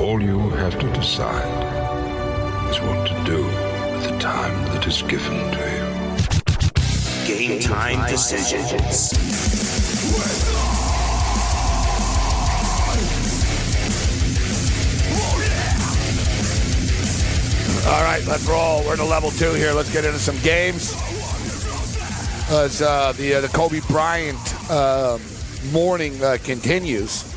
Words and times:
All 0.00 0.22
you 0.22 0.48
have 0.48 0.78
to 0.78 0.90
decide 0.94 1.46
is 2.70 2.80
what 2.80 3.06
to 3.06 3.24
do 3.24 3.44
with 3.44 4.08
the 4.08 4.18
time 4.18 4.64
that 4.72 4.86
is 4.86 5.02
given 5.02 5.36
to 5.52 5.58
you. 5.76 7.36
Game 7.36 7.60
time 7.60 8.08
decisions. 8.08 9.12
All 17.86 18.02
right, 18.02 18.26
let's 18.26 18.48
roll. 18.48 18.82
We're 18.84 18.94
in 18.94 19.00
a 19.00 19.04
level 19.04 19.30
two 19.32 19.52
here. 19.52 19.72
Let's 19.74 19.92
get 19.92 20.06
into 20.06 20.18
some 20.18 20.38
games. 20.38 20.94
As 22.50 22.80
uh, 22.80 23.12
the 23.18 23.34
uh, 23.34 23.40
the 23.42 23.48
Kobe 23.48 23.80
Bryant 23.86 24.70
uh, 24.70 25.18
morning 25.72 26.24
uh, 26.24 26.38
continues, 26.42 27.29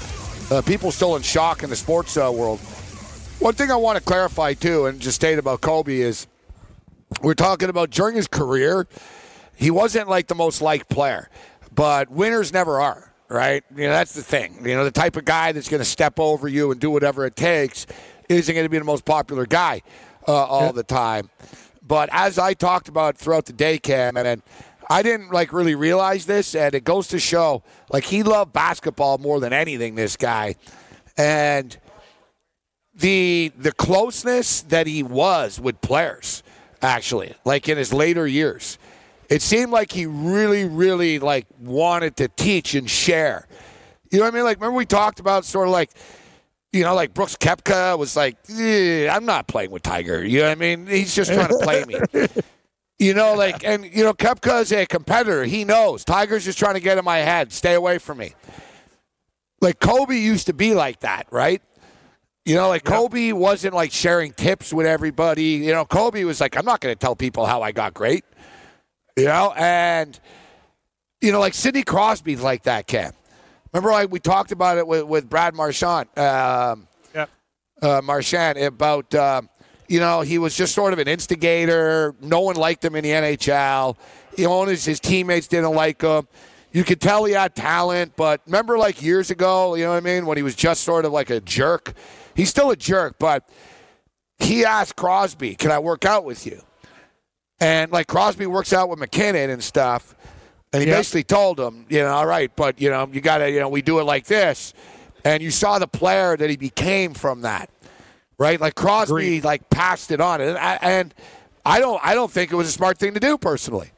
uh, 0.53 0.61
people 0.61 0.91
still 0.91 1.15
in 1.15 1.21
shock 1.23 1.63
in 1.63 1.69
the 1.69 1.75
sports 1.75 2.15
uh, 2.15 2.31
world. 2.31 2.59
One 3.39 3.55
thing 3.55 3.71
I 3.71 3.75
want 3.75 3.97
to 3.97 4.03
clarify 4.03 4.53
too, 4.53 4.85
and 4.85 4.99
just 4.99 5.15
state 5.15 5.39
about 5.39 5.61
Kobe 5.61 5.97
is, 5.97 6.27
we're 7.21 7.33
talking 7.33 7.69
about 7.69 7.89
during 7.89 8.15
his 8.15 8.27
career, 8.27 8.87
he 9.55 9.71
wasn't 9.71 10.07
like 10.07 10.27
the 10.27 10.35
most 10.35 10.61
liked 10.61 10.89
player, 10.89 11.29
but 11.73 12.09
winners 12.09 12.53
never 12.53 12.79
are. 12.79 13.09
Right? 13.29 13.63
You 13.75 13.85
know 13.85 13.93
that's 13.93 14.13
the 14.13 14.21
thing. 14.21 14.59
You 14.63 14.75
know 14.75 14.83
the 14.83 14.91
type 14.91 15.15
of 15.15 15.25
guy 15.25 15.53
that's 15.53 15.67
going 15.67 15.79
to 15.79 15.85
step 15.85 16.19
over 16.19 16.47
you 16.47 16.71
and 16.71 16.79
do 16.79 16.91
whatever 16.91 17.25
it 17.25 17.35
takes 17.35 17.87
isn't 18.29 18.53
going 18.53 18.65
to 18.65 18.69
be 18.69 18.77
the 18.77 18.83
most 18.83 19.05
popular 19.05 19.47
guy 19.47 19.81
uh, 20.27 20.31
all 20.31 20.71
the 20.71 20.83
time. 20.83 21.31
But 21.85 22.09
as 22.11 22.37
I 22.37 22.53
talked 22.53 22.89
about 22.89 23.17
throughout 23.17 23.45
the 23.45 23.53
day, 23.53 23.79
Cam, 23.79 24.17
and 24.17 24.43
I 24.89 25.01
didn't 25.01 25.31
like 25.31 25.53
really 25.53 25.75
realize 25.75 26.25
this, 26.25 26.55
and 26.55 26.73
it 26.75 26.83
goes 26.83 27.07
to 27.09 27.19
show 27.19 27.63
like 27.91 28.03
he 28.05 28.23
loved 28.23 28.53
basketball 28.53 29.17
more 29.17 29.39
than 29.39 29.53
anything. 29.53 29.95
This 29.95 30.17
guy, 30.17 30.55
and 31.17 31.77
the 32.93 33.51
the 33.57 33.71
closeness 33.71 34.61
that 34.63 34.87
he 34.87 35.03
was 35.03 35.59
with 35.59 35.81
players, 35.81 36.43
actually, 36.81 37.33
like 37.45 37.69
in 37.69 37.77
his 37.77 37.93
later 37.93 38.27
years, 38.27 38.77
it 39.29 39.41
seemed 39.41 39.71
like 39.71 39.91
he 39.91 40.05
really, 40.05 40.65
really 40.65 41.19
like 41.19 41.47
wanted 41.59 42.15
to 42.17 42.27
teach 42.27 42.75
and 42.75 42.89
share. 42.89 43.47
You 44.11 44.19
know 44.19 44.25
what 44.25 44.33
I 44.33 44.37
mean? 44.37 44.45
Like 44.45 44.57
remember 44.57 44.77
we 44.77 44.85
talked 44.85 45.19
about 45.19 45.45
sort 45.45 45.67
of 45.67 45.71
like 45.71 45.91
you 46.73 46.83
know, 46.83 46.95
like 46.95 47.13
Brooks 47.13 47.37
Koepka 47.37 47.97
was 47.99 48.15
like, 48.15 48.35
I'm 48.49 49.25
not 49.25 49.47
playing 49.47 49.69
with 49.69 49.83
Tiger. 49.83 50.25
You 50.25 50.39
know 50.39 50.45
what 50.45 50.51
I 50.53 50.55
mean? 50.55 50.87
He's 50.87 51.15
just 51.15 51.31
trying 51.31 51.49
to 51.49 51.59
play 51.59 51.85
me. 51.85 51.99
You 52.99 53.13
know, 53.13 53.33
like, 53.33 53.63
and, 53.65 53.83
you 53.85 54.03
know, 54.03 54.13
Koepka 54.13 54.61
is 54.61 54.71
a 54.71 54.85
competitor. 54.85 55.43
He 55.43 55.65
knows. 55.65 56.05
Tiger's 56.05 56.45
just 56.45 56.59
trying 56.59 56.75
to 56.75 56.79
get 56.79 56.97
in 56.97 57.03
my 57.03 57.17
head. 57.17 57.51
Stay 57.51 57.73
away 57.73 57.97
from 57.97 58.19
me. 58.19 58.33
Like, 59.61 59.79
Kobe 59.79 60.17
used 60.17 60.47
to 60.47 60.53
be 60.53 60.73
like 60.73 60.99
that, 61.01 61.27
right? 61.31 61.61
You 62.45 62.55
know, 62.55 62.67
like 62.67 62.83
Kobe 62.83 63.31
wasn't 63.31 63.73
like 63.73 63.91
sharing 63.91 64.33
tips 64.33 64.73
with 64.73 64.85
everybody. 64.85 65.43
You 65.43 65.71
know, 65.71 65.85
Kobe 65.85 66.23
was 66.25 66.41
like, 66.41 66.57
I'm 66.57 66.65
not 66.65 66.81
going 66.81 66.93
to 66.93 66.99
tell 66.99 67.15
people 67.15 67.45
how 67.45 67.61
I 67.61 67.71
got 67.71 67.93
great. 67.93 68.25
You 69.17 69.25
know, 69.25 69.53
and, 69.55 70.19
you 71.21 71.31
know, 71.31 71.39
like 71.39 71.53
Sidney 71.53 71.83
Crosby's 71.83 72.41
like 72.41 72.63
that, 72.63 72.85
Cam. 72.87 73.13
Remember, 73.71 73.91
like 73.91 74.11
we 74.11 74.19
talked 74.19 74.51
about 74.51 74.77
it 74.77 74.85
with, 74.85 75.03
with 75.03 75.29
Brad 75.29 75.55
Marchand, 75.55 76.09
um, 76.17 76.87
Yep. 77.15 77.29
uh, 77.81 78.01
Marchand 78.03 78.57
about, 78.57 79.15
um, 79.15 79.49
you 79.87 79.99
know, 79.99 80.21
he 80.21 80.37
was 80.37 80.55
just 80.55 80.73
sort 80.73 80.93
of 80.93 80.99
an 80.99 81.07
instigator. 81.07 82.15
No 82.21 82.41
one 82.41 82.55
liked 82.55 82.83
him 82.83 82.95
in 82.95 83.03
the 83.03 83.11
NHL. 83.11 83.95
You 84.37 84.45
know, 84.45 84.65
his, 84.65 84.85
his 84.85 84.99
teammates 84.99 85.47
didn't 85.47 85.73
like 85.73 86.01
him. 86.01 86.27
You 86.71 86.83
could 86.83 86.99
tell 86.99 87.25
he 87.25 87.33
had 87.33 87.53
talent, 87.55 88.13
but 88.15 88.41
remember, 88.47 88.77
like 88.79 89.01
years 89.01 89.29
ago, 89.29 89.75
you 89.75 89.83
know 89.83 89.91
what 89.91 89.97
I 89.97 89.99
mean, 89.99 90.25
when 90.25 90.37
he 90.37 90.43
was 90.43 90.55
just 90.55 90.83
sort 90.83 91.05
of 91.05 91.11
like 91.11 91.29
a 91.29 91.39
jerk. 91.39 91.93
He's 92.35 92.49
still 92.49 92.71
a 92.71 92.75
jerk, 92.75 93.17
but 93.19 93.47
he 94.39 94.65
asked 94.65 94.95
Crosby, 94.95 95.53
"Can 95.53 95.69
I 95.69 95.77
work 95.77 96.03
out 96.03 96.25
with 96.25 96.47
you?" 96.47 96.61
And 97.59 97.91
like 97.91 98.07
Crosby 98.07 98.47
works 98.47 98.73
out 98.73 98.89
with 98.89 98.97
MacKinnon 98.99 99.51
and 99.51 99.63
stuff. 99.63 100.15
And 100.73 100.81
he 100.81 100.89
Yep. 100.89 100.97
basically 100.97 101.23
told 101.23 101.59
him, 101.59 101.85
you 101.87 101.99
know, 101.99 102.11
all 102.11 102.25
right, 102.25 102.51
but 102.55 102.81
you 102.81 102.89
know, 102.89 103.07
you 103.11 103.21
got 103.21 103.37
to, 103.37 103.51
you 103.51 103.59
know, 103.59 103.69
we 103.69 103.83
do 103.83 103.99
it 103.99 104.05
like 104.05 104.25
this. 104.25 104.73
And 105.23 105.43
you 105.43 105.51
saw 105.51 105.77
the 105.77 105.87
player 105.87 106.35
that 106.35 106.49
he 106.49 106.57
became 106.57 107.13
from 107.13 107.41
that, 107.41 107.69
right? 108.43 108.59
Like 108.59 108.75
Crosby, 108.75 109.13
Agreed. 109.13 109.43
like 109.45 109.69
passed 109.69 110.11
it 110.11 110.19
on, 110.19 110.41
and 110.41 110.57
I, 110.57 110.77
and 110.81 111.13
I 111.65 111.79
don't, 111.79 111.99
I 112.03 112.13
don't 112.13 112.29
think 112.29 112.51
it 112.51 112.55
was 112.55 112.67
a 112.67 112.71
smart 112.71 112.97
thing 112.97 113.13
to 113.13 113.19
do 113.21 113.37
personally. 113.37 113.91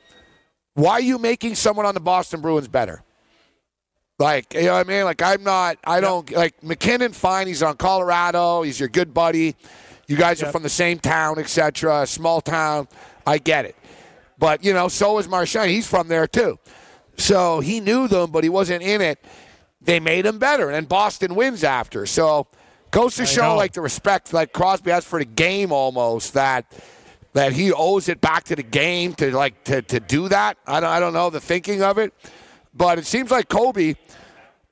Why 0.75 0.91
are 0.93 1.01
you 1.01 1.17
making 1.17 1.55
someone 1.55 1.87
on 1.87 1.95
the 1.95 1.99
Boston 1.99 2.41
Bruins 2.41 2.67
better? 2.67 3.01
Like, 4.19 4.53
you 4.53 4.63
know 4.63 4.73
what 4.73 4.85
I 4.85 4.89
mean? 4.89 5.03
Like, 5.03 5.21
I'm 5.21 5.43
not, 5.43 5.77
I 5.83 5.99
don't, 5.99 6.29
like, 6.31 6.61
MacKinnon, 6.63 7.11
fine. 7.13 7.47
He's 7.47 7.63
on 7.63 7.75
Colorado. 7.75 8.61
He's 8.61 8.79
your 8.79 8.87
good 8.87 9.13
buddy. 9.13 9.55
You 10.07 10.15
guys 10.15 10.43
are 10.43 10.51
from 10.51 10.63
the 10.63 10.69
same 10.69 10.99
town, 10.99 11.39
etc. 11.39 12.05
Small 12.05 12.39
town. 12.39 12.87
I 13.25 13.39
get 13.39 13.65
it. 13.65 13.75
But, 14.37 14.63
you 14.63 14.73
know, 14.73 14.89
so 14.89 15.17
is 15.17 15.27
Marchand. 15.27 15.71
He's 15.71 15.87
from 15.87 16.07
there, 16.07 16.27
too. 16.27 16.59
So 17.17 17.61
he 17.61 17.79
knew 17.79 18.07
them, 18.07 18.31
but 18.31 18.43
he 18.43 18.49
wasn't 18.49 18.83
in 18.83 19.01
it. 19.01 19.23
They 19.81 19.99
made 19.99 20.25
him 20.25 20.39
better. 20.39 20.69
And 20.69 20.87
Boston 20.87 21.35
wins 21.35 21.63
after. 21.63 22.05
So 22.05 22.47
goes 22.95 23.15
to 23.15 23.23
I 23.23 23.25
show, 23.25 23.49
know. 23.49 23.55
like, 23.57 23.73
the 23.73 23.81
respect 23.81 24.33
like 24.33 24.53
Crosby 24.53 24.91
has 24.91 25.03
for 25.05 25.19
the 25.19 25.25
game 25.25 25.71
almost 25.71 26.33
that 26.33 26.65
that 27.33 27.51
he 27.51 27.73
owes 27.73 28.07
it 28.07 28.21
back 28.21 28.45
to 28.45 28.55
the 28.55 28.63
game 28.63 29.13
to 29.15 29.35
like 29.35 29.65
to, 29.65 29.81
to 29.81 29.99
do 29.99 30.29
that. 30.29 30.57
I 30.65 30.79
don't 30.79 30.89
I 30.89 30.99
don't 30.99 31.13
know 31.13 31.29
the 31.29 31.41
thinking 31.41 31.83
of 31.83 31.97
it. 31.97 32.13
But 32.73 32.97
it 32.97 33.05
seems 33.05 33.31
like 33.31 33.49
Kobe 33.49 33.95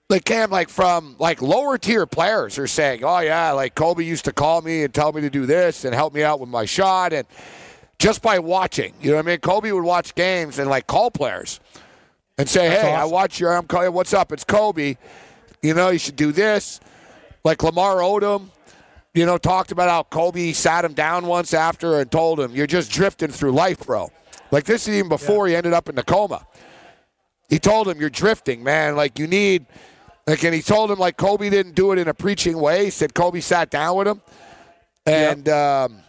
like 0.10 0.26
Cam, 0.26 0.50
like 0.52 0.70
from 0.70 1.16
like 1.20 1.42
lower 1.42 1.78
tier 1.78 2.06
players 2.06 2.58
are 2.58 2.68
saying, 2.68 3.04
"Oh 3.04 3.20
yeah, 3.20 3.52
like 3.52 3.76
Kobe 3.76 4.04
used 4.04 4.26
to 4.26 4.34
call 4.34 4.62
me 4.62 4.84
and 4.84 4.94
tell 4.94 5.12
me 5.12 5.22
to 5.22 5.30
do 5.30 5.46
this 5.46 5.86
and 5.86 5.94
help 5.94 6.14
me 6.14 6.24
out 6.24 6.40
with 6.40 6.50
my 6.50 6.66
shot," 6.66 7.14
and 7.14 7.28
just 8.00 8.22
by 8.22 8.40
watching, 8.40 8.94
you 9.02 9.12
know 9.12 9.18
what 9.18 9.26
I 9.26 9.32
mean? 9.32 9.40
Kobe 9.40 9.72
would 9.72 9.84
watch 9.84 10.16
games 10.16 10.60
and 10.60 10.70
like 10.70 10.88
call 10.88 11.12
players 11.12 11.60
and 12.38 12.48
say, 12.48 12.70
That's 12.70 12.82
"Hey, 12.82 12.94
I 12.94 13.06
watch 13.06 13.40
your, 13.40 13.54
I'm 13.54 13.66
calling. 13.66 13.94
What's 13.94 14.14
up? 14.14 14.32
It's 14.32 14.44
Kobe. 14.44 14.96
You 15.62 15.74
know, 15.74 15.90
you 15.90 16.00
should 16.00 16.16
do 16.16 16.32
this." 16.32 16.80
Like 17.44 17.62
Lamar 17.62 17.98
Odom, 17.98 18.50
you 19.14 19.26
know, 19.26 19.38
talked 19.38 19.72
about 19.72 19.90
how 19.90 20.04
Kobe 20.04 20.54
sat 20.54 20.86
him 20.86 20.94
down 20.94 21.28
once 21.28 21.54
after 21.54 22.00
and 22.00 22.10
told 22.10 22.40
him, 22.40 22.56
"You're 22.56 22.68
just 22.68 22.92
drifting 22.92 23.30
through 23.30 23.52
life, 23.52 23.86
bro." 23.86 24.12
Like 24.52 24.64
this 24.64 24.88
is 24.88 24.96
even 24.96 25.10
before 25.10 25.48
he 25.48 25.56
ended 25.56 25.74
up 25.74 25.90
in 25.90 25.96
the 25.96 26.04
coma. 26.04 26.48
He 27.50 27.60
told 27.60 27.88
him, 27.88 28.00
"You're 28.00 28.10
drifting, 28.10 28.64
man. 28.64 28.96
Like 28.96 29.20
you 29.20 29.28
need." 29.28 29.66
Like, 30.26 30.42
and 30.44 30.56
he 30.56 30.62
told 30.62 30.90
him 30.90 31.00
like 31.00 31.18
Kobe 31.18 31.50
didn't 31.50 31.76
do 31.76 31.92
it 31.92 32.00
in 32.00 32.08
a 32.08 32.14
preaching 32.14 32.58
way. 32.58 32.86
He 32.86 32.92
said 32.92 33.14
Kobe 33.14 33.42
sat 33.42 33.70
down 33.70 33.98
with 33.98 34.08
him, 34.08 34.22
and 35.06 35.50
um, 35.50 36.00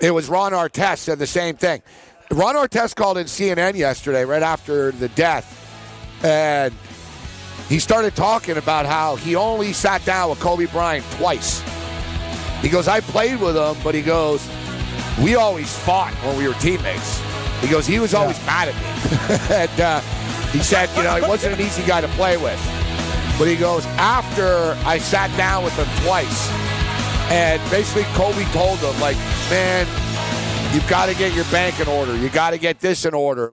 it 0.00 0.12
was 0.12 0.28
Ron 0.28 0.52
Artest 0.52 0.98
said 0.98 1.18
the 1.18 1.26
same 1.26 1.56
thing. 1.56 1.82
Ron 2.30 2.54
Artest 2.54 2.94
called 2.94 3.18
in 3.18 3.26
CNN 3.26 3.74
yesterday, 3.74 4.24
right 4.24 4.42
after 4.42 4.92
the 4.92 5.08
death, 5.10 6.22
and 6.22 6.72
he 7.68 7.78
started 7.78 8.16
talking 8.16 8.56
about 8.56 8.86
how 8.86 9.16
he 9.16 9.36
only 9.36 9.72
sat 9.72 10.04
down 10.04 10.30
with 10.30 10.40
Kobe 10.40 10.66
Bryant 10.66 11.04
twice. 11.12 11.62
He 12.62 12.68
goes, 12.68 12.88
I 12.88 13.00
played 13.00 13.40
with 13.40 13.56
him, 13.56 13.76
but 13.84 13.94
he 13.94 14.02
goes, 14.02 14.48
we 15.22 15.34
always 15.34 15.76
fought 15.76 16.14
when 16.24 16.38
we 16.38 16.48
were 16.48 16.54
teammates. 16.54 17.20
He 17.60 17.68
goes, 17.68 17.86
he 17.86 17.98
was 17.98 18.14
always 18.14 18.38
mad 18.46 18.68
at 18.68 18.74
me. 18.74 19.54
and 19.54 19.80
uh, 19.80 20.00
he 20.50 20.60
said, 20.60 20.88
you 20.96 21.02
know, 21.02 21.16
he 21.16 21.28
wasn't 21.28 21.60
an 21.60 21.66
easy 21.66 21.84
guy 21.84 22.00
to 22.00 22.08
play 22.08 22.36
with. 22.36 22.58
But 23.38 23.48
he 23.48 23.56
goes, 23.56 23.84
after 23.98 24.76
I 24.86 24.98
sat 24.98 25.34
down 25.36 25.62
with 25.62 25.76
him 25.76 25.86
twice, 26.04 26.50
and 27.30 27.60
basically 27.70 28.04
Kobe 28.14 28.44
told 28.52 28.78
him, 28.78 28.98
like, 29.00 29.16
man, 29.50 29.86
you've 30.74 30.88
got 30.88 31.06
to 31.06 31.14
get 31.14 31.34
your 31.34 31.44
bank 31.46 31.78
in 31.80 31.88
order. 31.88 32.16
You 32.16 32.30
got 32.30 32.50
to 32.50 32.58
get 32.58 32.80
this 32.80 33.04
in 33.04 33.14
order. 33.14 33.52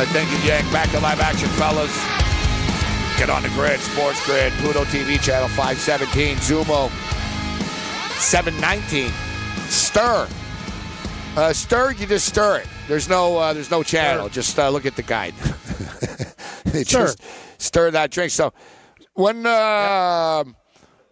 Uh, 0.00 0.06
thank 0.14 0.30
you, 0.30 0.38
Yank. 0.48 0.64
Back 0.72 0.90
to 0.92 1.00
live 1.00 1.20
action, 1.20 1.46
fellas. 1.50 1.94
Get 3.18 3.28
on 3.28 3.42
the 3.42 3.50
grid, 3.50 3.78
Sports 3.80 4.24
Grid, 4.24 4.50
Pluto 4.54 4.84
TV 4.84 5.20
channel 5.22 5.46
517, 5.48 6.36
Xumo 6.38 6.88
719, 8.18 9.10
Stirr 9.68 10.26
Uh, 11.36 11.52
stir, 11.52 11.92
you 11.92 12.06
just 12.06 12.26
stir 12.26 12.60
it. 12.60 12.66
There's 12.88 13.10
no, 13.10 13.36
uh, 13.36 13.52
there's 13.52 13.70
no 13.70 13.82
channel. 13.82 14.22
Sure. 14.24 14.30
Just 14.30 14.58
uh, 14.58 14.70
look 14.70 14.86
at 14.86 14.96
the 14.96 15.02
guide. 15.02 15.34
Sure. 16.72 17.06
just 17.08 17.20
stir 17.58 17.90
that 17.90 18.10
drink. 18.12 18.30
So, 18.30 18.52
when, 19.14 19.44
uh, 19.44 20.44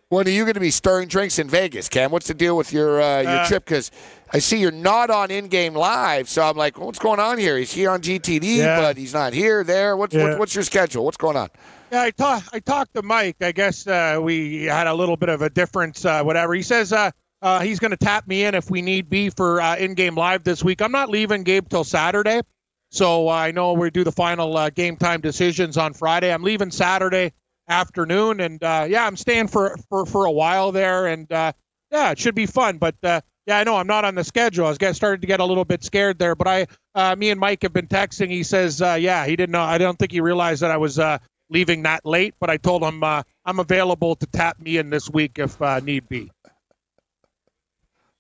when 0.09 0.27
are 0.27 0.31
you 0.31 0.45
going 0.45 0.55
to 0.55 0.61
be 0.61 0.71
stirring 0.71 1.09
drinks 1.09 1.39
in 1.39 1.49
Vegas, 1.49 1.89
Cam? 1.89 2.11
What's 2.13 2.29
the 2.29 2.35
deal 2.35 2.57
with 2.57 2.73
your 2.73 3.03
uh, 3.03 3.21
your 3.23 3.31
Uh, 3.41 3.49
trip? 3.49 3.65
Because 3.65 3.91
I 4.33 4.39
see 4.41 4.59
you're 4.59 4.71
not 4.71 5.11
on 5.11 5.31
in-game 5.31 5.75
live, 5.75 6.29
so 6.29 6.43
I'm 6.43 6.57
like, 6.57 6.79
what's 6.79 6.99
going 6.99 7.19
on 7.21 7.39
here? 7.39 7.57
He's 7.57 7.73
here 7.73 7.91
on 7.91 8.01
GTD, 8.03 8.59
Yeah. 8.59 8.81
but 8.81 8.97
he's 8.97 9.15
not 9.15 9.33
here. 9.33 9.65
There. 9.65 9.97
What's 9.97 10.15
Yeah. 10.15 10.25
what's, 10.25 10.39
what's 10.39 10.55
your 10.55 10.65
schedule? 10.65 11.05
What's 11.05 11.17
going 11.17 11.37
on? 11.37 11.49
Yeah, 11.91 12.03
I 12.03 12.11
talked. 12.11 12.49
I 12.53 12.59
talked 12.61 12.95
to 12.95 13.03
Mike. 13.03 13.37
I 13.41 13.53
guess 13.53 13.87
uh, 13.87 14.19
we 14.21 14.65
had 14.65 14.87
a 14.87 14.93
little 14.95 15.17
bit 15.17 15.31
of 15.31 15.41
a 15.41 15.49
difference. 15.49 16.05
Uh, 16.05 16.23
whatever 16.23 16.53
he 16.53 16.61
says, 16.63 16.93
uh, 16.93 17.11
uh, 17.41 17.61
he's 17.61 17.79
going 17.79 17.93
to 17.93 17.97
tap 17.97 18.27
me 18.29 18.45
in 18.45 18.55
if 18.55 18.71
we 18.71 18.83
need 18.83 19.09
be 19.09 19.31
for 19.31 19.61
uh, 19.63 19.77
in-game 19.77 20.15
live 20.15 20.45
this 20.45 20.63
week. 20.63 20.83
I'm 20.83 20.93
not 20.93 21.09
leaving 21.09 21.45
Gabe 21.45 21.67
till 21.69 21.85
Saturday, 21.85 22.43
so 22.91 23.29
uh, 23.29 23.33
I 23.33 23.53
know 23.53 23.73
we 23.73 23.89
do 23.91 24.05
the 24.05 24.13
final 24.13 24.55
uh, 24.59 24.69
game 24.69 24.97
time 24.97 25.23
decisions 25.23 25.79
on 25.79 25.95
Friday. 25.95 26.31
I'm 26.35 26.43
leaving 26.43 26.71
Saturday 26.71 27.33
afternoon, 27.69 28.41
and 28.41 28.63
uh, 28.63 28.87
yeah, 28.89 29.07
I'm 29.07 29.17
staying 29.17 29.49
for 29.49 29.77
for 29.89 30.05
for 30.05 30.25
a 30.27 30.31
while 30.33 30.73
there, 30.73 31.07
and 31.07 31.31
uh, 31.33 31.53
yeah, 31.91 32.11
it 32.11 32.19
should 32.19 32.35
be 32.35 32.47
fun. 32.47 32.77
But 32.79 32.97
uh, 33.03 33.21
yeah, 33.49 33.59
I 33.59 33.65
know 33.65 33.77
I'm 33.77 33.87
not 33.87 34.05
on 34.05 34.15
the 34.15 34.23
schedule. 34.25 34.67
I 34.67 34.69
was 34.69 34.77
getting 34.77 34.93
started 34.95 35.23
to 35.23 35.27
get 35.27 35.41
a 35.41 35.45
little 35.45 35.65
bit 35.65 35.83
scared 35.83 36.19
there, 36.19 36.35
but 36.35 36.47
I, 36.47 36.67
uh, 36.95 37.17
me 37.17 37.31
and 37.31 37.41
Mike 37.41 37.63
have 37.63 37.73
been 37.73 37.87
texting. 37.89 38.29
He 38.31 38.43
says, 38.43 38.83
uh, 38.83 38.99
yeah, 39.01 39.25
he 39.27 39.37
didn't 39.37 39.53
know. 39.53 39.63
I 39.63 39.79
don't 39.79 39.99
think 39.99 40.13
he 40.13 40.21
realized 40.21 40.61
that 40.61 40.71
I 40.71 40.77
was 40.77 40.99
uh, 40.99 41.17
leaving 41.49 41.83
that 41.85 42.05
late, 42.05 42.35
but 42.41 42.51
I 42.51 42.59
told 42.59 42.83
him 42.85 43.03
uh, 43.03 43.23
I'm 43.47 43.59
available 43.59 44.15
to 44.17 44.27
tap 44.27 44.61
me 44.61 44.77
in 44.77 44.91
this 44.91 45.09
week 45.09 45.39
if 45.39 45.61
uh, 45.63 45.81
need 45.81 46.07
be. 46.11 46.31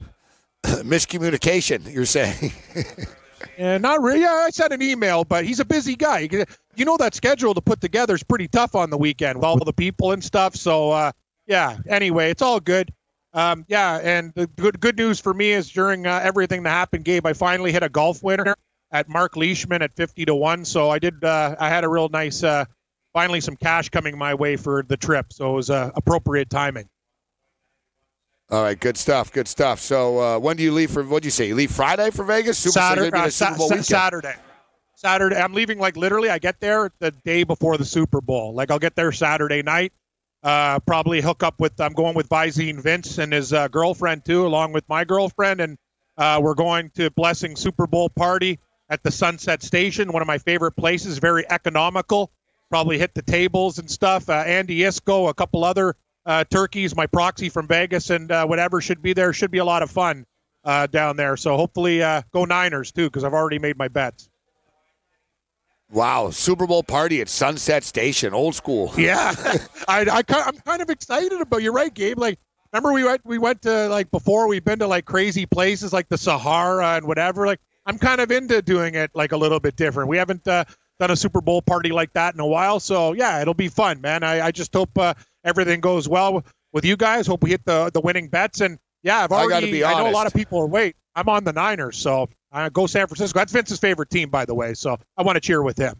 Miscommunication, 0.64 1.92
you're 1.92 2.06
saying? 2.06 2.52
And 3.56 3.82
not 3.82 4.02
really. 4.02 4.20
Yeah, 4.22 4.32
I 4.46 4.50
sent 4.50 4.72
an 4.72 4.82
email, 4.82 5.24
but 5.24 5.44
he's 5.44 5.60
a 5.60 5.64
busy 5.64 5.94
guy. 5.96 6.28
You- 6.30 6.44
You 6.74 6.84
know 6.84 6.96
that 6.96 7.14
schedule 7.14 7.54
to 7.54 7.60
put 7.60 7.80
together 7.80 8.14
is 8.14 8.22
pretty 8.22 8.46
tough 8.48 8.74
on 8.76 8.90
the 8.90 8.98
weekend 8.98 9.36
with 9.38 9.44
all 9.44 9.56
the 9.58 9.72
people 9.72 10.10
and 10.12 10.22
stuff. 10.22 10.54
So 10.56 10.90
uh, 10.90 11.12
yeah. 11.46 11.76
Anyway, 11.88 12.30
it's 12.30 12.42
all 12.42 12.58
good. 12.60 12.92
Um, 13.34 13.64
yeah, 13.68 14.00
and 14.02 14.32
the 14.34 14.46
good 14.46 14.80
good 14.80 14.96
news 14.96 15.20
for 15.20 15.34
me 15.34 15.50
is 15.50 15.70
during 15.70 16.06
uh, 16.06 16.20
everything 16.22 16.62
that 16.62 16.70
happened, 16.70 17.04
Gabe, 17.04 17.26
I 17.26 17.34
finally 17.34 17.72
hit 17.72 17.82
a 17.82 17.88
golf 17.88 18.22
winner 18.22 18.54
at 18.90 19.08
Mark 19.08 19.36
Leishman 19.36 19.82
at 19.82 19.94
fifty 19.94 20.24
to 20.24 20.34
one. 20.34 20.64
So 20.64 20.90
I 20.90 20.98
did. 20.98 21.22
Uh, 21.22 21.54
I 21.58 21.68
had 21.68 21.84
a 21.84 21.88
real 21.88 22.08
nice. 22.08 22.42
Uh, 22.42 22.64
finally, 23.12 23.40
some 23.40 23.56
cash 23.56 23.90
coming 23.90 24.16
my 24.16 24.34
way 24.34 24.56
for 24.56 24.82
the 24.82 24.96
trip. 24.96 25.32
So 25.32 25.52
it 25.52 25.56
was 25.56 25.70
uh, 25.70 25.90
appropriate 25.94 26.48
timing. 26.48 26.88
All 28.50 28.62
right, 28.62 28.80
good 28.80 28.96
stuff, 28.96 29.30
good 29.30 29.46
stuff. 29.46 29.78
So 29.78 30.18
uh, 30.18 30.38
when 30.38 30.56
do 30.56 30.62
you 30.62 30.72
leave 30.72 30.90
for? 30.90 31.04
What 31.04 31.22
do 31.22 31.26
you 31.26 31.30
say? 31.30 31.48
You 31.48 31.54
leave 31.54 31.70
Friday 31.70 32.10
for 32.10 32.24
Vegas? 32.24 32.56
Super, 32.56 32.72
Saturday, 32.72 33.02
you're 33.02 33.10
gonna 33.10 33.24
be 33.24 33.28
uh, 33.28 33.56
Super 33.68 33.82
Saturday. 33.82 34.34
Saturday. 34.94 35.36
I'm 35.36 35.52
leaving 35.52 35.78
like 35.78 35.98
literally. 35.98 36.30
I 36.30 36.38
get 36.38 36.58
there 36.60 36.90
the 36.98 37.10
day 37.10 37.44
before 37.44 37.76
the 37.76 37.84
Super 37.84 38.22
Bowl. 38.22 38.54
Like 38.54 38.70
I'll 38.70 38.78
get 38.78 38.96
there 38.96 39.12
Saturday 39.12 39.62
night. 39.62 39.92
Uh, 40.42 40.78
probably 40.80 41.20
hook 41.20 41.42
up 41.42 41.60
with. 41.60 41.80
I'm 41.80 41.92
going 41.92 42.14
with 42.14 42.28
Visine 42.28 42.80
Vince 42.80 43.18
and 43.18 43.32
his 43.32 43.52
uh, 43.52 43.68
girlfriend 43.68 44.24
too, 44.24 44.46
along 44.46 44.72
with 44.72 44.88
my 44.88 45.04
girlfriend, 45.04 45.60
and 45.60 45.78
uh, 46.16 46.40
we're 46.42 46.54
going 46.54 46.90
to 46.90 47.10
Blessing 47.10 47.56
Super 47.56 47.86
Bowl 47.86 48.08
party 48.08 48.60
at 48.88 49.02
the 49.02 49.10
Sunset 49.10 49.62
Station, 49.62 50.12
one 50.12 50.22
of 50.22 50.28
my 50.28 50.38
favorite 50.38 50.72
places. 50.72 51.18
Very 51.18 51.44
economical. 51.50 52.30
Probably 52.70 52.98
hit 52.98 53.14
the 53.14 53.22
tables 53.22 53.78
and 53.78 53.90
stuff. 53.90 54.28
Uh, 54.28 54.34
Andy 54.34 54.84
Isco, 54.84 55.26
a 55.28 55.34
couple 55.34 55.64
other 55.64 55.96
uh, 56.24 56.44
turkeys, 56.44 56.94
my 56.94 57.06
proxy 57.06 57.48
from 57.48 57.66
Vegas, 57.66 58.10
and 58.10 58.30
uh, 58.30 58.46
whatever 58.46 58.80
should 58.80 59.02
be 59.02 59.14
there. 59.14 59.32
Should 59.32 59.50
be 59.50 59.58
a 59.58 59.64
lot 59.64 59.82
of 59.82 59.90
fun 59.90 60.26
uh, 60.64 60.86
down 60.86 61.16
there. 61.16 61.36
So 61.36 61.56
hopefully 61.56 62.02
uh, 62.02 62.22
go 62.32 62.44
Niners 62.44 62.92
too, 62.92 63.06
because 63.06 63.24
I've 63.24 63.34
already 63.34 63.58
made 63.58 63.76
my 63.76 63.88
bets. 63.88 64.27
Wow, 65.90 66.30
Super 66.30 66.66
Bowl 66.66 66.82
party 66.82 67.20
at 67.20 67.28
Sunset 67.28 67.82
Station, 67.82 68.34
old 68.34 68.54
school. 68.54 68.92
Yeah, 68.98 69.32
I, 69.88 70.02
I, 70.10 70.22
I'm 70.28 70.56
kind 70.58 70.82
of 70.82 70.90
excited 70.90 71.40
about. 71.40 71.62
You're 71.62 71.72
right, 71.72 71.92
Gabe. 71.92 72.18
Like, 72.18 72.38
remember 72.72 72.92
we 72.92 73.04
went 73.04 73.22
we 73.24 73.38
went 73.38 73.62
to 73.62 73.88
like 73.88 74.10
before 74.10 74.48
we've 74.48 74.64
been 74.64 74.78
to 74.80 74.86
like 74.86 75.06
crazy 75.06 75.46
places 75.46 75.92
like 75.92 76.08
the 76.08 76.18
Sahara 76.18 76.96
and 76.96 77.06
whatever. 77.06 77.46
Like, 77.46 77.60
I'm 77.86 77.98
kind 77.98 78.20
of 78.20 78.30
into 78.30 78.60
doing 78.60 78.94
it 78.96 79.10
like 79.14 79.32
a 79.32 79.36
little 79.36 79.60
bit 79.60 79.76
different. 79.76 80.10
We 80.10 80.18
haven't 80.18 80.46
uh, 80.46 80.64
done 81.00 81.10
a 81.10 81.16
Super 81.16 81.40
Bowl 81.40 81.62
party 81.62 81.90
like 81.90 82.12
that 82.12 82.34
in 82.34 82.40
a 82.40 82.46
while, 82.46 82.80
so 82.80 83.14
yeah, 83.14 83.40
it'll 83.40 83.54
be 83.54 83.68
fun, 83.68 84.00
man. 84.02 84.22
I, 84.22 84.46
I 84.48 84.50
just 84.50 84.74
hope 84.74 84.90
uh, 84.98 85.14
everything 85.44 85.80
goes 85.80 86.06
well 86.06 86.44
with 86.72 86.84
you 86.84 86.96
guys. 86.98 87.26
Hope 87.26 87.42
we 87.42 87.50
hit 87.50 87.64
the 87.64 87.90
the 87.94 88.00
winning 88.00 88.28
bets 88.28 88.60
and 88.60 88.78
yeah, 89.02 89.24
I've 89.24 89.32
I 89.32 89.36
already. 89.36 89.50
gotta 89.50 89.72
be 89.72 89.84
I 89.84 89.94
know 89.94 90.10
a 90.10 90.12
lot 90.12 90.26
of 90.26 90.34
people 90.34 90.58
are 90.58 90.66
wait. 90.66 90.96
I'm 91.14 91.28
on 91.30 91.44
the 91.44 91.52
Niners, 91.52 91.96
so 91.96 92.28
uh, 92.52 92.68
go 92.68 92.86
San 92.86 93.06
Francisco. 93.06 93.38
That's 93.38 93.52
Vince's 93.52 93.78
favorite 93.78 94.10
team, 94.10 94.30
by 94.30 94.44
the 94.44 94.54
way. 94.54 94.74
So 94.74 94.96
I 95.16 95.22
want 95.22 95.36
to 95.36 95.40
cheer 95.40 95.62
with 95.62 95.76
him. 95.78 95.94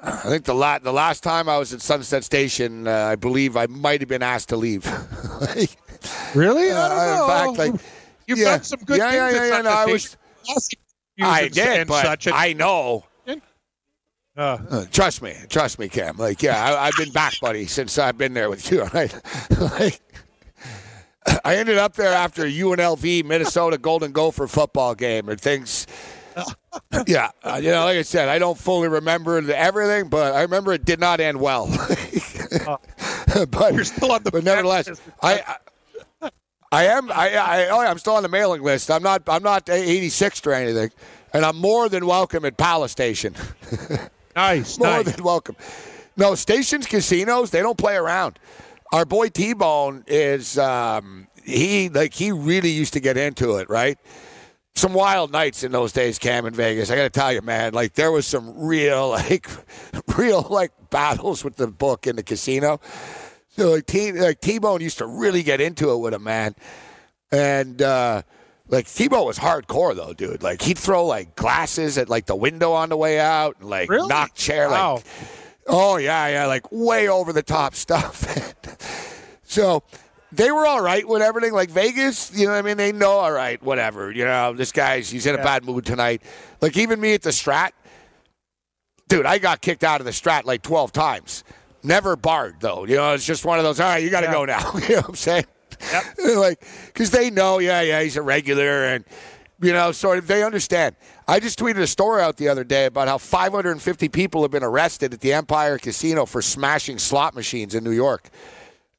I 0.00 0.10
think 0.28 0.44
the 0.44 0.54
la- 0.54 0.78
the 0.80 0.92
last 0.92 1.22
time 1.22 1.48
I 1.48 1.56
was 1.56 1.72
at 1.72 1.80
Sunset 1.80 2.24
Station, 2.24 2.86
uh, 2.86 2.92
I 2.92 3.16
believe 3.16 3.56
I 3.56 3.66
might 3.66 4.00
have 4.00 4.08
been 4.08 4.22
asked 4.22 4.48
to 4.50 4.56
leave. 4.56 4.84
Like, 5.40 5.76
Really? 6.34 6.70
uh, 6.70 7.22
in 7.22 7.26
fact, 7.28 7.58
like 7.58 7.80
You've 8.26 8.38
yeah. 8.38 8.44
done 8.56 8.62
some 8.62 8.80
good 8.80 8.98
yeah, 8.98 9.10
things. 9.10 9.34
yeah, 9.36 9.44
yeah, 9.46 9.56
yeah, 9.56 9.62
no, 9.62 9.70
I 9.70 9.84
was, 9.86 10.16
I 11.20 11.48
did, 11.48 11.88
but 11.88 12.02
such. 12.04 12.28
I 12.28 12.52
know. 12.52 13.04
uh, 13.26 13.32
Uh, 14.36 14.84
trust 14.92 15.22
me, 15.22 15.34
trust 15.48 15.78
me, 15.78 15.88
Cam. 15.88 16.16
Like, 16.18 16.42
yeah, 16.42 16.62
I, 16.62 16.86
I've 16.86 16.96
been 16.96 17.10
back, 17.12 17.34
buddy, 17.40 17.66
since 17.66 17.98
I've 17.98 18.18
been 18.18 18.34
there 18.34 18.48
with 18.50 18.70
you. 18.70 18.82
Right? 18.94 19.14
like, 19.58 20.00
I 21.44 21.56
ended 21.56 21.78
up 21.78 21.94
there 21.94 22.12
after 22.12 22.44
a 22.44 22.50
UNLV 22.50 23.24
Minnesota 23.24 23.78
Golden 23.78 24.12
Gopher 24.12 24.46
football 24.46 24.94
game, 24.94 25.28
and 25.28 25.40
things. 25.40 25.86
Yeah, 27.06 27.30
uh, 27.44 27.60
you 27.62 27.70
know, 27.70 27.84
like 27.84 27.98
I 27.98 28.02
said, 28.02 28.28
I 28.28 28.40
don't 28.40 28.58
fully 28.58 28.88
remember 28.88 29.38
everything, 29.52 30.08
but 30.08 30.34
I 30.34 30.42
remember 30.42 30.72
it 30.72 30.84
did 30.84 30.98
not 30.98 31.20
end 31.20 31.38
well. 31.38 31.66
but 33.48 33.74
you're 33.74 33.84
still 33.84 34.10
on 34.10 34.24
the. 34.24 34.32
but 34.32 34.42
nevertheless, 34.42 35.00
I, 35.22 35.56
I 36.20 36.30
I 36.72 36.86
am 36.86 37.12
I, 37.12 37.36
I 37.36 37.68
oh 37.68 37.80
yeah, 37.80 37.90
I'm 37.90 37.98
still 37.98 38.14
on 38.14 38.24
the 38.24 38.28
mailing 38.28 38.62
list. 38.62 38.90
I'm 38.90 39.04
not 39.04 39.22
I'm 39.28 39.44
not 39.44 39.66
86th 39.66 40.44
or 40.48 40.52
anything, 40.52 40.90
and 41.32 41.44
I'm 41.44 41.56
more 41.56 41.88
than 41.88 42.04
welcome 42.04 42.44
at 42.44 42.56
Palace 42.56 42.90
Station. 42.90 43.36
nice, 44.34 44.76
more 44.76 44.88
nice. 44.88 45.14
than 45.14 45.22
welcome. 45.22 45.54
No 46.16 46.34
stations, 46.34 46.86
casinos, 46.86 47.50
they 47.50 47.60
don't 47.60 47.78
play 47.78 47.94
around. 47.94 48.40
Our 48.94 49.04
boy 49.04 49.28
T 49.28 49.54
Bone 49.54 50.04
is 50.06 50.56
um, 50.56 51.26
he 51.44 51.88
like 51.88 52.14
he 52.14 52.30
really 52.30 52.70
used 52.70 52.92
to 52.92 53.00
get 53.00 53.16
into 53.16 53.56
it, 53.56 53.68
right? 53.68 53.98
Some 54.76 54.94
wild 54.94 55.32
nights 55.32 55.64
in 55.64 55.72
those 55.72 55.90
days, 55.92 56.16
Cam 56.16 56.46
in 56.46 56.54
Vegas. 56.54 56.92
I 56.92 56.94
got 56.94 57.02
to 57.02 57.10
tell 57.10 57.32
you, 57.32 57.42
man, 57.42 57.72
like 57.74 57.94
there 57.94 58.12
was 58.12 58.24
some 58.24 58.56
real 58.56 59.08
like 59.10 59.48
real 60.16 60.42
like 60.48 60.70
battles 60.90 61.42
with 61.42 61.56
the 61.56 61.66
book 61.66 62.06
in 62.06 62.14
the 62.14 62.22
casino. 62.22 62.80
So 63.48 63.72
like 63.72 63.86
T 63.86 64.12
like 64.12 64.40
T 64.40 64.60
Bone 64.60 64.80
used 64.80 64.98
to 64.98 65.06
really 65.08 65.42
get 65.42 65.60
into 65.60 65.90
it 65.90 65.98
with 65.98 66.14
him, 66.14 66.22
man. 66.22 66.54
And 67.32 67.82
uh 67.82 68.22
like 68.68 68.86
T 68.86 69.08
Bone 69.08 69.26
was 69.26 69.40
hardcore 69.40 69.96
though, 69.96 70.12
dude. 70.12 70.44
Like 70.44 70.62
he'd 70.62 70.78
throw 70.78 71.04
like 71.04 71.34
glasses 71.34 71.98
at 71.98 72.08
like 72.08 72.26
the 72.26 72.36
window 72.36 72.70
on 72.70 72.90
the 72.90 72.96
way 72.96 73.18
out, 73.18 73.56
and 73.58 73.68
like 73.68 73.90
Really? 73.90 74.06
knock 74.06 74.36
chair, 74.36 74.68
like 74.68 74.78
Wow. 74.78 75.02
Oh 75.66 75.96
yeah, 75.96 76.28
yeah, 76.28 76.46
like 76.46 76.70
way 76.70 77.08
over 77.08 77.32
the 77.32 77.42
top 77.42 77.74
stuff. 77.84 78.24
so 79.42 79.82
they 80.32 80.50
were 80.50 80.66
all 80.66 80.80
right 80.82 81.06
with 81.06 81.22
everything. 81.22 81.52
Like 81.52 81.70
Vegas, 81.70 82.36
you 82.36 82.46
know, 82.46 82.52
what 82.52 82.58
I 82.58 82.62
mean, 82.62 82.76
they 82.76 82.92
know 82.92 83.10
all 83.12 83.32
right, 83.32 83.62
whatever. 83.62 84.10
You 84.10 84.24
know, 84.24 84.52
this 84.52 84.72
guy's 84.72 85.10
he's 85.10 85.26
in 85.26 85.34
a 85.34 85.38
Yeah. 85.38 85.44
bad 85.44 85.64
mood 85.64 85.86
tonight. 85.86 86.22
Like 86.60 86.76
even 86.76 87.00
me 87.00 87.14
at 87.14 87.22
the 87.22 87.30
Strat, 87.30 87.70
dude, 89.08 89.26
I 89.26 89.38
got 89.38 89.60
kicked 89.60 89.84
out 89.84 90.00
of 90.00 90.04
the 90.06 90.12
Strat 90.12 90.44
like 90.44 90.62
twelve 90.62 90.92
times. 90.92 91.44
Never 91.82 92.16
barred 92.16 92.56
though. 92.60 92.86
You 92.86 92.96
know, 92.96 93.12
it's 93.14 93.26
just 93.26 93.44
one 93.44 93.58
of 93.58 93.64
those. 93.64 93.78
All 93.80 93.86
right, 93.88 94.02
you 94.02 94.10
got 94.10 94.20
to 94.20 94.26
Yeah. 94.26 94.32
go 94.32 94.44
now. 94.44 94.72
you 94.88 94.88
know 94.96 95.00
what 95.02 95.08
I'm 95.10 95.14
saying? 95.16 95.44
Yep. 95.92 96.04
like, 96.36 96.66
because 96.86 97.10
they 97.10 97.30
know, 97.30 97.58
yeah, 97.58 97.82
yeah, 97.82 98.00
he's 98.02 98.16
a 98.16 98.22
regular, 98.22 98.84
and 98.86 99.04
you 99.60 99.72
know, 99.72 99.92
sort 99.92 100.18
of, 100.18 100.26
they 100.26 100.42
understand. 100.42 100.96
I 101.26 101.40
just 101.40 101.58
tweeted 101.58 101.78
a 101.78 101.86
story 101.86 102.22
out 102.22 102.36
the 102.36 102.48
other 102.48 102.64
day 102.64 102.84
about 102.84 103.08
how 103.08 103.16
550 103.18 104.08
people 104.10 104.42
have 104.42 104.50
been 104.50 104.62
arrested 104.62 105.14
at 105.14 105.20
the 105.20 105.32
Empire 105.32 105.78
Casino 105.78 106.26
for 106.26 106.42
smashing 106.42 106.98
slot 106.98 107.34
machines 107.34 107.74
in 107.74 107.82
New 107.82 107.92
York, 107.92 108.28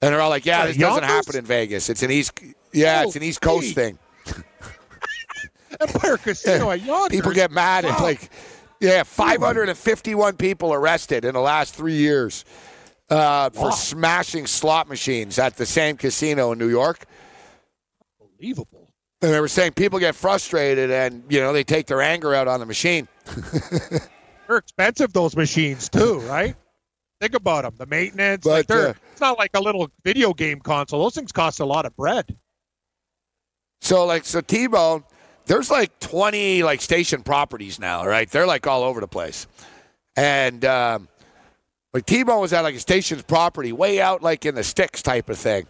and 0.02 0.14
they're 0.14 0.22
all 0.22 0.30
like, 0.32 0.46
"Yeah, 0.46 0.66
this 0.66 0.78
doesn't 0.78 1.04
happen 1.04 1.36
in 1.36 1.46
Vegas. 1.46 1.90
It's 1.90 2.02
an 2.02 2.10
East, 2.12 2.40
yeah, 2.74 3.04
it's 3.04 3.16
an 3.16 3.24
East 3.24 3.42
Coast 3.42 3.76
thing." 3.76 4.00
Empire 5.80 6.18
Casino 6.18 6.72
at 6.72 6.82
Yonkers. 6.86 7.16
People 7.16 7.32
get 7.32 7.52
mad 7.52 7.86
at 7.86 8.00
like, 8.02 8.30
yeah, 8.80 9.04
551 9.04 10.38
people 10.38 10.74
arrested 10.74 11.26
in 11.26 11.34
the 11.34 11.42
last 11.42 11.76
three 11.76 11.96
years 11.96 12.46
uh, 13.10 13.50
for 13.52 13.72
smashing 13.72 14.48
slot 14.48 14.88
machines 14.88 15.38
at 15.38 15.58
the 15.58 15.66
same 15.66 15.98
casino 15.98 16.52
in 16.54 16.60
New 16.60 16.70
York. 16.70 17.06
unbelievable. 18.22 18.85
And 19.22 19.34
they 19.34 19.40
were 19.40 19.48
saying 19.48 19.74
people 19.74 20.00
get 20.00 20.14
frustrated 20.14 20.92
and, 20.92 21.24
you 21.30 21.40
know, 21.40 21.54
they 21.54 21.64
take 21.64 21.88
their 21.88 22.02
anger 22.02 22.36
out 22.36 22.48
on 22.48 22.60
the 22.60 22.66
machine. 22.66 23.08
They're 24.48 24.58
expensive 24.58 25.14
those 25.14 25.36
machines 25.36 25.90
too, 25.90 26.20
right? 26.22 26.56
Think 27.22 27.34
about 27.34 27.64
them. 27.64 27.74
The 27.78 27.86
maintenance. 27.86 28.44
But, 28.44 28.50
like 28.52 28.68
they're, 28.68 28.90
uh, 28.90 28.94
it's 29.12 29.22
not 29.22 29.40
like 29.40 29.52
a 29.56 29.60
little 29.60 29.90
video 30.04 30.34
game 30.34 30.60
console. 30.60 31.02
Those 31.02 31.16
things 31.16 31.32
cost 31.32 31.60
a 31.60 31.66
lot 31.66 31.86
of 31.86 31.96
bread. 31.96 32.36
So 33.82 34.06
like 34.06 34.26
so 34.26 34.42
T-Bone, 34.42 35.04
there's 35.46 35.72
like 35.72 35.98
20 36.00 36.64
like 36.64 36.82
station 36.82 37.24
properties 37.24 37.80
now, 37.80 38.06
right? 38.06 38.30
They're 38.30 38.48
like 38.48 38.68
all 38.68 38.84
over 38.84 39.00
the 39.00 39.08
place. 39.08 39.48
And 40.16 40.64
um, 40.66 41.08
like 41.94 42.06
T-Bone 42.06 42.42
was 42.42 42.54
at 42.54 42.62
like 42.62 42.76
a 42.76 42.80
station's 42.80 43.24
property 43.24 43.72
way 43.72 44.02
out 44.02 44.22
like 44.22 44.46
in 44.46 44.56
the 44.56 44.64
sticks 44.64 45.02
type 45.02 45.30
of 45.30 45.38
thing. 45.38 45.68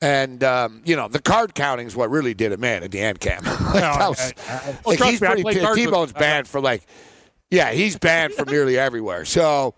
And 0.00 0.44
um, 0.44 0.82
you 0.84 0.94
know 0.94 1.08
the 1.08 1.20
card 1.20 1.54
counting 1.54 1.86
is 1.88 1.96
what 1.96 2.08
really 2.10 2.32
did 2.34 2.52
it, 2.52 2.60
man. 2.60 2.84
At 2.84 2.92
the 2.92 3.00
end, 3.00 3.18
Cam. 3.20 3.42
like, 3.44 3.74
No, 3.74 4.08
was- 4.10 4.32
I- 4.48 4.52
I- 4.52 4.60
well, 4.66 4.74
like, 4.86 4.98
trust 4.98 5.10
he's 5.10 5.20
me, 5.20 5.26
pretty. 5.26 5.42
played 5.42 5.60
cards 5.60 5.76
with- 5.76 5.86
T-Bone's 5.86 6.12
banned 6.12 6.46
for 6.46 6.60
like, 6.60 6.86
yeah, 7.50 7.72
he's 7.72 7.98
banned 7.98 8.34
from 8.34 8.48
nearly 8.48 8.78
everywhere. 8.78 9.24
So 9.24 9.74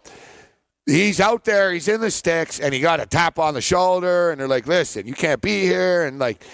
he's 0.84 1.20
out 1.20 1.44
there, 1.44 1.72
he's 1.72 1.88
in 1.88 2.00
the 2.02 2.10
sticks, 2.10 2.60
and 2.60 2.74
he 2.74 2.80
got 2.80 3.00
a 3.00 3.06
tap 3.06 3.38
on 3.38 3.54
the 3.54 3.60
shoulder, 3.62 4.30
and 4.30 4.40
they're 4.40 4.48
like, 4.48 4.66
"Listen, 4.66 5.06
you 5.06 5.14
can't 5.14 5.40
be 5.40 5.62
here," 5.62 6.04
and 6.04 6.18
like. 6.18 6.44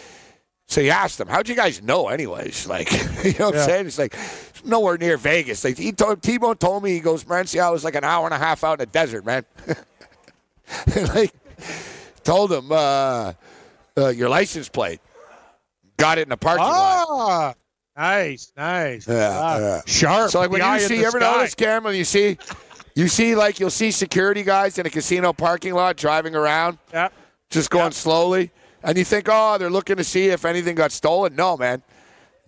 So 0.69 0.81
he 0.81 0.91
asked 0.91 1.19
them, 1.19 1.29
"How'd 1.29 1.49
you 1.49 1.55
guys 1.55 1.81
know, 1.83 2.09
anyways?" 2.09 2.67
Like, 2.69 2.91
you 2.93 2.99
know 3.39 3.47
what 3.47 3.55
Yeah. 3.55 3.61
I'm 3.63 3.69
saying? 3.69 3.87
It's 3.87 3.99
like 3.99 4.17
nowhere 4.65 4.97
near 4.99 5.17
Vegas. 5.17 5.63
Like 5.65 5.79
he 5.79 5.93
told 5.93 6.23
T-Bone 6.23 6.57
told 6.57 6.83
me 6.83 6.91
he 6.91 6.99
goes, 7.01 7.23
Morency, 7.25 7.61
I 7.61 7.71
was 7.71 7.83
like 7.85 7.95
an 7.95 8.03
hour 8.05 8.27
and 8.27 8.35
a 8.35 8.39
half 8.39 8.63
out 8.65 8.75
in 8.75 8.79
the 8.81 8.87
desert, 8.87 9.25
man. 9.25 9.45
like, 11.15 11.33
told 12.25 12.53
him 12.53 12.71
uh, 12.73 13.33
uh, 13.99 14.09
your 14.09 14.29
license 14.29 14.69
plate. 14.69 15.01
Got 15.97 16.19
it 16.19 16.23
in 16.23 16.29
the 16.29 16.37
parking 16.37 16.65
lot. 16.65 17.07
Ah, 17.09 17.55
nice, 17.97 18.53
nice. 18.57 19.09
Yeah, 19.09 19.31
Ah, 19.33 19.59
yeah. 19.59 19.81
Sharp. 19.87 20.31
So 20.31 20.41
like 20.41 20.51
when 20.51 20.61
you 20.63 20.79
see, 20.81 20.97
you 20.99 21.07
ever 21.07 21.19
sky. 21.21 21.33
notice, 21.37 21.55
Cam, 21.55 21.85
when 21.85 21.95
you 21.95 22.05
see, 22.05 22.37
you 22.95 23.09
see 23.09 23.35
like 23.35 23.59
you'll 23.61 23.71
see 23.71 23.91
security 23.91 24.43
guys 24.43 24.79
in 24.79 24.87
a 24.87 24.91
casino 24.91 25.33
parking 25.33 25.73
lot 25.75 25.97
driving 25.97 26.35
around, 26.35 26.79
Yeah. 26.93 27.09
just 27.51 27.71
going 27.71 27.93
slowly, 27.93 28.51
and 28.83 28.99
you 28.99 29.05
think, 29.05 29.27
oh, 29.31 29.57
they're 29.59 29.71
looking 29.71 29.97
to 29.97 30.05
see 30.05 30.27
if 30.29 30.45
anything 30.45 30.75
got 30.75 30.93
stolen. 30.93 31.35
No, 31.35 31.57
man. 31.57 31.83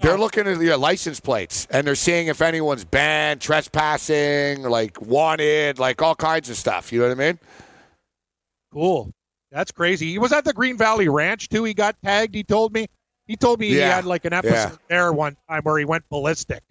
They're 0.00 0.16
looking 0.18 0.46
at 0.46 0.60
your 0.60 0.76
license 0.76 1.18
plates 1.18 1.66
and 1.72 1.84
they're 1.84 1.96
seeing 1.96 2.28
if 2.28 2.40
anyone's 2.40 2.84
banned, 2.84 3.40
trespassing, 3.40 4.62
like 4.62 5.00
wanted, 5.00 5.80
like 5.80 6.00
all 6.02 6.14
kinds 6.14 6.48
of 6.50 6.56
stuff. 6.56 6.92
You 6.92 7.00
know 7.00 7.08
what 7.08 7.18
I 7.18 7.26
mean? 7.32 7.38
Cool. 8.72 9.12
That's 9.50 9.70
crazy. 9.72 10.10
He 10.10 10.18
was 10.18 10.32
at 10.32 10.44
the 10.44 10.52
Green 10.52 10.76
Valley 10.76 11.08
Ranch 11.08 11.48
too. 11.48 11.64
He 11.64 11.74
got 11.74 11.96
tagged. 12.04 12.34
He 12.34 12.44
told 12.44 12.72
me. 12.72 12.86
He 13.26 13.36
told 13.36 13.60
me 13.60 13.68
he 13.68 13.76
had 13.76 14.04
like 14.06 14.24
an 14.24 14.32
episode 14.32 14.54
Yeah. 14.54 14.76
there 14.88 15.12
one 15.12 15.36
time 15.50 15.62
where 15.62 15.78
he 15.78 15.84
went 15.84 16.08
ballistic. 16.08 16.62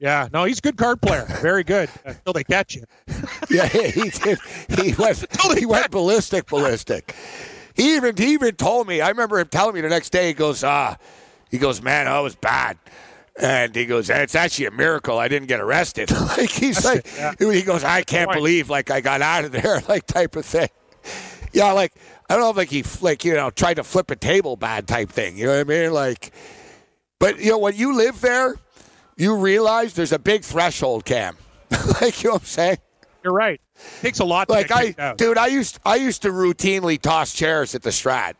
Yeah. 0.00 0.28
No, 0.32 0.44
he's 0.44 0.58
a 0.58 0.62
good 0.62 0.76
card 0.76 1.00
player. 1.00 1.24
Very 1.40 1.62
good. 1.62 1.88
Until 2.04 2.32
they 2.32 2.44
catch 2.44 2.74
you. 2.74 2.84
Yeah, 3.50 3.66
he 3.66 4.08
did. 4.10 4.38
He 4.80 4.94
went. 4.98 5.26
He 5.58 5.66
went 5.66 5.90
ballistic, 5.90 6.46
ballistic. 6.46 7.14
He 7.74 7.96
even 7.96 8.16
he 8.16 8.32
even 8.32 8.54
told 8.54 8.86
me. 8.88 9.00
I 9.00 9.08
remember 9.10 9.38
him 9.38 9.48
telling 9.48 9.74
me 9.74 9.80
the 9.80 9.88
next 9.88 10.10
day. 10.10 10.28
He 10.28 10.32
goes, 10.32 10.64
ah, 10.64 10.96
he 11.50 11.58
goes, 11.58 11.82
man, 11.82 12.06
that 12.06 12.18
was 12.20 12.34
bad. 12.34 12.78
And 13.40 13.74
he 13.74 13.84
goes, 13.86 14.10
it's 14.10 14.34
actually 14.34 14.66
a 14.66 14.70
miracle 14.70 15.18
I 15.18 15.28
didn't 15.28 15.48
get 15.48 15.60
arrested. 15.60 16.10
like 16.10 16.50
he's 16.50 16.84
like, 16.84 17.06
he 17.38 17.62
goes, 17.62 17.82
I 17.84 18.02
can't 18.02 18.30
believe 18.32 18.68
like 18.70 18.90
I 18.90 19.00
got 19.00 19.22
out 19.22 19.44
of 19.44 19.52
there, 19.52 19.80
like 19.88 20.06
type 20.06 20.36
of 20.36 20.44
thing. 20.46 20.68
Yeah, 21.52 21.72
like 21.72 21.92
I 22.28 22.34
don't 22.34 22.42
know 22.42 22.50
if 22.50 22.56
like 22.56 22.70
he 22.70 22.84
like 23.00 23.24
you 23.24 23.34
know 23.34 23.50
tried 23.50 23.74
to 23.74 23.84
flip 23.84 24.10
a 24.10 24.16
table 24.16 24.56
bad 24.56 24.88
type 24.88 25.10
thing. 25.10 25.36
You 25.36 25.46
know 25.46 25.58
what 25.58 25.60
I 25.60 25.64
mean? 25.64 25.92
Like, 25.92 26.32
but 27.18 27.38
you 27.38 27.50
know 27.50 27.58
when 27.58 27.74
you 27.74 27.94
live 27.94 28.20
there, 28.20 28.56
you 29.16 29.36
realize 29.36 29.94
there's 29.94 30.12
a 30.12 30.18
big 30.18 30.42
threshold, 30.42 31.04
Cam. 31.04 31.36
like 32.00 32.22
you 32.22 32.30
know 32.30 32.34
what 32.34 32.42
I'm 32.42 32.46
saying? 32.46 32.78
You're 33.22 33.32
right. 33.32 33.60
It 33.74 34.00
Takes 34.02 34.18
a 34.18 34.24
lot 34.24 34.48
to 34.48 34.54
Like 34.54 34.70
I, 34.70 35.14
dude, 35.16 35.38
I 35.38 35.46
used 35.46 35.78
I 35.84 35.96
used 35.96 36.22
to 36.22 36.30
routinely 36.30 37.00
toss 37.00 37.32
chairs 37.32 37.74
at 37.74 37.82
the 37.82 37.90
Strat. 37.90 38.34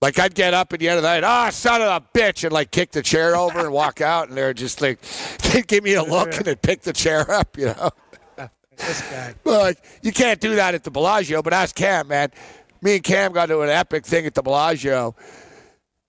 Like 0.00 0.18
I'd 0.18 0.34
get 0.34 0.52
up 0.52 0.72
at 0.72 0.80
the 0.80 0.88
end 0.88 0.98
of 0.98 1.02
the 1.02 1.08
night, 1.08 1.24
ah, 1.24 1.48
son 1.50 1.80
of 1.80 1.88
a 1.88 2.18
bitch, 2.18 2.44
and 2.44 2.52
like 2.52 2.70
kick 2.70 2.90
the 2.90 3.00
chair 3.02 3.36
over 3.36 3.60
and 3.60 3.72
walk 3.72 4.00
out, 4.00 4.28
and 4.28 4.36
they're 4.36 4.52
just 4.52 4.82
like, 4.82 5.00
they'd 5.52 5.66
give 5.66 5.82
me 5.82 5.94
a 5.94 6.02
look 6.02 6.34
and 6.36 6.44
then 6.44 6.56
pick 6.56 6.82
the 6.82 6.92
chair 6.92 7.30
up, 7.30 7.56
you 7.56 7.66
know. 7.66 7.90
Well, 9.44 9.72
you 10.02 10.12
can't 10.12 10.40
do 10.40 10.56
that 10.56 10.74
at 10.74 10.84
the 10.84 10.90
Bellagio, 10.90 11.42
but 11.42 11.52
ask 11.52 11.74
Cam, 11.74 12.08
man. 12.08 12.30
Me 12.82 12.96
and 12.96 13.04
Cam 13.04 13.32
got 13.32 13.46
to 13.46 13.60
an 13.60 13.68
epic 13.68 14.04
thing 14.06 14.26
at 14.26 14.34
the 14.34 14.42
Bellagio. 14.42 15.14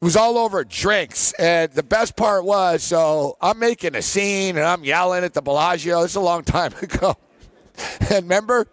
It 0.01 0.05
was 0.05 0.15
all 0.15 0.37
over 0.37 0.63
drinks, 0.63 1.31
and 1.33 1.71
the 1.71 1.83
best 1.83 2.15
part 2.15 2.43
was, 2.43 2.83
so 2.83 3.37
I'm 3.41 3.59
making 3.59 3.95
a 3.95 4.01
scene 4.01 4.57
and 4.57 4.65
I'm 4.65 4.83
yelling 4.83 5.23
at 5.23 5.33
the 5.33 5.41
Bellagio. 5.41 6.03
It's 6.03 6.15
a 6.15 6.19
long 6.19 6.43
time 6.43 6.73
ago, 6.81 7.15
and 8.09 8.23
remember, 8.23 8.67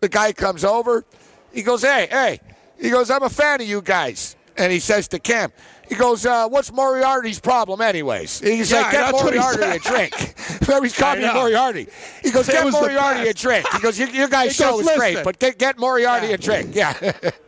the 0.00 0.08
guy 0.08 0.32
comes 0.32 0.64
over. 0.64 1.04
He 1.52 1.62
goes, 1.62 1.82
"Hey, 1.82 2.08
hey," 2.10 2.40
he 2.80 2.90
goes, 2.90 3.10
"I'm 3.10 3.22
a 3.22 3.30
fan 3.30 3.60
of 3.60 3.68
you 3.68 3.80
guys," 3.80 4.36
and 4.56 4.72
he 4.72 4.80
says 4.80 5.08
to 5.08 5.18
Cam. 5.18 5.52
He 5.90 5.96
goes, 5.96 6.24
uh, 6.24 6.48
"What's 6.48 6.72
Moriarty's 6.72 7.38
problem, 7.40 7.80
anyways?" 7.82 8.40
He's 8.40 8.70
Yeah, 8.70 8.82
like, 8.82 8.92
"Get 8.92 9.00
that's 9.10 9.22
what 9.22 9.32
he 9.34 9.38
Moriarty 9.40 9.76
a 9.76 9.78
drink." 9.80 10.14
He's 10.84 10.96
copying. 10.96 11.26
Moriarty. 11.34 11.88
He 12.22 12.30
goes, 12.30 12.48
It 12.48 12.52
"Get 12.52 12.70
Moriarty 12.72 13.28
a 13.28 13.34
drink." 13.34 13.66
He 13.72 13.80
goes, 13.80 13.98
"Your, 13.98 14.08
your 14.10 14.28
guys' 14.28 14.54
show 14.54 14.70
goes, 14.76 14.84
was 14.86 14.96
great, 14.96 15.22
but 15.24 15.38
get 15.40 15.58
get 15.58 15.78
Moriarty 15.78 16.28
Yeah. 16.28 16.34
a 16.34 16.38
drink." 16.38 16.74
Yeah, 16.76 16.94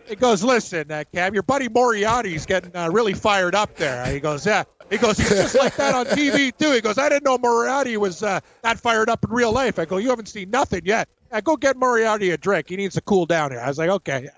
He 0.09 0.17
goes, 0.17 0.43
listen, 0.43 0.91
uh, 0.91 1.05
Cam, 1.15 1.33
your 1.33 1.45
buddy 1.45 1.69
Moriarty's 1.69 2.45
getting 2.45 2.75
uh, 2.77 2.91
really 2.91 3.15
fired 3.15 3.55
up 3.55 3.77
there. 3.77 4.05
He 4.13 4.21
goes, 4.21 4.45
yeah. 4.45 4.65
He 4.91 4.99
goes, 4.99 5.17
he's 5.17 5.29
just 5.31 5.55
like 5.55 5.75
that 5.77 5.95
on 5.95 6.05
TV 6.07 6.53
too. 6.59 6.73
He 6.73 6.81
goes, 6.83 6.99
I 6.99 7.09
didn't 7.09 7.25
know 7.25 7.39
Moriarty 7.39 7.97
was 7.97 8.23
uh, 8.23 8.41
that 8.63 8.79
fired 8.79 9.09
up 9.09 9.25
in 9.25 9.31
real 9.31 9.53
life. 9.53 9.79
I 9.79 9.85
go, 9.87 9.97
you 9.97 10.11
haven't 10.11 10.27
seen 10.29 10.51
nothing 10.51 10.83
yet. 10.85 11.09
I 11.31 11.41
go 11.41 11.57
get 11.57 11.77
Moriarty 11.79 12.31
a 12.33 12.37
drink. 12.37 12.69
He 12.69 12.77
needs 12.77 12.95
to 12.97 13.01
cool 13.01 13.25
down 13.25 13.53
here. 13.53 13.61
I 13.61 13.69
was 13.69 13.79
like, 13.79 13.89
okay, 13.89 14.29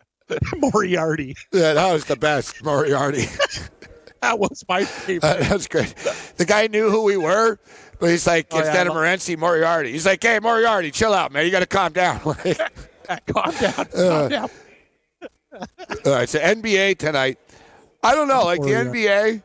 Moriarty. 0.59 1.35
yeah, 1.53 1.73
that 1.75 1.93
was 1.93 2.05
the 2.05 2.17
best, 2.17 2.63
Moriarty. 2.63 3.27
That 4.25 4.39
was 4.39 4.65
my 4.69 4.85
favorite. 5.07 5.29
Uh, 5.29 5.37
that's 5.49 5.67
great. 5.69 5.95
The 6.37 6.45
guy 6.45 6.67
knew 6.67 6.91
who 6.91 7.03
we 7.05 7.17
were, 7.17 7.59
but 8.01 8.11
he's 8.11 8.27
like, 8.27 8.47
Oh, 8.51 8.57
yeah, 8.59 8.65
instead 8.65 8.87
I 8.87 8.91
of 8.91 8.97
Morency, 8.97 9.37
Moriarty. 9.39 9.93
He's 9.93 10.07
like, 10.07 10.23
"Hey, 10.23 10.39
Moriarty, 10.41 10.91
chill 10.91 11.13
out, 11.15 11.33
man. 11.33 11.45
You 11.45 11.51
got 11.51 11.61
to 11.61 11.67
calm 11.67 11.93
down." 11.93 12.21
Like, 12.25 12.45
Yeah, 12.45 13.19
calm 13.29 13.55
down. 13.55 13.87
Uh, 13.95 14.29
down. 14.29 14.51
All 16.07 16.13
right, 16.13 16.29
so 16.29 16.39
NBA 16.41 16.99
tonight. 16.99 17.39
I 18.03 18.15
don't 18.15 18.29
know, 18.29 18.45
like 18.45 18.61
the 18.61 18.69
NBA. 18.71 19.43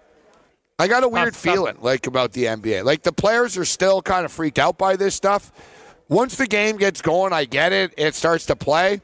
I 0.79 0.87
got 0.87 1.03
a 1.03 1.07
weird 1.09 1.33
Tough, 1.33 1.43
tough. 1.43 1.53
feeling 1.53 1.77
like 1.81 2.07
about 2.07 2.31
the 2.31 2.45
NBA. 2.45 2.83
Like 2.85 3.03
the 3.03 3.11
players 3.11 3.57
are 3.57 3.65
still 3.65 4.01
kind 4.01 4.25
of 4.25 4.31
freaked 4.31 4.59
out 4.59 4.77
by 4.77 4.95
this 4.95 5.13
stuff. 5.13 5.51
Once 6.07 6.35
the 6.37 6.47
game 6.47 6.77
gets 6.77 7.01
going, 7.01 7.33
I 7.33 7.45
get 7.45 7.71
it. 7.73 7.93
It 7.97 8.15
starts 8.15 8.45
to 8.47 8.55
play. 8.55 9.01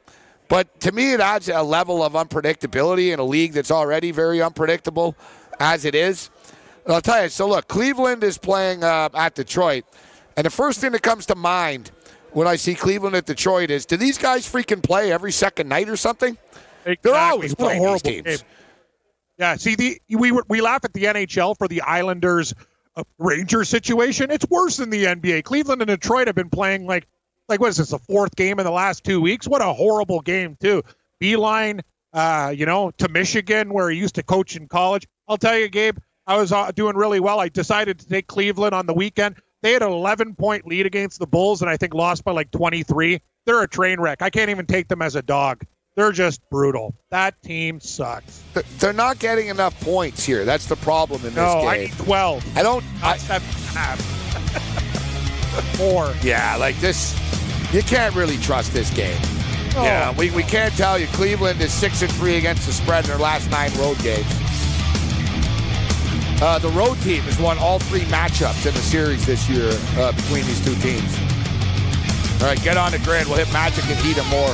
But 0.47 0.79
to 0.81 0.91
me, 0.91 1.13
it 1.13 1.19
adds 1.19 1.49
a 1.49 1.61
level 1.63 2.03
of 2.03 2.13
unpredictability 2.13 3.13
in 3.13 3.19
a 3.19 3.23
league 3.23 3.53
that's 3.53 3.71
already 3.71 4.11
very 4.11 4.41
unpredictable 4.41 5.15
as 5.59 5.85
it 5.85 5.95
is. 5.95 6.29
And 6.85 6.93
I'll 6.93 7.01
tell 7.01 7.23
you, 7.23 7.29
so 7.29 7.47
look, 7.47 7.67
Cleveland 7.67 8.23
is 8.23 8.37
playing 8.37 8.83
uh, 8.83 9.09
at 9.13 9.35
Detroit. 9.35 9.85
And 10.37 10.45
the 10.45 10.51
first 10.51 10.79
thing 10.81 10.91
that 10.91 11.01
comes 11.01 11.25
to 11.27 11.35
mind 11.35 11.91
when 12.31 12.47
I 12.47 12.57
see 12.57 12.75
Cleveland 12.75 13.15
at 13.15 13.25
Detroit 13.25 13.71
is 13.71 13.85
do 13.85 13.97
these 13.97 14.17
guys 14.17 14.51
freaking 14.51 14.83
play 14.83 15.11
every 15.11 15.31
second 15.31 15.69
night 15.69 15.89
or 15.89 15.97
something? 15.97 16.37
Exactly. 16.85 16.97
They're 17.11 17.19
always 17.19 17.51
What 17.51 17.59
playing 17.59 17.79
these 17.81 17.87
horrible 17.87 17.99
teams. 18.01 18.23
game. 18.25 18.47
Yeah, 19.37 19.55
see, 19.55 19.75
the 19.75 19.99
we 20.09 20.31
we 20.47 20.61
laugh 20.61 20.85
at 20.85 20.93
the 20.93 21.03
NHL 21.05 21.57
for 21.57 21.67
the 21.67 21.81
Islanders 21.81 22.53
uh, 22.95 23.03
Rangers 23.17 23.67
situation. 23.67 24.31
It's 24.31 24.45
worse 24.49 24.77
than 24.77 24.89
the 24.89 25.05
NBA. 25.05 25.43
Cleveland 25.43 25.81
and 25.81 25.89
Detroit 25.89 26.27
have 26.27 26.35
been 26.35 26.49
playing 26.49 26.85
like 26.85 27.07
like 27.49 27.59
what 27.59 27.69
is 27.69 27.77
this 27.77 27.89
the 27.89 27.99
fourth 27.99 28.35
game 28.35 28.59
in 28.59 28.65
the 28.65 28.71
last 28.71 29.03
two 29.03 29.19
weeks? 29.19 29.47
What 29.47 29.61
a 29.61 29.73
horrible 29.73 30.21
game 30.21 30.55
too. 30.61 30.83
Beilein, 31.21 31.81
uh, 32.13 32.53
you 32.55 32.65
know, 32.65 32.91
to 32.97 33.09
Michigan 33.09 33.73
where 33.73 33.89
he 33.89 33.97
used 33.97 34.15
to 34.15 34.23
coach 34.23 34.55
in 34.55 34.67
college. 34.67 35.07
I'll 35.27 35.37
tell 35.37 35.57
you, 35.57 35.67
Gabe, 35.69 35.97
I 36.27 36.37
was 36.37 36.51
uh, 36.51 36.71
doing 36.71 36.95
really 36.95 37.19
well. 37.19 37.39
I 37.39 37.49
decided 37.49 37.99
to 37.99 38.07
take 38.07 38.27
Cleveland 38.27 38.73
on 38.73 38.85
the 38.85 38.93
weekend. 38.93 39.35
They 39.61 39.73
had 39.73 39.81
an 39.81 39.91
11 39.91 40.35
point 40.35 40.67
lead 40.67 40.85
against 40.85 41.19
the 41.19 41.27
Bulls 41.27 41.61
and 41.61 41.69
I 41.69 41.77
think 41.77 41.93
lost 41.93 42.23
by 42.23 42.31
like 42.31 42.51
23. 42.51 43.19
They're 43.45 43.61
a 43.61 43.67
train 43.67 43.99
wreck. 43.99 44.21
I 44.21 44.29
can't 44.29 44.49
even 44.49 44.65
take 44.65 44.87
them 44.87 45.01
as 45.01 45.15
a 45.15 45.21
dog. 45.21 45.63
They're 45.95 46.11
just 46.11 46.41
brutal. 46.51 46.93
That 47.09 47.41
team 47.41 47.79
sucks. 47.79 48.43
They're 48.79 48.91
not 48.91 49.17
getting 49.19 49.47
enough 49.47 49.79
points 49.81 50.25
here. 50.25 50.43
That's 50.45 50.67
the 50.67 50.75
problem 50.75 51.21
in 51.21 51.27
this 51.27 51.35
No, 51.35 51.61
game. 51.61 51.67
I 51.69 51.77
need 51.77 51.93
12, 51.97 52.57
I 52.57 52.63
don't. 52.63 52.83
I, 53.01 53.17
seven 53.17 53.47
and 53.47 53.75
a 53.75 53.79
half. 53.79 53.99
Four. 55.77 56.13
yeah, 56.21 56.57
like 56.57 56.75
this. 56.77 57.15
You 57.73 57.81
can't 57.81 58.13
really 58.13 58.37
trust 58.37 58.73
this 58.73 58.89
game. 58.93 59.19
No. 59.73 59.83
Yeah, 59.83 60.15
we, 60.17 60.31
we 60.31 60.43
can't 60.43 60.73
tell 60.75 60.99
you. 60.99 61.07
Cleveland 61.07 61.61
is 61.61 61.73
six 61.73 62.01
and 62.01 62.11
three 62.13 62.37
against 62.37 62.65
the 62.67 62.73
spread 62.73 63.05
in 63.05 63.09
their 63.09 63.19
last 63.19 63.49
nine 63.49 63.71
road 63.77 63.97
games. 63.99 64.27
Uh, 66.41 66.59
the 66.59 66.69
road 66.69 66.99
team 67.01 67.21
has 67.23 67.39
won 67.39 67.57
all 67.57 67.79
three 67.79 68.03
matchups 68.11 68.65
in 68.65 68.73
the 68.73 68.79
series 68.81 69.25
this 69.25 69.49
year 69.49 69.71
uh, 69.97 70.11
between 70.11 70.45
these 70.45 70.63
two 70.63 70.75
teams. 70.75 71.17
All 72.41 72.47
right, 72.47 72.61
get 72.61 72.75
on 72.75 72.91
the 72.91 72.99
grid. 72.99 73.25
We'll 73.27 73.37
hit 73.37 73.51
Magic 73.53 73.85
and 73.85 73.97
Heat 73.99 74.17
and 74.17 74.27
more. 74.29 74.53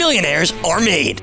millionaires 0.00 0.52
are 0.64 0.80
made. 0.80 1.20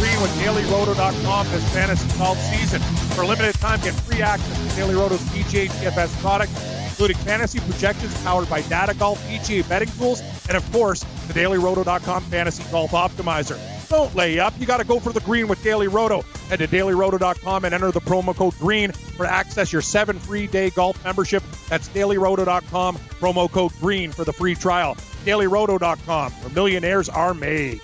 Green 0.00 0.20
with 0.22 0.30
DailyRoto.com 0.40 1.46
this 1.50 1.74
fantasy 1.74 2.18
golf 2.18 2.38
season. 2.38 2.80
For 3.14 3.22
a 3.22 3.26
limited 3.26 3.54
time, 3.56 3.80
get 3.80 3.92
free 3.92 4.22
access 4.22 4.58
to 4.70 4.76
Daily 4.76 4.94
Roto's 4.94 5.20
PGA 5.28 5.68
DFS 5.68 6.18
product, 6.22 6.52
including 6.88 7.18
fantasy 7.18 7.60
projections 7.60 8.14
powered 8.22 8.48
by 8.48 8.62
Data 8.62 8.94
Golf, 8.94 9.22
PGA 9.28 9.68
betting 9.68 9.90
tools, 9.98 10.22
and 10.48 10.56
of 10.56 10.72
course, 10.72 11.02
the 11.28 11.34
DailyRoto.com 11.34 12.22
Fantasy 12.24 12.64
Golf 12.70 12.92
Optimizer. 12.92 13.58
Don't 13.90 14.14
lay 14.14 14.38
up. 14.38 14.54
You 14.58 14.66
got 14.66 14.78
to 14.78 14.84
go 14.84 14.98
for 14.98 15.12
the 15.12 15.20
green 15.20 15.48
with 15.48 15.62
Daily 15.62 15.88
Roto. 15.88 16.24
Head 16.50 16.58
to 16.58 16.68
dailyroto.com 16.68 17.64
and 17.64 17.72
enter 17.72 17.90
the 17.92 18.00
promo 18.00 18.34
code 18.34 18.54
GREEN 18.54 18.92
for 18.92 19.24
access 19.24 19.72
your 19.72 19.80
seven 19.82 20.18
free 20.18 20.46
day 20.48 20.68
golf 20.70 21.02
membership. 21.04 21.42
That's 21.68 21.88
dailyroto.com, 21.88 22.96
promo 22.96 23.50
code 23.50 23.72
GREEN 23.80 24.12
for 24.12 24.24
the 24.24 24.32
free 24.32 24.54
trial. 24.56 24.96
Dailyroto.com, 25.24 26.32
where 26.32 26.50
millionaires 26.52 27.08
are 27.08 27.32
made. 27.34 27.80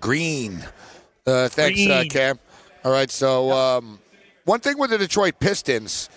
Green. 0.00 0.64
Uh, 1.26 1.48
thanks, 1.48 1.80
Uh, 1.86 2.04
Cam. 2.10 2.38
All 2.84 2.92
right, 2.92 3.10
so 3.10 3.50
um, 3.52 3.98
one 4.44 4.60
thing 4.60 4.78
with 4.78 4.90
the 4.90 4.98
Detroit 4.98 5.34
Pistons, 5.40 6.08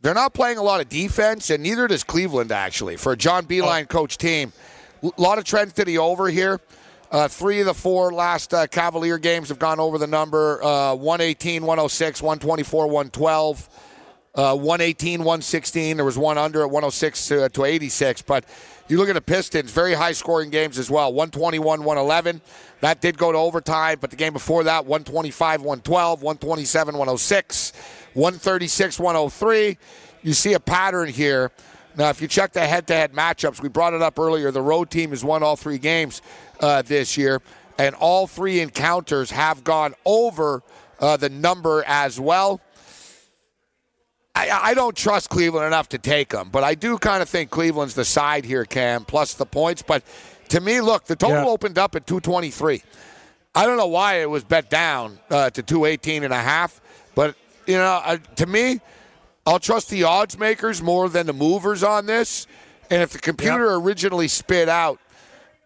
they're 0.00 0.14
not 0.14 0.34
playing 0.34 0.58
a 0.58 0.62
lot 0.62 0.80
of 0.80 0.88
defense, 0.88 1.50
and 1.50 1.62
neither 1.62 1.86
does 1.86 2.02
Cleveland, 2.04 2.50
actually, 2.52 2.96
for 2.96 3.12
a 3.12 3.16
John 3.16 3.44
Beilein 3.46 3.88
coach 3.88 4.18
team. 4.18 4.52
A 5.02 5.10
lot 5.20 5.38
of 5.38 5.44
trends 5.44 5.72
to 5.74 5.84
the 5.84 5.98
over 5.98 6.28
here. 6.28 6.60
Uh, 7.10 7.26
three 7.26 7.58
of 7.58 7.66
the 7.66 7.74
four 7.74 8.12
last 8.12 8.54
uh, 8.54 8.68
Cavalier 8.68 9.18
games 9.18 9.48
have 9.48 9.58
gone 9.58 9.80
over 9.80 9.98
the 9.98 10.06
number 10.06 10.62
uh, 10.62 10.94
118, 10.94 11.62
106, 11.66 12.22
124, 12.22 12.86
112. 12.86 13.68
Uh, 14.32 14.54
118, 14.54 15.18
116. 15.18 15.96
There 15.96 16.06
was 16.06 16.16
one 16.16 16.38
under 16.38 16.62
at 16.62 16.70
106 16.70 17.28
to, 17.28 17.48
to 17.48 17.64
86. 17.64 18.22
But 18.22 18.44
you 18.86 18.96
look 18.96 19.08
at 19.08 19.16
the 19.16 19.20
Pistons, 19.20 19.72
very 19.72 19.92
high 19.92 20.12
scoring 20.12 20.50
games 20.50 20.78
as 20.78 20.88
well. 20.88 21.12
121, 21.12 21.82
111. 21.82 22.40
That 22.80 23.00
did 23.00 23.18
go 23.18 23.32
to 23.32 23.38
overtime, 23.38 23.98
but 24.00 24.10
the 24.10 24.16
game 24.16 24.32
before 24.32 24.62
that, 24.64 24.86
125, 24.86 25.62
112, 25.62 26.22
127, 26.22 26.94
106, 26.94 27.72
136, 28.14 29.00
103. 29.00 29.78
You 30.22 30.32
see 30.32 30.52
a 30.52 30.60
pattern 30.60 31.08
here. 31.08 31.50
Now, 31.96 32.10
if 32.10 32.22
you 32.22 32.28
check 32.28 32.52
the 32.52 32.64
head 32.64 32.86
to 32.86 32.94
head 32.94 33.12
matchups, 33.12 33.60
we 33.60 33.68
brought 33.68 33.94
it 33.94 34.00
up 34.00 34.16
earlier. 34.16 34.52
The 34.52 34.62
road 34.62 34.90
team 34.90 35.10
has 35.10 35.24
won 35.24 35.42
all 35.42 35.56
three 35.56 35.78
games 35.78 36.22
uh, 36.60 36.82
this 36.82 37.16
year, 37.16 37.40
and 37.78 37.94
all 37.96 38.26
three 38.26 38.60
encounters 38.60 39.30
have 39.30 39.64
gone 39.64 39.94
over 40.04 40.62
uh, 41.00 41.16
the 41.16 41.28
number 41.28 41.82
as 41.86 42.20
well. 42.20 42.60
I, 44.34 44.50
I 44.70 44.74
don't 44.74 44.96
trust 44.96 45.28
Cleveland 45.28 45.66
enough 45.66 45.88
to 45.90 45.98
take 45.98 46.28
them, 46.28 46.50
but 46.50 46.62
I 46.62 46.74
do 46.74 46.98
kind 46.98 47.20
of 47.22 47.28
think 47.28 47.50
Cleveland's 47.50 47.94
the 47.94 48.04
side 48.04 48.44
here, 48.44 48.64
Cam, 48.64 49.04
plus 49.04 49.34
the 49.34 49.46
points. 49.46 49.82
But 49.82 50.04
to 50.50 50.60
me, 50.60 50.80
look, 50.80 51.04
the 51.04 51.16
total 51.16 51.44
Yeah. 51.44 51.48
opened 51.48 51.78
up 51.78 51.96
at 51.96 52.06
223. 52.06 52.82
I 53.54 53.66
don't 53.66 53.76
know 53.76 53.88
why 53.88 54.20
it 54.20 54.30
was 54.30 54.44
bet 54.44 54.70
down 54.70 55.18
uh, 55.30 55.50
to 55.50 55.62
218 55.62 56.22
and 56.22 56.32
a 56.32 56.40
half, 56.40 56.80
but 57.16 57.34
you 57.66 57.74
know, 57.76 58.00
uh, 58.04 58.18
to 58.36 58.46
me, 58.46 58.80
I'll 59.46 59.58
trust 59.58 59.90
the 59.90 60.04
odds 60.04 60.38
makers 60.38 60.80
more 60.80 61.08
than 61.08 61.26
the 61.26 61.32
movers 61.32 61.82
on 61.82 62.06
this. 62.06 62.46
And 62.90 63.02
if 63.02 63.10
the 63.10 63.18
computer 63.18 63.74
originally 63.74 64.28
spit 64.28 64.68
out 64.68 65.00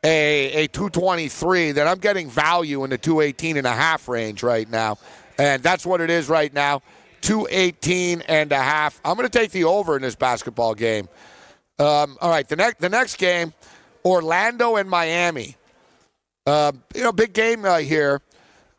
a, 0.04 0.64
a 0.64 0.66
223, 0.68 1.72
then 1.72 1.88
I'm 1.88 1.98
getting 1.98 2.28
value 2.28 2.84
in 2.84 2.90
the 2.90 2.98
218 2.98 3.56
and 3.56 3.66
a 3.66 3.72
half 3.72 4.06
range 4.06 4.42
right 4.42 4.68
now. 4.68 4.98
And 5.38 5.62
that's 5.62 5.84
what 5.84 6.00
it 6.00 6.10
is 6.10 6.28
right 6.28 6.52
now. 6.52 6.82
218 7.22 8.20
and 8.22 8.52
a 8.52 8.60
half. 8.60 9.00
I'm 9.04 9.16
going 9.16 9.28
to 9.28 9.38
take 9.38 9.50
the 9.50 9.64
over 9.64 9.96
in 9.96 10.02
this 10.02 10.14
basketball 10.14 10.74
game. 10.74 11.08
Um, 11.78 12.18
all 12.20 12.30
right, 12.30 12.46
the 12.46 12.54
next 12.54 12.80
the 12.80 12.88
next 12.88 13.16
game, 13.16 13.52
Orlando 14.04 14.76
and 14.76 14.88
Miami. 14.88 15.56
Uh, 16.46 16.72
you 16.94 17.02
know, 17.02 17.10
big 17.10 17.32
game 17.32 17.64
uh, 17.64 17.78
here. 17.78 18.20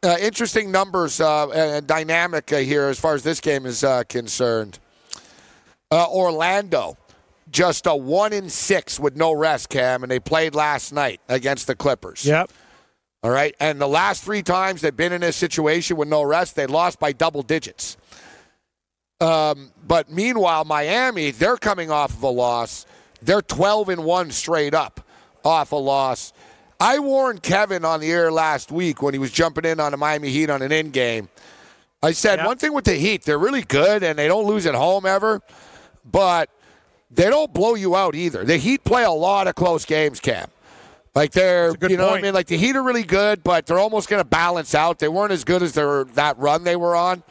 Uh, 0.04 0.18
interesting 0.22 0.72
numbers 0.72 1.20
uh, 1.20 1.50
and 1.50 1.88
dynamic 1.88 2.54
uh, 2.54 2.58
here 2.58 2.84
as 2.84 3.00
far 3.00 3.16
as 3.16 3.24
this 3.24 3.42
game 3.42 3.66
is 3.66 3.84
uh, 3.84 4.04
concerned. 4.04 4.78
Orlando, 5.92 6.98
just 7.56 7.88
a 7.88 7.96
one 7.96 8.34
in 8.34 8.50
six 8.50 9.00
with 9.00 9.16
no 9.16 9.32
rest, 9.32 9.70
Cam, 9.70 10.04
and 10.04 10.12
they 10.12 10.20
played 10.20 10.54
last 10.54 10.92
night 10.92 11.22
against 11.30 11.68
the 11.68 11.76
Clippers. 11.76 12.26
Yep. 12.26 12.52
All 13.24 13.32
right. 13.32 13.56
And 13.62 13.80
the 13.80 13.88
last 13.88 14.26
three 14.26 14.44
times 14.44 14.82
they've 14.82 14.96
been 14.96 15.14
in 15.14 15.22
this 15.22 15.38
situation 15.38 15.96
with 15.96 16.10
no 16.10 16.22
rest, 16.22 16.58
they 16.58 16.68
lost 16.68 17.00
by 17.00 17.14
double 17.14 17.44
digits. 17.44 17.96
Um, 19.22 19.72
but 19.88 20.12
meanwhile, 20.12 20.66
Miami, 20.66 21.32
they're 21.32 21.56
coming 21.56 21.90
off 21.90 22.12
of 22.12 22.24
a 22.24 22.28
loss. 22.30 22.86
They're 23.22 23.42
12 23.42 23.88
and 23.88 24.04
1 24.04 24.32
straight 24.32 24.74
up 24.74 25.00
off 25.46 25.72
a 25.72 25.78
loss. 25.78 26.34
I 26.82 27.00
warned 27.00 27.42
Kevin 27.42 27.86
on 27.86 28.02
the 28.02 28.12
air 28.12 28.34
last 28.34 28.70
week 28.70 29.02
when 29.02 29.14
he 29.14 29.18
was 29.18 29.32
jumping 29.32 29.64
in 29.64 29.80
on 29.80 29.92
the 29.92 29.98
Miami 29.98 30.30
Heat 30.30 30.50
on 30.50 30.62
an 30.62 30.74
in 30.74 30.90
game. 30.92 31.30
I 32.04 32.12
said, 32.12 32.40
Yeah. 32.40 32.48
one 32.48 32.58
thing 32.58 32.74
with 32.74 32.84
the 32.84 32.96
Heat, 32.96 33.24
they're 33.24 33.40
really 33.40 33.62
good 33.64 34.04
and 34.04 34.20
they 34.20 34.28
don't 34.28 34.46
lose 34.46 34.66
at 34.66 34.76
home 34.76 35.06
ever, 35.06 35.42
but 36.04 36.50
they 37.12 37.30
don't 37.30 37.54
blow 37.54 37.76
you 37.76 37.96
out 37.96 38.16
either. 38.16 38.44
The 38.44 38.58
Heat 38.58 38.84
play 38.84 39.04
a 39.04 39.12
lot 39.12 39.48
of 39.48 39.56
close 39.56 39.86
games, 39.86 40.20
Cam. 40.20 40.50
Like 41.14 41.32
they're, 41.32 41.68
That's 41.68 41.76
a 41.76 41.78
good 41.78 41.92
you 41.92 41.98
know 41.98 42.08
what 42.08 42.20
I 42.20 42.22
mean? 42.22 42.34
Like 42.34 42.48
the 42.48 42.58
Heat 42.58 42.76
are 42.76 42.84
really 42.84 43.04
good, 43.04 43.44
but 43.44 43.66
they're 43.66 43.80
almost 43.80 44.10
going 44.10 44.22
to 44.22 44.28
balance 44.28 44.76
out. 44.76 45.00
They 45.00 45.08
weren't 45.08 45.32
as 45.32 45.44
good 45.44 45.64
as 45.64 45.74
their 45.74 46.04
that 46.04 46.38
run 46.38 46.64
they 46.66 46.76
were 46.76 46.96
on. 46.96 47.24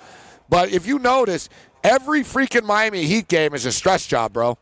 But 0.49 0.73
if 0.73 0.87
you 0.87 0.99
notice, 0.99 1.49
every 1.83 2.23
freaking 2.23 2.65
Miami 2.65 3.05
Heat 3.05 3.29
game 3.29 3.55
is 3.55 3.67
a 3.67 3.73
stress 3.73 4.07
job, 4.07 4.33
bro. 4.33 4.57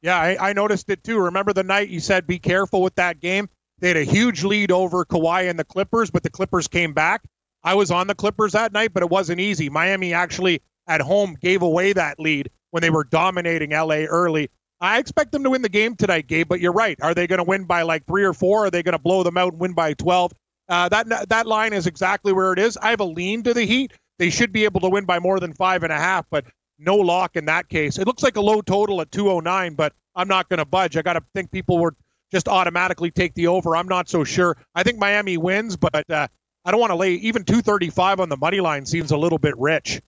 Yeah, 0.00 0.16
I, 0.16 0.50
I 0.50 0.52
noticed 0.52 0.90
it 0.90 1.02
too. 1.02 1.18
Remember 1.18 1.52
the 1.52 1.62
night 1.62 1.88
you 1.88 2.00
said 2.00 2.26
be 2.26 2.38
careful 2.38 2.82
with 2.82 2.94
that 2.96 3.20
game? 3.20 3.48
They 3.78 3.88
had 3.88 3.96
a 3.96 4.04
huge 4.04 4.44
lead 4.44 4.70
over 4.70 5.04
Kawhi 5.04 5.50
and 5.50 5.58
the 5.58 5.64
Clippers, 5.64 6.10
but 6.10 6.22
the 6.22 6.30
Clippers 6.30 6.68
came 6.68 6.92
back. 6.92 7.22
I 7.64 7.74
was 7.74 7.90
on 7.90 8.06
the 8.06 8.14
Clippers 8.14 8.52
that 8.52 8.72
night, 8.72 8.92
but 8.92 9.02
it 9.02 9.10
wasn't 9.10 9.40
easy. 9.40 9.68
Miami 9.68 10.12
actually 10.12 10.62
at 10.86 11.00
home 11.00 11.36
gave 11.40 11.62
away 11.62 11.92
that 11.92 12.18
lead 12.20 12.50
when 12.72 12.80
they 12.80 12.90
were 12.90 13.04
dominating 13.04 13.70
LA 13.70 14.04
early. 14.08 14.50
I 14.80 14.98
expect 14.98 15.30
them 15.30 15.44
to 15.44 15.50
win 15.50 15.62
the 15.62 15.68
game 15.68 15.94
tonight, 15.94 16.26
Gabe, 16.26 16.48
but 16.48 16.58
you're 16.60 16.72
right. 16.72 16.98
Are 17.00 17.14
they 17.14 17.28
going 17.28 17.38
to 17.38 17.44
win 17.44 17.64
by 17.64 17.82
like 17.82 18.04
three 18.06 18.24
or 18.24 18.32
four? 18.32 18.66
Are 18.66 18.70
they 18.70 18.82
going 18.82 18.94
to 18.94 18.98
blow 18.98 19.22
them 19.22 19.38
out 19.38 19.52
and 19.52 19.60
win 19.60 19.74
by 19.74 19.94
12? 19.94 20.32
Uh, 20.68 20.88
that 20.88 21.28
that 21.28 21.46
line 21.46 21.72
is 21.72 21.86
exactly 21.86 22.32
where 22.32 22.52
it 22.52 22.58
is. 22.58 22.76
I 22.76 22.90
have 22.90 23.00
a 23.00 23.04
lean 23.04 23.44
to 23.44 23.54
the 23.54 23.64
Heat. 23.64 23.92
They 24.18 24.30
should 24.30 24.52
be 24.52 24.64
able 24.64 24.80
to 24.80 24.88
win 24.88 25.04
by 25.04 25.20
more 25.20 25.38
than 25.38 25.52
five 25.52 25.84
and 25.84 25.92
a 25.92 25.98
half, 25.98 26.26
but 26.30 26.46
no 26.78 26.96
lock 26.96 27.36
in 27.36 27.44
that 27.46 27.68
case. 27.68 27.98
It 27.98 28.06
looks 28.06 28.22
like 28.22 28.36
a 28.36 28.40
low 28.40 28.60
total 28.60 29.00
at 29.00 29.12
209, 29.12 29.74
but 29.74 29.92
I'm 30.16 30.28
not 30.28 30.48
going 30.48 30.58
to 30.58 30.64
budge. 30.64 30.96
I 30.96 31.02
got 31.02 31.14
to 31.14 31.22
think 31.34 31.50
people 31.50 31.78
would 31.78 31.94
just 32.32 32.48
automatically 32.48 33.10
take 33.10 33.34
the 33.34 33.48
over. 33.48 33.76
I'm 33.76 33.88
not 33.88 34.08
so 34.08 34.24
sure. 34.24 34.56
I 34.74 34.82
think 34.82 34.98
Miami 34.98 35.36
wins, 35.36 35.76
but 35.76 36.08
uh, 36.10 36.26
I 36.64 36.70
don't 36.70 36.80
want 36.80 36.90
to 36.90 36.96
lay 36.96 37.14
even 37.14 37.44
235 37.44 38.20
on 38.20 38.28
the 38.28 38.36
money 38.36 38.60
line. 38.60 38.86
Seems 38.86 39.10
a 39.10 39.16
little 39.16 39.38
bit 39.38 39.54
rich. 39.58 40.00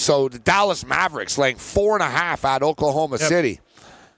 So 0.00 0.28
the 0.28 0.38
Dallas 0.38 0.84
Mavericks 0.86 1.36
laying 1.36 1.56
four 1.56 1.94
and 1.94 2.02
a 2.02 2.08
half 2.08 2.44
at 2.44 2.62
Oklahoma 2.62 3.18
Yep. 3.20 3.28
City. 3.28 3.60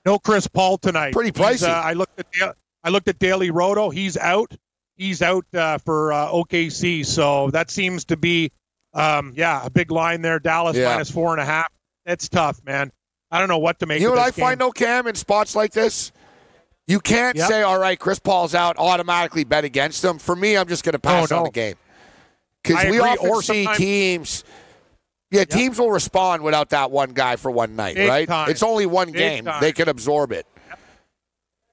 No 0.07 0.18
Chris 0.18 0.47
Paul 0.47 0.79
tonight. 0.79 1.12
Pretty 1.12 1.33
pricey. 1.33 1.68
uh, 1.68 1.73
I 1.73 1.92
looked 1.95 2.18
at 2.21 2.27
Da- 2.33 2.53
I 2.85 2.88
looked 2.90 3.09
at 3.09 3.18
Daily 3.18 3.51
Roto. 3.51 3.90
He's 3.90 4.16
out. 4.16 4.53
He's 4.97 5.23
out 5.23 5.45
uh, 5.55 5.79
for 5.79 6.12
uh, 6.12 6.29
OKC. 6.29 7.05
So 7.05 7.51
that 7.51 7.71
seems 7.71 8.05
to 8.07 8.16
be, 8.16 8.51
um, 8.95 9.33
yeah, 9.37 9.64
a 9.64 9.71
big 9.71 9.90
line 9.90 10.23
there. 10.23 10.38
Dallas 10.38 10.77
Yeah. 10.77 10.90
minus 10.92 11.11
four 11.11 11.33
and 11.33 11.40
a 11.40 11.45
half. 11.45 11.68
It's 12.07 12.29
tough, 12.29 12.61
man. 12.64 12.92
I 13.31 13.38
don't 13.38 13.49
know 13.49 13.59
what 13.59 13.79
to 13.81 13.87
make. 13.87 14.01
You 14.01 14.07
know 14.09 14.14
what 14.14 14.21
I 14.21 14.31
game. 14.31 14.45
find, 14.45 14.59
no 14.61 14.71
Cam, 14.71 15.07
in 15.07 15.14
spots 15.14 15.55
like 15.57 15.73
this? 15.73 16.12
You 16.87 17.01
can't 17.01 17.37
Yep. 17.37 17.49
say, 17.49 17.62
all 17.62 17.79
right, 17.79 17.99
Chris 17.99 18.18
Paul's 18.18 18.55
out, 18.55 18.77
automatically 18.79 19.45
bet 19.45 19.64
against 19.64 20.05
him. 20.05 20.18
For 20.18 20.35
me, 20.37 20.57
I'm 20.57 20.68
just 20.68 20.85
going 20.85 20.92
to 20.95 20.99
pass 20.99 21.31
Oh, 21.33 21.38
on 21.38 21.45
the 21.45 21.51
game. 21.51 21.77
Because 22.62 22.85
we 22.87 22.99
often 23.01 23.42
see 23.42 23.66
teams. 23.77 24.45
Yeah, 25.33 25.45
teams 25.45 25.79
will 25.79 25.90
respond 25.90 26.42
without 26.42 26.71
that 26.71 26.90
one 26.90 27.12
guy 27.12 27.37
for 27.37 27.51
one 27.51 27.75
night, 27.75 27.97
Big 27.97 28.09
right? 28.09 28.29
time. 28.29 28.51
It's 28.51 28.62
only 28.62 28.85
one 28.87 29.09
Big 29.09 29.16
game. 29.16 29.45
time. 29.47 29.61
They 29.61 29.73
can 29.73 29.88
absorb 29.88 30.31
it. 30.31 30.47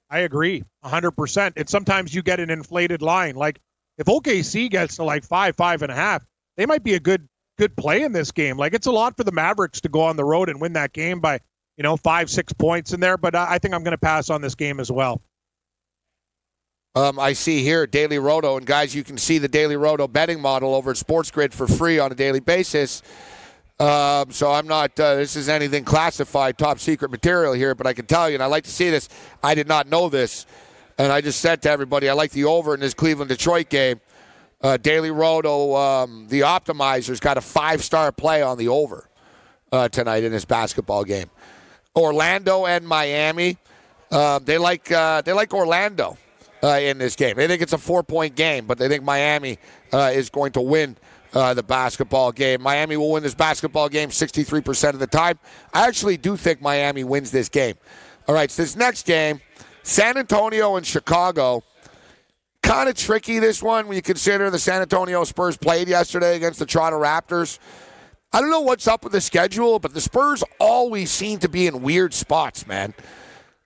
I 0.10 0.20
agree, 0.20 0.64
hundred 0.84 1.12
percent. 1.12 1.54
And 1.58 1.70
sometimes 1.70 2.16
you 2.16 2.24
get 2.24 2.40
an 2.40 2.50
inflated 2.50 3.02
line. 3.02 3.36
Like 3.36 3.60
if 3.98 4.08
OKC 4.08 4.70
gets 4.70 4.96
to 4.96 5.04
like 5.04 5.24
five, 5.24 5.56
five 5.56 5.82
and 5.84 5.92
a 5.92 5.96
half, 5.96 6.26
they 6.58 6.66
might 6.66 6.84
be 6.84 6.96
a 6.96 7.00
good 7.00 7.28
good 7.58 7.76
play 7.76 8.02
in 8.02 8.14
this 8.14 8.32
game. 8.32 8.58
Like 8.58 8.74
it's 8.74 8.88
a 8.88 8.92
lot 8.92 9.16
for 9.18 9.24
the 9.24 9.32
Mavericks 9.32 9.82
to 9.82 9.90
go 9.90 10.02
on 10.02 10.16
the 10.16 10.24
road 10.26 10.50
and 10.50 10.60
win 10.62 10.74
that 10.74 10.94
game 10.94 11.20
by 11.20 11.40
you 11.78 11.84
know 11.84 11.96
five 11.98 12.30
six 12.30 12.54
points 12.54 12.94
in 12.94 13.02
there. 13.02 13.18
But 13.18 13.36
I 13.36 13.60
think 13.60 13.76
I'm 13.76 13.84
going 13.84 13.92
to 13.92 13.98
pass 14.00 14.30
on 14.30 14.42
this 14.42 14.56
game 14.56 14.80
as 14.80 14.92
well. 14.92 15.22
Um, 16.96 17.20
I 17.20 17.34
see 17.34 17.62
here 17.64 17.86
Daily 17.86 18.18
Roto, 18.18 18.58
and 18.58 18.66
guys, 18.66 18.96
you 18.96 19.04
can 19.04 19.18
see 19.18 19.38
the 19.38 19.48
Daily 19.48 19.76
Roto 19.76 20.08
betting 20.08 20.42
model 20.42 20.74
over 20.74 20.90
at 20.92 20.98
Sports 20.98 21.30
Grid 21.30 21.54
for 21.54 21.68
free 21.68 22.00
on 22.00 22.12
a 22.12 22.16
daily 22.16 22.40
basis. 22.40 23.04
Um, 23.80 24.30
so 24.32 24.52
I'm 24.52 24.68
not. 24.68 25.00
Uh, 25.00 25.16
this 25.16 25.38
is 25.38 25.48
anything 25.48 25.86
classified, 25.86 26.58
top 26.58 26.80
secret 26.80 27.12
material 27.12 27.54
here, 27.54 27.76
but 27.76 27.88
I 27.88 27.94
can 27.94 28.06
tell 28.06 28.30
you, 28.30 28.36
and 28.36 28.44
I 28.44 28.48
like 28.48 28.66
to 28.66 28.72
see 28.72 28.90
this. 28.90 29.08
I 29.42 29.56
did 29.56 29.70
not 29.70 29.88
know 29.88 30.10
this, 30.10 30.46
and 30.98 31.14
I 31.14 31.22
just 31.22 31.40
said 31.40 31.62
to 31.62 31.70
everybody, 31.70 32.10
I 32.10 32.14
like 32.14 32.32
the 32.32 32.44
over 32.44 32.74
in 32.74 32.82
this 32.82 32.94
Cleveland 32.94 33.30
Detroit 33.30 33.70
game. 33.70 34.02
Uh, 34.62 34.76
Daily 34.76 35.12
Roto, 35.12 35.78
um, 35.78 36.28
the 36.28 36.42
optimizers 36.42 37.22
got 37.22 37.38
a 37.38 37.42
five 37.42 37.82
star 37.82 38.12
play 38.12 38.42
on 38.42 38.58
the 38.58 38.68
over 38.68 39.08
uh, 39.72 39.88
tonight 39.88 40.26
in 40.26 40.34
this 40.34 40.44
basketball 40.44 41.06
game. 41.06 41.30
Orlando 41.96 42.66
and 42.66 42.86
Miami, 42.86 43.58
uh, 44.12 44.40
they 44.40 44.58
like 44.58 44.92
uh, 44.92 45.22
they 45.22 45.32
like 45.32 45.54
Orlando 45.54 46.18
uh, 46.62 46.80
in 46.82 46.98
this 46.98 47.16
game. 47.16 47.38
They 47.38 47.48
think 47.48 47.62
it's 47.62 47.72
a 47.72 47.78
four 47.78 48.04
point 48.04 48.36
game, 48.36 48.66
but 48.66 48.78
they 48.78 48.90
think 48.90 49.06
Miami 49.06 49.58
is 49.94 50.30
going 50.30 50.52
to 50.52 50.62
win 50.62 50.98
uh, 51.34 51.54
the 51.54 51.64
basketball 51.64 52.32
game. 52.32 52.62
Miami 52.62 52.98
will 52.98 53.12
win 53.12 53.24
this 53.24 53.36
basketball 53.36 53.90
game 53.90 54.10
63% 54.10 54.90
of 54.90 55.00
the 55.00 55.08
time. 55.08 55.40
I 55.74 55.88
actually 55.88 56.18
do 56.18 56.36
think 56.36 56.62
Miami 56.62 57.04
wins 57.04 57.32
this 57.32 57.50
game. 57.50 57.76
All 58.28 58.36
right, 58.36 58.50
so 58.50 58.62
this 58.62 58.76
next 58.76 59.06
game, 59.06 59.42
San 59.84 60.18
Antonio 60.18 60.76
and 60.76 60.86
Chicago. 60.86 61.64
Kind 62.62 62.90
of 62.90 62.96
tricky, 62.96 63.40
this 63.40 63.64
one, 63.64 63.88
when 63.88 63.96
you 63.96 64.02
consider 64.02 64.50
the 64.50 64.60
San 64.60 64.82
Antonio 64.82 65.24
Spurs 65.24 65.58
played 65.58 65.88
yesterday 65.88 66.36
against 66.36 66.60
the 66.60 66.66
Toronto 66.66 67.02
Raptors. 67.02 67.58
I 68.32 68.42
don't 68.42 68.52
know 68.52 68.60
what's 68.62 68.88
up 68.88 69.04
with 69.04 69.14
the 69.14 69.22
schedule, 69.22 69.80
but 69.80 69.94
the 69.94 70.02
Spurs 70.02 70.44
always 70.60 71.10
seem 71.10 71.40
to 71.40 71.50
be 71.50 71.68
in 71.68 71.82
weird 71.82 72.14
spots, 72.14 72.68
man. 72.68 72.94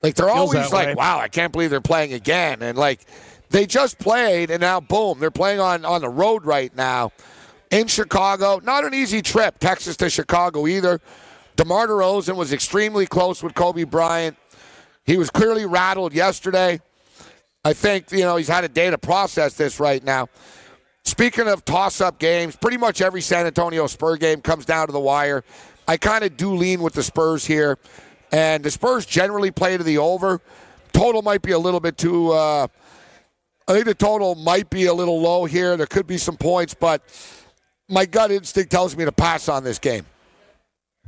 Like 0.02 0.16
they're 0.16 0.28
Feels 0.28 0.54
always 0.54 0.72
like, 0.72 0.88
way. 0.90 0.96
wow, 0.96 1.18
I 1.20 1.28
can't 1.28 1.52
believe 1.52 1.70
they're 1.70 1.82
playing 1.82 2.14
again. 2.14 2.62
And 2.62 2.78
like 2.78 3.02
they 3.50 3.66
just 3.66 4.00
played 4.00 4.52
and 4.52 4.62
now 4.62 4.80
boom, 4.80 5.20
they're 5.20 5.32
playing 5.32 5.60
on 5.60 5.84
on 5.86 6.02
the 6.02 6.10
road 6.10 6.46
right 6.46 6.74
now 6.76 7.12
in 7.74 7.88
Chicago. 7.88 8.62
Not 8.64 8.86
an 8.86 8.94
easy 8.94 9.22
trip, 9.24 9.58
Texas 9.58 9.98
to 9.98 10.10
Chicago 10.10 10.68
either. 10.68 11.02
DeMar 11.56 11.88
DeRozan 11.88 12.36
was 12.36 12.54
extremely 12.54 13.08
close 13.08 13.42
with 13.42 13.56
Kobe 13.56 13.84
Bryant. 13.84 14.38
He 15.06 15.18
was 15.18 15.32
clearly 15.32 15.66
rattled 15.66 16.14
yesterday. 16.14 16.80
I 17.66 17.74
think, 17.74 18.12
you 18.12 18.20
know, 18.20 18.36
he's 18.36 18.48
had 18.48 18.64
a 18.64 18.70
day 18.70 18.90
to 18.90 18.98
process 18.98 19.56
this 19.56 19.80
right 19.80 20.04
now. 20.04 20.30
Speaking 21.04 21.48
of 21.48 21.66
toss 21.66 22.00
up 22.00 22.20
games, 22.20 22.56
pretty 22.56 22.78
much 22.78 23.02
every 23.02 23.22
San 23.22 23.46
Antonio 23.46 23.88
Spur 23.88 24.18
game 24.18 24.42
comes 24.42 24.66
down 24.66 24.88
to 24.88 24.94
the 24.94 25.00
wire. 25.00 25.44
I 25.88 25.98
kind 25.98 26.24
of 26.24 26.38
do 26.38 26.56
lean 26.56 26.82
with 26.82 26.94
the 26.94 27.04
Spurs 27.04 27.46
here. 27.46 27.78
And 28.32 28.64
the 28.64 28.72
Spurs 28.72 29.06
generally 29.06 29.52
play 29.52 29.78
to 29.78 29.84
the 29.84 29.98
over. 29.98 30.42
Total 30.92 31.22
might 31.22 31.42
be 31.42 31.52
a 31.52 31.60
little 31.60 31.80
bit 31.80 31.98
too. 31.98 32.32
Uh, 32.32 32.68
I 33.68 33.74
think 33.74 33.86
the 33.86 33.96
total 33.96 34.36
might 34.36 34.70
be 34.70 34.86
a 34.86 34.94
little 34.94 35.20
low 35.20 35.46
here. 35.46 35.76
There 35.76 35.88
could 35.88 36.06
be 36.06 36.18
some 36.18 36.38
points, 36.38 36.74
but 36.74 37.02
my 37.90 38.06
gut 38.06 38.32
instinct 38.32 38.72
tells 38.72 38.96
me 38.96 39.06
to 39.06 39.12
pass 39.12 39.50
on 39.50 39.64
this 39.64 39.80
game. 39.80 40.06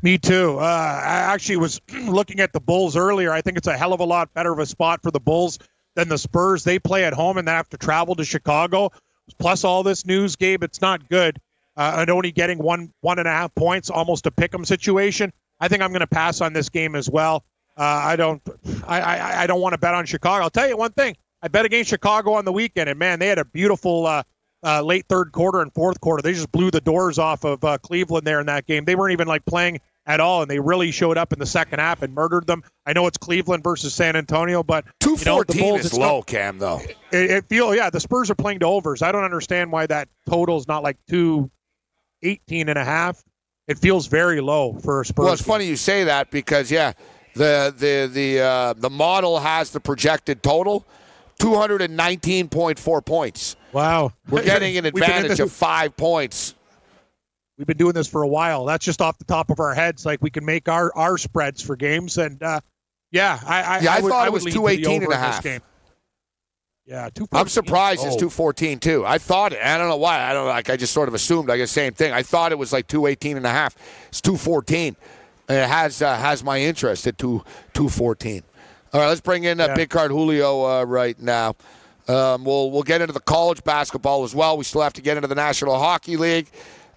Me 0.02 0.18
too. 0.18 0.58
Uh, 0.60 0.64
I 0.64 1.34
actually 1.34 1.58
was 1.58 1.82
looking 2.08 2.40
at 2.40 2.54
the 2.54 2.60
Bulls 2.60 2.96
earlier. 2.96 3.32
I 3.32 3.42
think 3.42 3.58
it's 3.58 3.68
a 3.68 3.78
hell 3.78 3.94
of 3.94 4.00
a 4.00 4.06
lot 4.06 4.34
better 4.34 4.52
of 4.52 4.60
a 4.60 4.66
spot 4.66 5.02
for 5.02 5.12
the 5.12 5.20
Bulls 5.20 5.58
than 5.96 6.10
the 6.10 6.18
Spurs. 6.18 6.64
They 6.64 6.78
play 6.80 7.06
at 7.06 7.14
home 7.14 7.38
and 7.38 7.48
they 7.48 7.52
have 7.52 7.70
to 7.70 7.78
travel 7.78 8.16
to 8.16 8.26
Chicago. 8.26 8.92
Plus 9.40 9.64
all 9.64 9.82
this 9.82 10.06
news, 10.06 10.36
Gabe, 10.36 10.64
it's 10.64 10.82
not 10.82 11.10
good. 11.10 11.40
Uh, 11.78 11.96
and 11.98 12.10
only 12.10 12.32
getting 12.32 12.58
one 12.60 12.94
one 13.02 13.20
and 13.20 13.28
a 13.28 13.32
half 13.32 13.54
points, 13.56 13.90
almost 13.90 14.26
a 14.28 14.32
pick'em 14.32 14.66
situation. 14.66 15.34
I 15.60 15.68
think 15.68 15.82
I'm 15.82 15.90
going 15.90 16.02
to 16.02 16.08
pass 16.08 16.42
on 16.42 16.54
this 16.54 16.70
game 16.70 16.96
as 16.96 17.10
well. 17.10 17.44
Uh, 17.78 17.84
I 17.84 18.16
don't, 18.16 18.42
I, 18.88 19.02
I, 19.02 19.44
I 19.44 19.48
don't 19.48 19.60
want 19.60 19.74
to 19.74 19.78
bet 19.78 19.94
on 19.94 20.06
Chicago. 20.06 20.44
I'll 20.44 20.50
tell 20.50 20.68
you 20.68 20.78
one 20.78 20.92
thing. 20.92 21.16
I 21.42 21.48
bet 21.48 21.66
against 21.66 21.90
Chicago 21.90 22.34
on 22.34 22.46
the 22.46 22.52
weekend, 22.52 22.90
and 22.90 22.98
man, 22.98 23.20
they 23.20 23.28
had 23.28 23.40
a 23.40 23.46
beautiful 23.46 24.08
uh, 24.08 24.24
uh, 24.66 24.82
late 24.82 25.06
third 25.08 25.32
quarter 25.32 25.62
and 25.62 25.72
fourth 25.74 26.02
quarter. 26.02 26.22
They 26.22 26.34
just 26.34 26.52
blew 26.52 26.72
the 26.72 26.82
doors 26.82 27.20
off 27.20 27.44
of 27.46 27.64
uh, 27.64 27.78
Cleveland 27.78 28.26
there 28.26 28.40
in 28.40 28.48
that 28.48 28.66
game. 28.66 28.84
They 28.86 28.96
weren't 28.96 29.14
even 29.14 29.28
like 29.28 29.46
playing 29.46 29.80
at 30.08 30.20
all, 30.20 30.42
and 30.42 30.50
they 30.52 30.60
really 30.60 30.92
showed 30.92 31.18
up 31.18 31.34
in 31.34 31.40
the 31.40 31.46
second 31.46 31.80
half 31.80 32.02
and 32.02 32.14
murdered 32.14 32.46
them. 32.48 32.64
I 32.86 32.94
know 32.94 33.08
it's 33.08 33.18
Cleveland 33.18 33.64
versus 33.64 33.94
San 33.94 34.16
Antonio, 34.16 34.62
but 34.64 34.86
Two 35.00 35.16
you 35.18 35.26
know, 35.26 35.44
Bulls, 35.44 35.86
is 35.86 35.94
low, 35.94 36.18
not- 36.18 36.28
Cam. 36.28 36.58
Though 36.60 36.80
it, 37.12 37.32
it 37.32 37.46
feel 37.48 37.74
yeah, 37.76 37.90
the 37.90 38.00
Spurs 38.00 38.30
are 38.30 38.36
playing 38.36 38.60
to 38.60 38.66
overs. 38.66 39.02
I 39.02 39.12
don't 39.12 39.24
understand 39.24 39.72
why 39.72 39.86
that 39.88 40.10
total 40.28 40.58
is 40.58 40.68
not 40.68 40.84
like 40.84 40.98
two 41.08 41.50
eighteen 42.24 42.70
and 42.70 42.78
a 42.78 42.86
half. 42.86 43.24
It 43.68 43.80
feels 43.80 44.06
very 44.08 44.42
low 44.42 44.74
for 44.74 45.02
a 45.02 45.06
Spurs. 45.06 45.24
Well, 45.24 45.34
it's 45.34 45.42
game. 45.42 45.48
funny 45.48 45.66
you 45.66 45.76
say 45.76 46.04
that 46.04 46.30
because 46.30 46.70
yeah, 46.72 46.94
the 47.36 47.74
the 47.76 48.10
the 48.12 48.40
uh, 48.42 48.74
the 48.78 48.90
model 48.90 49.40
has 49.40 49.72
the 49.72 49.80
projected 49.80 50.44
total, 50.44 50.86
two 51.40 51.56
hundred 51.56 51.82
and 51.82 51.98
nineteen 51.98 52.48
point 52.48 52.78
four 52.78 53.02
points. 53.02 53.56
Wow, 53.76 54.14
We're 54.30 54.42
getting 54.44 54.78
an 54.78 54.86
We've 54.86 54.94
been 54.94 55.04
in 55.04 55.10
advantage 55.10 55.40
of 55.42 55.52
five 55.52 55.98
points. 55.98 56.56
We've 57.58 57.68
been 57.68 57.76
doing 57.76 57.92
this 57.92 58.08
for 58.08 58.22
a 58.24 58.28
while. 58.28 58.64
That's 58.64 58.86
just 58.86 59.02
off 59.02 59.18
the 59.18 59.26
top 59.26 59.50
of 59.50 59.60
our 59.60 59.74
heads. 59.74 60.06
Like 60.06 60.22
we 60.22 60.30
can 60.30 60.46
make 60.46 60.70
our 60.70 60.96
our 60.96 61.18
spreads 61.18 61.62
for 61.62 61.76
games, 61.76 62.18
and 62.18 62.42
uh, 62.42 62.62
yeah, 63.12 63.38
I 63.46 63.62
I, 63.64 63.80
Yeah, 63.82 63.94
I 63.96 64.00
would, 64.00 64.10
thought 64.10 64.28
it 64.28 64.32
would 64.32 64.44
was 64.46 64.46
lean 64.46 64.54
to 64.54 64.60
the 64.78 64.82
218 64.84 65.04
and 65.04 65.12
a 65.12 65.18
half. 65.18 65.44
game. 65.44 65.62
Yeah, 66.86 67.10
two. 67.14 67.28
I'm 67.34 67.50
surprised 67.50 68.06
it's 68.06 68.16
Oh. 68.16 68.20
214 68.30 68.80
too. 68.80 69.06
I 69.06 69.18
thought 69.18 69.52
it. 69.52 69.60
I 69.62 69.78
don't 69.78 69.90
know 69.90 69.98
why. 69.98 70.22
I 70.22 70.32
don't 70.34 70.48
like. 70.48 70.70
I 70.70 70.78
just 70.78 70.94
sort 70.94 71.10
of 71.10 71.14
assumed. 71.14 71.50
I 71.50 71.58
guess 71.58 71.70
same 71.72 71.92
thing. 71.92 72.14
I 72.14 72.24
thought 72.24 72.54
it 72.54 72.58
was 72.58 72.72
like 72.72 72.88
218 72.88 73.36
and 73.36 73.46
a 73.46 73.50
half. 73.50 73.76
It's 74.08 74.22
214. 74.22 74.96
And 75.50 75.58
it 75.58 75.68
has 75.68 76.02
uh, 76.02 76.16
has 76.16 76.46
my 76.46 76.62
interest 76.62 77.08
at 77.08 77.18
two 77.18 77.44
214. 77.74 78.42
All 78.94 79.02
right, 79.02 79.08
let's 79.10 79.20
bring 79.20 79.44
in 79.44 79.60
uh, 79.60 79.68
Yeah. 79.68 79.76
Big 79.76 79.90
Card 79.90 80.12
Julio 80.12 80.64
uh, 80.64 80.84
right 80.86 81.20
now. 81.22 81.56
Um, 82.08 82.44
we'll 82.44 82.70
we'll 82.72 82.84
get 82.84 83.02
into 83.02 83.14
the 83.14 83.20
college 83.20 83.64
basketball 83.64 84.24
as 84.24 84.36
well. 84.36 84.58
We 84.58 84.64
still 84.64 84.82
have 84.82 84.94
to 84.94 85.02
get 85.02 85.18
into 85.18 85.28
the 85.28 85.36
National 85.36 85.78
Hockey 85.78 86.18
League. 86.18 86.48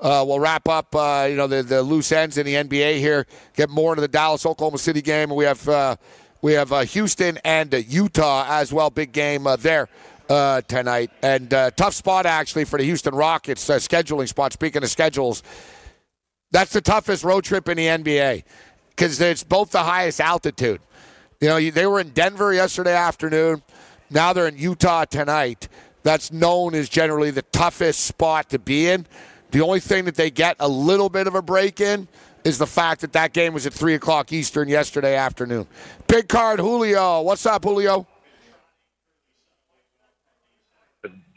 Uh, 0.00 0.24
we'll 0.26 0.38
wrap 0.38 0.68
up, 0.68 0.94
uh, 0.94 1.26
you 1.28 1.34
know, 1.36 1.48
the, 1.48 1.62
the 1.62 1.82
loose 1.82 2.12
ends 2.12 2.38
in 2.38 2.46
the 2.46 2.54
NBA 2.54 2.98
here. 2.98 3.26
Get 3.56 3.68
more 3.68 3.92
into 3.92 4.00
the 4.00 4.08
Dallas 4.08 4.46
Oklahoma 4.46 4.78
City 4.78 5.02
game. 5.02 5.30
We 5.30 5.44
have 5.44 5.68
uh, 5.68 5.96
we 6.40 6.52
have 6.52 6.72
uh, 6.72 6.80
Houston 6.80 7.38
and 7.44 7.74
uh, 7.74 7.78
Utah 7.78 8.46
as 8.48 8.72
well. 8.72 8.90
Big 8.90 9.12
game 9.12 9.46
uh, 9.46 9.56
there 9.56 9.88
tonight, 10.28 11.10
and 11.22 11.50
tough 11.50 11.94
spot 11.94 12.26
actually 12.26 12.64
for 12.64 12.78
the 12.78 12.84
Houston 12.84 13.14
Rockets 13.14 13.66
scheduling 13.66 14.28
spot. 14.28 14.52
Speaking 14.52 14.82
of 14.82 14.90
schedules, 14.90 15.42
that's 16.50 16.72
the 16.72 16.82
toughest 16.82 17.24
road 17.24 17.44
trip 17.44 17.68
in 17.68 17.78
the 17.78 17.86
NBA 17.86 18.44
because 18.90 19.20
it's 19.20 19.42
both 19.42 19.70
the 19.70 19.82
highest 19.82 20.20
altitude. 20.20 20.80
You 21.40 21.48
know, 21.48 21.70
they 21.70 21.86
were 21.86 22.00
in 22.00 22.10
Denver 22.10 22.52
yesterday 22.52 22.94
afternoon. 22.94 23.62
Now 24.10 24.32
they're 24.32 24.48
in 24.48 24.56
Utah 24.56 25.04
tonight. 25.04 25.68
That's 26.02 26.32
known 26.32 26.74
as 26.74 26.88
generally 26.88 27.30
the 27.30 27.42
toughest 27.42 28.00
spot 28.00 28.50
to 28.50 28.58
be 28.58 28.88
in. 28.88 29.06
The 29.50 29.60
only 29.60 29.80
thing 29.80 30.04
that 30.06 30.14
they 30.14 30.30
get 30.30 30.56
a 30.60 30.68
little 30.68 31.08
bit 31.08 31.26
of 31.26 31.34
a 31.34 31.42
break 31.42 31.80
in 31.80 32.08
is 32.44 32.58
the 32.58 32.66
fact 32.66 33.00
that 33.00 33.12
that 33.12 33.32
game 33.32 33.52
was 33.52 33.66
at 33.66 33.72
3 33.72 33.94
o'clock 33.94 34.32
Eastern 34.32 34.68
yesterday 34.68 35.16
afternoon. 35.16 35.66
Big 36.06 36.28
card, 36.28 36.60
Julio. 36.60 37.22
What's 37.22 37.44
up, 37.46 37.64
Julio? 37.64 38.06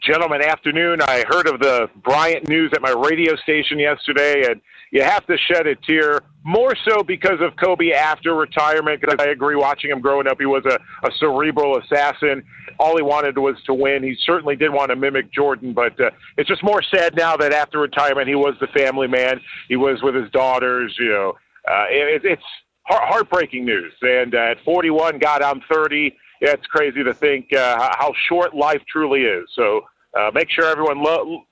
gentlemen, 0.02 0.42
afternoon. 0.42 1.00
I 1.00 1.24
heard 1.28 1.46
of 1.46 1.60
the 1.60 1.88
Bryant 2.02 2.48
news 2.48 2.72
at 2.74 2.82
my 2.82 2.90
radio 2.90 3.36
station 3.36 3.78
yesterday, 3.78 4.44
and 4.48 4.60
you 4.90 5.02
have 5.02 5.26
to 5.26 5.36
shed 5.38 5.66
a 5.66 5.76
tear. 5.76 6.20
More 6.44 6.74
so 6.88 7.02
because 7.04 7.40
of 7.40 7.56
Kobe 7.56 7.92
after 7.92 8.34
retirement. 8.34 9.00
Because 9.00 9.24
I 9.24 9.30
agree, 9.30 9.54
watching 9.54 9.90
him 9.90 10.00
growing 10.00 10.26
up, 10.26 10.38
he 10.40 10.46
was 10.46 10.64
a, 10.66 10.78
a 11.06 11.10
cerebral 11.18 11.78
assassin. 11.78 12.42
All 12.82 12.96
he 12.96 13.02
wanted 13.02 13.38
was 13.38 13.56
to 13.66 13.74
win. 13.74 14.02
He 14.02 14.16
certainly 14.26 14.56
did 14.56 14.72
want 14.72 14.90
to 14.90 14.96
mimic 14.96 15.30
Jordan, 15.32 15.72
but 15.72 15.98
uh, 16.00 16.10
it's 16.36 16.48
just 16.48 16.64
more 16.64 16.82
sad 16.82 17.14
now 17.14 17.36
that 17.36 17.52
after 17.52 17.78
retirement, 17.78 18.26
he 18.28 18.34
was 18.34 18.54
the 18.60 18.66
family 18.68 19.06
man. 19.06 19.40
He 19.68 19.76
was 19.76 20.02
with 20.02 20.14
his 20.16 20.28
daughters. 20.32 20.94
You 20.98 21.08
know, 21.10 21.28
uh, 21.70 21.86
it, 21.88 22.24
it's 22.24 22.42
heart- 22.82 23.08
heartbreaking 23.08 23.64
news. 23.64 23.92
And 24.02 24.34
uh, 24.34 24.38
at 24.52 24.64
41, 24.64 25.18
God, 25.18 25.42
I'm 25.42 25.60
30. 25.70 26.12
Yeah, 26.40 26.50
it's 26.50 26.66
crazy 26.66 27.04
to 27.04 27.14
think 27.14 27.52
uh, 27.54 27.76
how- 27.78 27.96
how 27.98 28.12
short 28.28 28.52
life 28.54 28.82
truly 28.90 29.22
is. 29.22 29.48
So 29.54 29.82
uh, 30.18 30.30
make 30.34 30.50
sure 30.50 30.64
everyone 30.66 31.02
lo- 31.02 31.42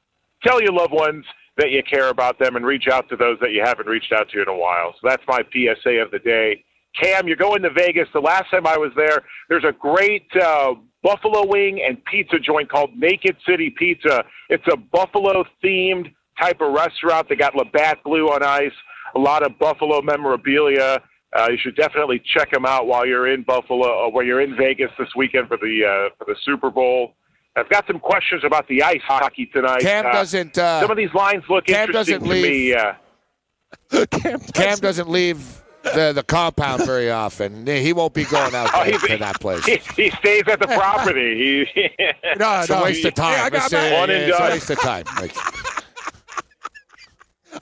tell 0.43 0.61
your 0.61 0.73
loved 0.73 0.93
ones 0.93 1.25
that 1.59 1.71
you 1.71 1.83
care 1.85 2.09
about 2.09 2.38
them 2.40 2.57
and 2.57 2.66
reach 2.66 2.88
out 2.88 3.09
to 3.11 3.16
those 3.16 3.38
that 3.40 3.53
you 3.53 3.62
haven't 3.62 3.87
reached 3.87 4.12
out 4.12 4.29
to 4.31 4.43
in 4.43 4.49
a 4.49 4.57
while. 4.57 4.95
So 5.01 5.09
that's 5.09 5.23
my 5.29 5.43
PSA 5.53 6.01
of 6.03 6.11
the 6.11 6.19
day. 6.19 6.64
Cam, 7.01 7.29
you're 7.29 7.37
going 7.37 7.62
to 7.62 7.71
Vegas. 7.71 8.09
The 8.12 8.21
last 8.21 8.51
time 8.51 8.66
I 8.66 8.77
was 8.77 8.90
there, 8.97 9.23
there's 9.49 9.62
a 9.64 9.71
great 9.73 10.27
uh, 10.35 10.75
buffalo 11.03 11.47
wing 11.47 11.83
and 11.87 12.03
pizza 12.05 12.39
joint 12.39 12.71
called 12.71 12.91
Naked 12.97 13.37
City 13.49 13.71
Pizza. 13.71 14.25
It's 14.49 14.65
a 14.73 14.77
buffalo 14.77 15.45
themed 15.65 16.13
type 16.41 16.61
of 16.61 16.73
restaurant. 16.73 17.29
They 17.29 17.37
got 17.37 17.55
Labatt 17.55 18.03
Blue 18.05 18.29
on 18.29 18.43
ice, 18.43 18.73
a 19.15 19.19
lot 19.19 19.43
of 19.45 19.59
buffalo 19.59 20.01
memorabilia. 20.03 21.01
Uh, 21.37 21.47
you 21.51 21.57
should 21.63 21.77
definitely 21.77 22.21
check 22.35 22.51
them 22.51 22.67
out 22.67 22.87
while 22.89 23.07
you're 23.07 23.33
in 23.33 23.43
Buffalo 23.45 23.87
or 23.89 24.11
while 24.11 24.25
you're 24.25 24.41
in 24.41 24.57
Vegas 24.57 24.91
this 24.99 25.09
weekend 25.17 25.47
for 25.47 25.57
the 25.59 25.85
uh, 25.85 26.15
for 26.19 26.25
the 26.27 26.35
Super 26.45 26.71
Bowl. 26.71 27.15
I've 27.57 27.69
got 27.69 27.87
some 27.87 28.01
questions 28.01 28.43
about 28.45 28.67
the 28.69 28.83
ice 28.83 29.01
hockey 29.07 29.47
tonight. 29.47 29.81
Cam 29.81 30.07
Uh, 30.07 30.13
doesn't. 30.13 30.59
Uh, 30.59 30.81
some 30.81 30.91
of 30.91 30.97
these 30.97 31.13
lines 31.15 31.45
look 31.49 31.67
Cam 31.67 31.89
interesting 31.89 32.19
doesn't 32.19 32.29
to 32.29 32.35
me. 32.35 32.43
leave. 32.43 32.75
Uh, 32.77 34.07
Cam, 34.11 34.41
Cam 34.55 34.79
doesn't 34.79 35.09
leave 35.09 35.63
the, 35.83 36.12
the 36.14 36.23
compound 36.23 36.85
very 36.85 37.11
often. 37.11 37.66
He 37.66 37.93
won't 37.93 38.14
be 38.14 38.25
going 38.25 38.55
out 38.55 38.71
Oh, 38.75 38.85
there 38.85 38.99
he's- 38.99 39.07
to 39.09 39.16
that 39.19 39.40
place. 39.40 39.64
he, 39.64 39.77
he 39.97 40.11
stays 40.11 40.43
at 40.47 40.61
the 40.61 40.66
property. 40.66 41.66
He, 41.75 41.90
No, 42.38 42.61
It's 42.61 42.71
a 42.71 42.75
no, 42.77 42.83
waste 42.85 43.05
of 43.05 43.14
time. 43.14 43.35
Hey, 43.35 43.40
I 43.43 43.47
It's 43.47 43.57
got, 43.57 43.73
a- 43.73 43.87
I'm, 43.87 43.93
One 44.01 44.11
and 44.11 44.23
it's 44.31 44.38
a 44.38 44.43
waste 44.43 44.71
of 44.71 44.81
time. 44.81 45.05
Like, 45.16 45.35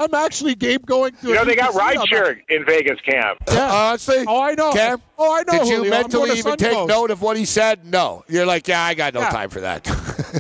I'm 0.00 0.12
actually 0.12 0.54
Gabe 0.54 0.84
going 0.84 1.12
to. 1.22 1.28
you 1.28 1.34
know, 1.34 1.46
they 1.46 1.56
got 1.56 1.72
casino. 1.72 1.82
I'm 2.02 2.06
rideshare 2.06 2.38
in 2.50 2.66
Vegas, 2.66 3.00
Cam. 3.00 3.36
Yeah. 3.50 3.72
honestly, 3.72 4.22
Oh, 4.28 4.42
I 4.42 4.54
know. 4.54 4.70
Cam, 4.70 5.00
oh, 5.16 5.34
I 5.34 5.42
know. 5.50 5.58
did 5.60 5.68
you 5.68 5.76
Julio. 5.76 5.90
Mentally 5.90 6.30
to 6.32 6.36
even 6.36 6.56
take 6.58 6.72
Suncoast. 6.76 6.88
note 6.88 7.10
of 7.10 7.22
what 7.22 7.38
he 7.38 7.46
said? 7.46 7.86
No. 7.86 8.22
You're 8.28 8.44
like, 8.44 8.68
yeah, 8.68 8.82
I 8.82 8.92
got 8.92 9.14
no 9.14 9.20
Yeah. 9.20 9.30
time 9.30 9.48
for 9.48 9.60
that. 9.60 9.86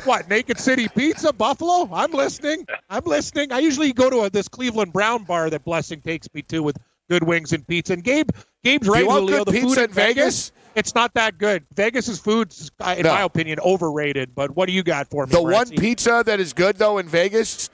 What 0.04 0.28
Naked 0.28 0.58
City 0.60 0.86
Pizza, 0.94 1.32
Buffalo? 1.32 1.88
I'm 1.92 2.10
listening. 2.12 2.66
I'm 2.90 3.04
listening. 3.04 3.50
I 3.50 3.60
usually 3.60 3.94
go 3.94 4.10
to 4.10 4.20
a, 4.20 4.30
this 4.30 4.48
Cleveland 4.48 4.92
Brown 4.92 5.24
bar 5.24 5.48
that 5.48 5.64
Blessing 5.64 6.02
takes 6.02 6.28
me 6.34 6.42
to 6.42 6.62
with 6.62 6.76
good 7.08 7.22
wings 7.22 7.52
and 7.52 7.66
pizza. 7.66 7.94
And 7.94 8.04
Gabe, 8.04 8.30
Gabe's 8.64 8.88
right. 8.88 9.06
want 9.06 9.22
Julio. 9.22 9.44
good 9.44 9.48
the 9.48 9.60
pizza 9.60 9.68
food 9.68 9.78
in 9.84 9.90
Vegas? 9.92 10.52
it's 10.74 10.94
not 10.94 11.12
that 11.14 11.38
good. 11.38 11.64
Vegas's 11.74 12.18
food's, 12.20 12.70
uh, 12.80 12.94
in 12.96 13.02
No. 13.04 13.12
my 13.12 13.22
opinion, 13.22 13.58
overrated. 13.60 14.34
But 14.34 14.54
what 14.54 14.66
do 14.66 14.72
you 14.72 14.82
got 14.82 15.08
for 15.08 15.26
me? 15.26 15.32
the 15.32 15.42
one 15.42 15.68
pizza 15.70 16.22
that 16.24 16.38
is 16.40 16.52
good 16.52 16.76
though 16.76 16.98
in 16.98 17.08
Vegas, 17.08 17.70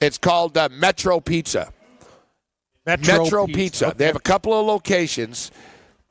it's 0.00 0.18
called 0.18 0.56
uh, 0.58 0.68
Metro 0.72 1.20
Pizza. 1.20 1.72
Metro, 2.84 3.24
Metro 3.24 3.46
Pizza. 3.46 3.92
They 3.96 4.06
have 4.06 4.16
a 4.16 4.20
couple 4.20 4.52
of 4.58 4.64
locations. 4.66 5.50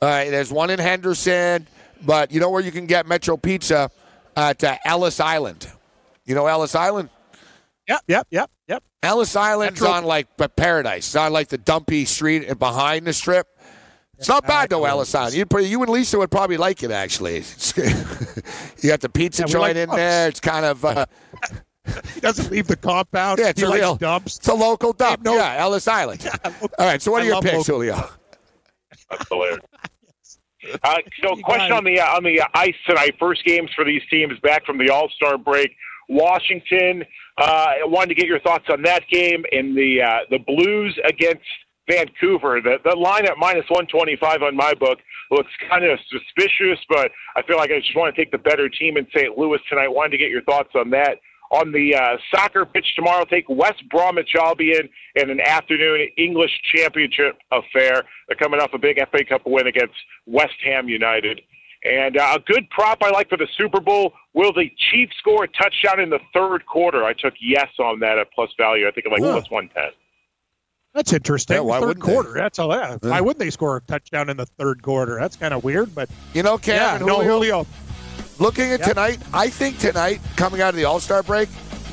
Uh, 0.01 0.25
there's 0.25 0.51
one 0.51 0.69
in 0.69 0.79
Henderson, 0.79 1.67
but 2.05 2.31
you 2.31 2.39
know 2.39 2.49
where 2.49 2.61
you 2.61 2.71
can 2.71 2.85
get 2.85 3.07
Metro 3.07 3.37
Pizza 3.37 3.89
at 4.35 4.61
uh, 4.63 4.77
Ellis 4.83 5.19
Island. 5.21 5.67
You 6.25 6.35
know 6.35 6.47
Ellis 6.47 6.75
Island? 6.75 7.09
Yep, 7.87 8.01
yep, 8.07 8.27
yep, 8.29 8.51
yep. 8.67 8.83
Ellis 9.05 9.35
Island's 9.35 9.79
Metro- 9.81 9.95
on 9.95 10.03
like 10.05 10.27
but 10.37 10.55
Paradise. 10.55 11.07
It's 11.07 11.15
on 11.15 11.31
like 11.31 11.47
the 11.49 11.57
dumpy 11.57 12.05
street 12.05 12.57
behind 12.59 13.05
the 13.07 13.13
strip. 13.13 13.47
It's 14.17 14.29
not 14.29 14.47
bad 14.47 14.69
though, 14.69 14.85
Ellis 14.85 15.13
Island. 15.13 15.35
You, 15.35 15.45
you 15.59 15.81
and 15.81 15.91
Lisa 15.91 16.17
would 16.17 16.31
probably 16.31 16.57
like 16.57 16.83
it 16.83 16.91
actually. 16.91 17.43
You 18.81 18.89
got 18.89 19.01
the 19.01 19.09
pizza 19.09 19.41
Yeah, 19.43 19.47
joint 19.47 19.61
like 19.61 19.75
in 19.77 19.87
pubs. 19.89 19.97
there. 19.97 20.27
It's 20.29 20.39
kind 20.39 20.65
of 20.65 20.85
uh, 20.85 21.05
He 22.13 22.19
doesn't 22.19 22.51
leave 22.51 22.67
the 22.67 22.75
compound. 22.75 23.39
yeah, 23.39 23.49
it's 23.49 23.59
he 23.61 23.65
a 23.67 23.71
real 23.71 23.95
dumps. 23.95 24.37
It's 24.37 24.47
a 24.47 24.53
local 24.53 24.93
dump. 24.93 25.23
no- 25.23 25.35
yeah, 25.35 25.55
Ellis 25.57 25.87
Island. 25.87 26.27
All 26.45 26.51
right. 26.79 27.01
So 27.01 27.11
what 27.11 27.21
I 27.21 27.25
are 27.25 27.27
your 27.29 27.41
picks, 27.41 27.53
local- 27.53 27.63
Julio? 27.81 28.09
That's 29.09 29.27
hilarious. 29.29 29.59
Uh, 30.83 30.97
so, 31.21 31.35
question 31.43 31.71
on 31.73 31.83
the 31.83 31.99
uh, 31.99 32.15
on 32.15 32.23
the 32.23 32.41
uh, 32.41 32.45
ice 32.55 32.73
tonight. 32.87 33.15
First 33.19 33.43
games 33.45 33.69
for 33.75 33.85
these 33.85 34.01
teams 34.09 34.39
back 34.41 34.65
from 34.65 34.77
the 34.79 34.89
All 34.89 35.09
Star 35.09 35.37
break. 35.37 35.71
Washington. 36.09 37.03
Uh, 37.37 37.83
I 37.83 37.85
wanted 37.85 38.09
to 38.09 38.15
get 38.15 38.27
your 38.27 38.39
thoughts 38.39 38.65
on 38.69 38.81
that 38.83 39.03
game 39.11 39.43
in 39.51 39.75
the 39.75 40.01
uh, 40.01 40.19
the 40.29 40.39
Blues 40.39 40.97
against 41.03 41.43
Vancouver. 41.89 42.61
The 42.61 42.77
the 42.83 42.95
line 42.95 43.25
at 43.25 43.37
minus 43.37 43.65
one 43.69 43.87
twenty 43.87 44.15
five 44.15 44.41
on 44.41 44.55
my 44.55 44.73
book 44.73 44.99
looks 45.31 45.51
kind 45.69 45.83
of 45.83 45.99
suspicious, 46.09 46.79
but 46.87 47.11
I 47.35 47.41
feel 47.43 47.57
like 47.57 47.71
I 47.71 47.79
just 47.79 47.95
want 47.95 48.15
to 48.15 48.21
take 48.21 48.31
the 48.31 48.37
better 48.37 48.69
team 48.69 48.95
in 48.97 49.05
St. 49.13 49.37
Louis 49.37 49.59
tonight. 49.69 49.89
Wanted 49.89 50.11
to 50.11 50.17
get 50.17 50.29
your 50.29 50.43
thoughts 50.43 50.69
on 50.75 50.89
that. 50.91 51.17
On 51.51 51.71
the 51.71 51.95
uh, 51.95 52.17
soccer 52.33 52.65
pitch 52.65 52.87
tomorrow, 52.95 53.23
take 53.25 53.45
West 53.47 53.83
Bromwich 53.89 54.31
Albion 54.35 54.89
in 55.15 55.29
an 55.29 55.39
afternoon 55.39 56.07
English 56.17 56.51
Championship 56.73 57.37
affair. 57.51 58.03
They're 58.27 58.37
coming 58.37 58.59
off 58.59 58.71
a 58.73 58.79
big 58.79 58.97
FA 59.11 59.23
Cup 59.23 59.41
win 59.45 59.67
against 59.67 59.93
West 60.25 60.55
Ham 60.63 60.89
United. 60.89 61.41
And 61.85 62.17
uh, 62.17 62.37
a 62.37 62.39
good 62.51 62.67
prop 62.71 63.03
I 63.03 63.11
like 63.11 63.29
for 63.29 63.37
the 63.37 63.47
Super 63.57 63.79
Bowl. 63.79 64.13
Will 64.33 64.51
the 64.51 64.71
Chiefs 64.89 65.13
score 65.19 65.43
a 65.43 65.47
touchdown 65.47 65.99
in 65.99 66.09
the 66.09 66.19
third 66.33 66.65
quarter? 66.65 67.03
I 67.05 67.13
took 67.13 67.35
yes 67.39 67.69
on 67.79 67.99
that 67.99 68.17
at 68.17 68.31
plus 68.33 68.49
value. 68.57 68.87
I 68.87 68.91
think 68.91 69.05
I'm 69.05 69.13
like 69.13 69.21
Huh. 69.21 69.33
plus 69.39 69.49
110. 69.51 69.91
That's 70.95 71.13
interesting. 71.13 71.55
Yeah, 71.57 71.61
why 71.61 71.79
third 71.79 71.87
wouldn't 71.87 72.05
they? 72.05 72.11
quarter. 72.13 72.33
That's 72.33 72.57
all. 72.57 72.69
Yeah. 72.75 72.97
Yeah. 73.03 73.09
Why 73.11 73.21
wouldn't 73.21 73.37
they 73.39 73.49
score 73.51 73.75
a 73.77 73.81
touchdown 73.81 74.29
in 74.29 74.37
the 74.37 74.45
third 74.45 74.81
quarter? 74.81 75.17
That's 75.19 75.35
kind 75.35 75.53
of 75.53 75.63
weird, 75.63 75.93
but 75.93 76.09
You 76.33 76.41
know, 76.41 76.57
Cam 76.57 76.75
yeah, 76.75 76.95
and 76.95 77.05
no 77.05 77.17
Julio, 77.17 77.33
Julio. 77.63 77.67
looking 78.39 78.71
at 78.71 78.79
Yep. 78.79 78.89
tonight, 78.89 79.19
I 79.33 79.49
think 79.49 79.77
tonight, 79.77 80.21
coming 80.37 80.61
out 80.61 80.69
of 80.69 80.75
the 80.77 80.85
All 80.85 80.99
Star 81.01 81.21
break, 81.21 81.49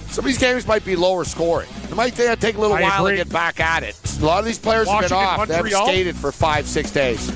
some 0.08 0.24
of 0.24 0.26
these 0.26 0.38
games 0.38 0.66
might 0.66 0.84
be 0.84 0.94
lower 0.96 1.24
scoring. 1.24 1.68
It 1.90 1.96
might 1.96 2.14
take 2.14 2.38
take 2.38 2.56
a 2.56 2.60
little 2.60 2.76
I 2.76 2.82
while 2.82 3.04
agree. 3.06 3.18
to 3.18 3.24
get 3.24 3.32
back 3.32 3.60
at 3.60 3.82
it. 3.82 3.96
A 4.20 4.24
lot 4.24 4.38
of 4.38 4.44
these 4.44 4.58
players 4.58 4.88
have 4.88 5.00
been 5.02 5.10
Washington, 5.10 5.40
off. 5.40 5.48
They 5.48 5.54
haven't 5.54 5.72
Montreal? 5.72 5.86
skated 5.88 6.16
for 6.16 6.30
five, 6.32 6.66
six 6.66 6.90
days. 6.92 7.30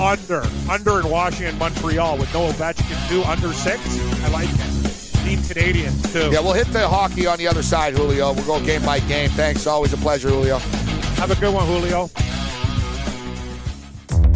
Under 0.00 0.42
under 0.70 1.00
in 1.00 1.08
Washington, 1.08 1.58
Montreal 1.58 2.18
with 2.18 2.32
no 2.34 2.50
Ovechkin 2.50 3.08
too 3.08 3.22
under 3.24 3.52
six. 3.52 3.80
I 4.24 4.28
like 4.28 4.48
that. 4.50 5.20
Team 5.24 5.42
Canadians 5.42 6.12
too. 6.12 6.30
Yeah, 6.30 6.40
we'll 6.40 6.52
hit 6.52 6.66
the 6.68 6.86
hockey 6.86 7.26
on 7.26 7.38
the 7.38 7.48
other 7.48 7.62
side, 7.62 7.94
Julio. 7.94 8.32
We'll 8.32 8.44
go 8.44 8.64
game 8.64 8.82
by 8.82 9.00
game. 9.00 9.30
Thanks. 9.30 9.66
Always 9.66 9.92
a 9.92 9.96
pleasure, 9.96 10.28
Julio. 10.28 10.58
Have 11.16 11.30
a 11.30 11.36
good 11.36 11.54
one, 11.54 11.66
Julio. 11.66 12.10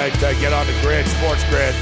Right, 0.00 0.22
uh, 0.22 0.32
get 0.40 0.52
on 0.52 0.66
the 0.66 0.72
grid, 0.80 1.06
sports 1.06 1.44
grid. 1.50 1.74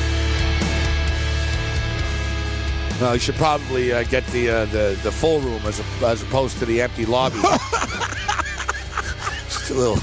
No, 3.01 3.13
you 3.13 3.21
should 3.21 3.37
probably 3.37 3.93
uh, 3.93 4.03
get 4.05 4.27
the, 4.29 4.51
uh, 4.51 4.65
the 4.67 4.99
the 5.05 5.13
full 5.13 5.41
room 5.41 5.63
as, 5.65 5.79
a, 5.79 5.85
as 6.07 6.23
opposed 6.23 6.59
to 6.59 6.67
the 6.67 6.83
empty 6.83 7.07
lobby. 7.07 7.37
Just 9.45 9.71
a 9.71 9.75
little 9.75 9.99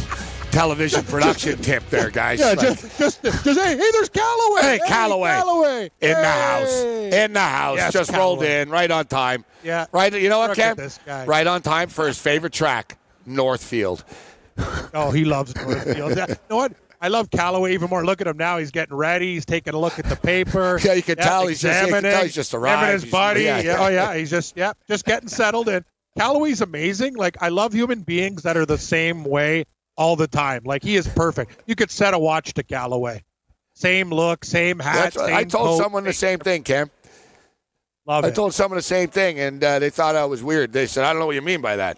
television 0.52 1.04
production 1.04 1.58
tip 1.62 1.84
there, 1.90 2.10
guys. 2.10 2.40
Yeah, 2.40 2.54
Like, 2.54 2.60
just, 2.60 2.98
just, 2.98 3.22
just 3.22 3.60
hey, 3.60 3.76
hey, 3.76 3.92
there's 3.92 4.08
Callaway. 4.08 4.62
Hey, 4.62 4.80
Callaway. 4.88 5.30
Callaway. 5.32 5.92
in 6.00 6.12
the 6.14 6.24
house, 6.26 6.82
in 6.82 7.34
the 7.34 7.40
house, 7.42 7.78
Yes, 7.78 7.92
just 7.92 8.14
rolled 8.14 8.44
in 8.44 8.70
right 8.70 8.90
on 8.90 9.08
time. 9.08 9.44
Yeah. 9.62 9.88
Right, 9.92 10.14
you 10.14 10.30
know 10.30 10.40
what, 10.40 10.56
Cam? 10.56 10.78
Right 11.26 11.46
on 11.46 11.62
time 11.62 11.90
for 11.90 12.08
his 12.08 12.18
favorite 12.18 12.54
track, 12.54 12.98
Northfield. 13.26 14.06
Oh, 14.94 15.12
he 15.12 15.26
loves 15.26 15.54
Northfield. 15.54 16.12
You 16.18 16.36
know 16.50 16.56
what? 16.56 16.72
I 17.02 17.08
love 17.10 17.30
Callaway 17.30 17.74
even 17.74 17.90
more. 17.90 18.06
Look 18.06 18.22
at 18.22 18.28
him 18.28 18.38
now. 18.38 18.58
He's 18.58 18.72
getting 18.72 18.96
ready. 18.96 19.34
He's 19.36 19.46
taking 19.46 19.74
a 19.74 19.80
look 19.80 20.00
at 20.00 20.06
the 20.06 20.16
paper. 20.16 20.80
Yeah, 20.84 20.94
you 20.94 21.02
can 21.04 21.18
Yep, 21.18 21.28
tell 21.28 21.48
he's 21.48 21.62
just- 21.62 21.82
you 21.88 21.94
can 21.94 22.04
tell 22.04 22.24
he's 22.24 22.36
just 22.36 22.54
him 22.54 22.64
and 22.66 22.92
his 22.92 23.06
buddy. 23.06 23.44
yeah. 23.44 23.60
Yeah. 23.60 23.78
Oh 23.80 23.88
yeah, 23.88 24.16
he's 24.16 24.30
just 24.30 24.56
yeah, 24.58 24.74
just 24.88 25.06
getting 25.06 25.28
settled 25.30 25.70
in. 25.70 25.84
Callaway's 26.18 26.62
amazing. 26.62 27.16
Like 27.16 27.38
I 27.42 27.50
love 27.50 27.74
human 27.74 28.02
beings 28.02 28.44
that 28.44 28.56
are 28.58 28.66
the 28.66 28.78
same 28.78 29.24
way 29.24 29.66
all 29.98 30.16
the 30.16 30.28
time. 30.28 30.62
Like 30.66 30.84
he 30.84 30.96
is 30.96 31.08
perfect. 31.08 31.60
You 31.68 31.76
could 31.76 31.92
set 31.92 32.14
a 32.14 32.20
watch 32.20 32.54
to 32.54 32.64
Callaway. 32.64 33.24
Same 33.76 34.10
look, 34.10 34.46
same 34.46 34.80
hat. 34.80 35.14
Same 35.14 35.36
I 35.36 35.44
told 35.44 35.68
coat, 35.68 35.78
someone 35.84 36.04
the 36.06 36.14
same 36.14 36.40
thing, 36.40 36.64
Cam. 36.64 36.90
Love 38.08 38.24
I 38.24 38.28
it. 38.30 38.36
told 38.36 38.54
someone 38.54 38.78
the 38.78 38.82
same 38.84 39.10
thing, 39.10 39.40
and 39.40 39.62
uh, 39.64 39.80
they 39.80 39.90
thought 39.90 40.16
I 40.16 40.26
was 40.26 40.44
weird. 40.44 40.72
They 40.72 40.86
said, 40.88 41.04
I 41.04 41.12
don't 41.12 41.20
know 41.20 41.26
what 41.26 41.36
you 41.36 41.42
mean 41.42 41.60
by 41.62 41.76
that. 41.78 41.98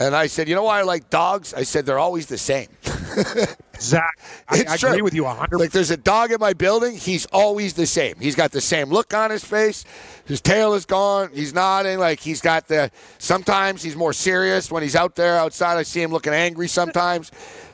And 0.00 0.14
I 0.14 0.26
said, 0.26 0.48
you 0.48 0.56
know 0.56 0.64
why 0.64 0.80
I 0.80 0.82
like 0.82 1.08
dogs? 1.08 1.54
I 1.54 1.62
said, 1.62 1.86
they're 1.86 2.00
always 2.00 2.26
the 2.26 2.38
same. 2.38 2.66
Zach, 3.80 4.18
I, 4.48 4.64
I 4.68 4.74
agree 4.74 5.02
with 5.02 5.14
you 5.14 5.24
hundred. 5.24 5.58
Like, 5.58 5.70
there's 5.70 5.92
a 5.92 5.96
dog 5.96 6.32
in 6.32 6.40
my 6.40 6.52
building. 6.52 6.96
He's 6.96 7.26
always 7.26 7.74
the 7.74 7.86
same. 7.86 8.16
He's 8.18 8.34
got 8.34 8.50
the 8.50 8.60
same 8.60 8.90
look 8.90 9.14
on 9.14 9.30
his 9.30 9.44
face. 9.44 9.84
His 10.24 10.40
tail 10.40 10.74
is 10.74 10.84
gone. 10.84 11.30
He's 11.32 11.54
nodding. 11.54 12.00
Like, 12.00 12.18
he's 12.18 12.40
got 12.40 12.66
the. 12.66 12.90
Sometimes 13.18 13.82
he's 13.82 13.94
more 13.94 14.12
serious 14.12 14.70
when 14.70 14.82
he's 14.82 14.96
out 14.96 15.14
there 15.14 15.38
outside. 15.38 15.76
I 15.76 15.84
see 15.84 16.02
him 16.02 16.10
looking 16.10 16.32
angry 16.32 16.66
sometimes. 16.66 17.30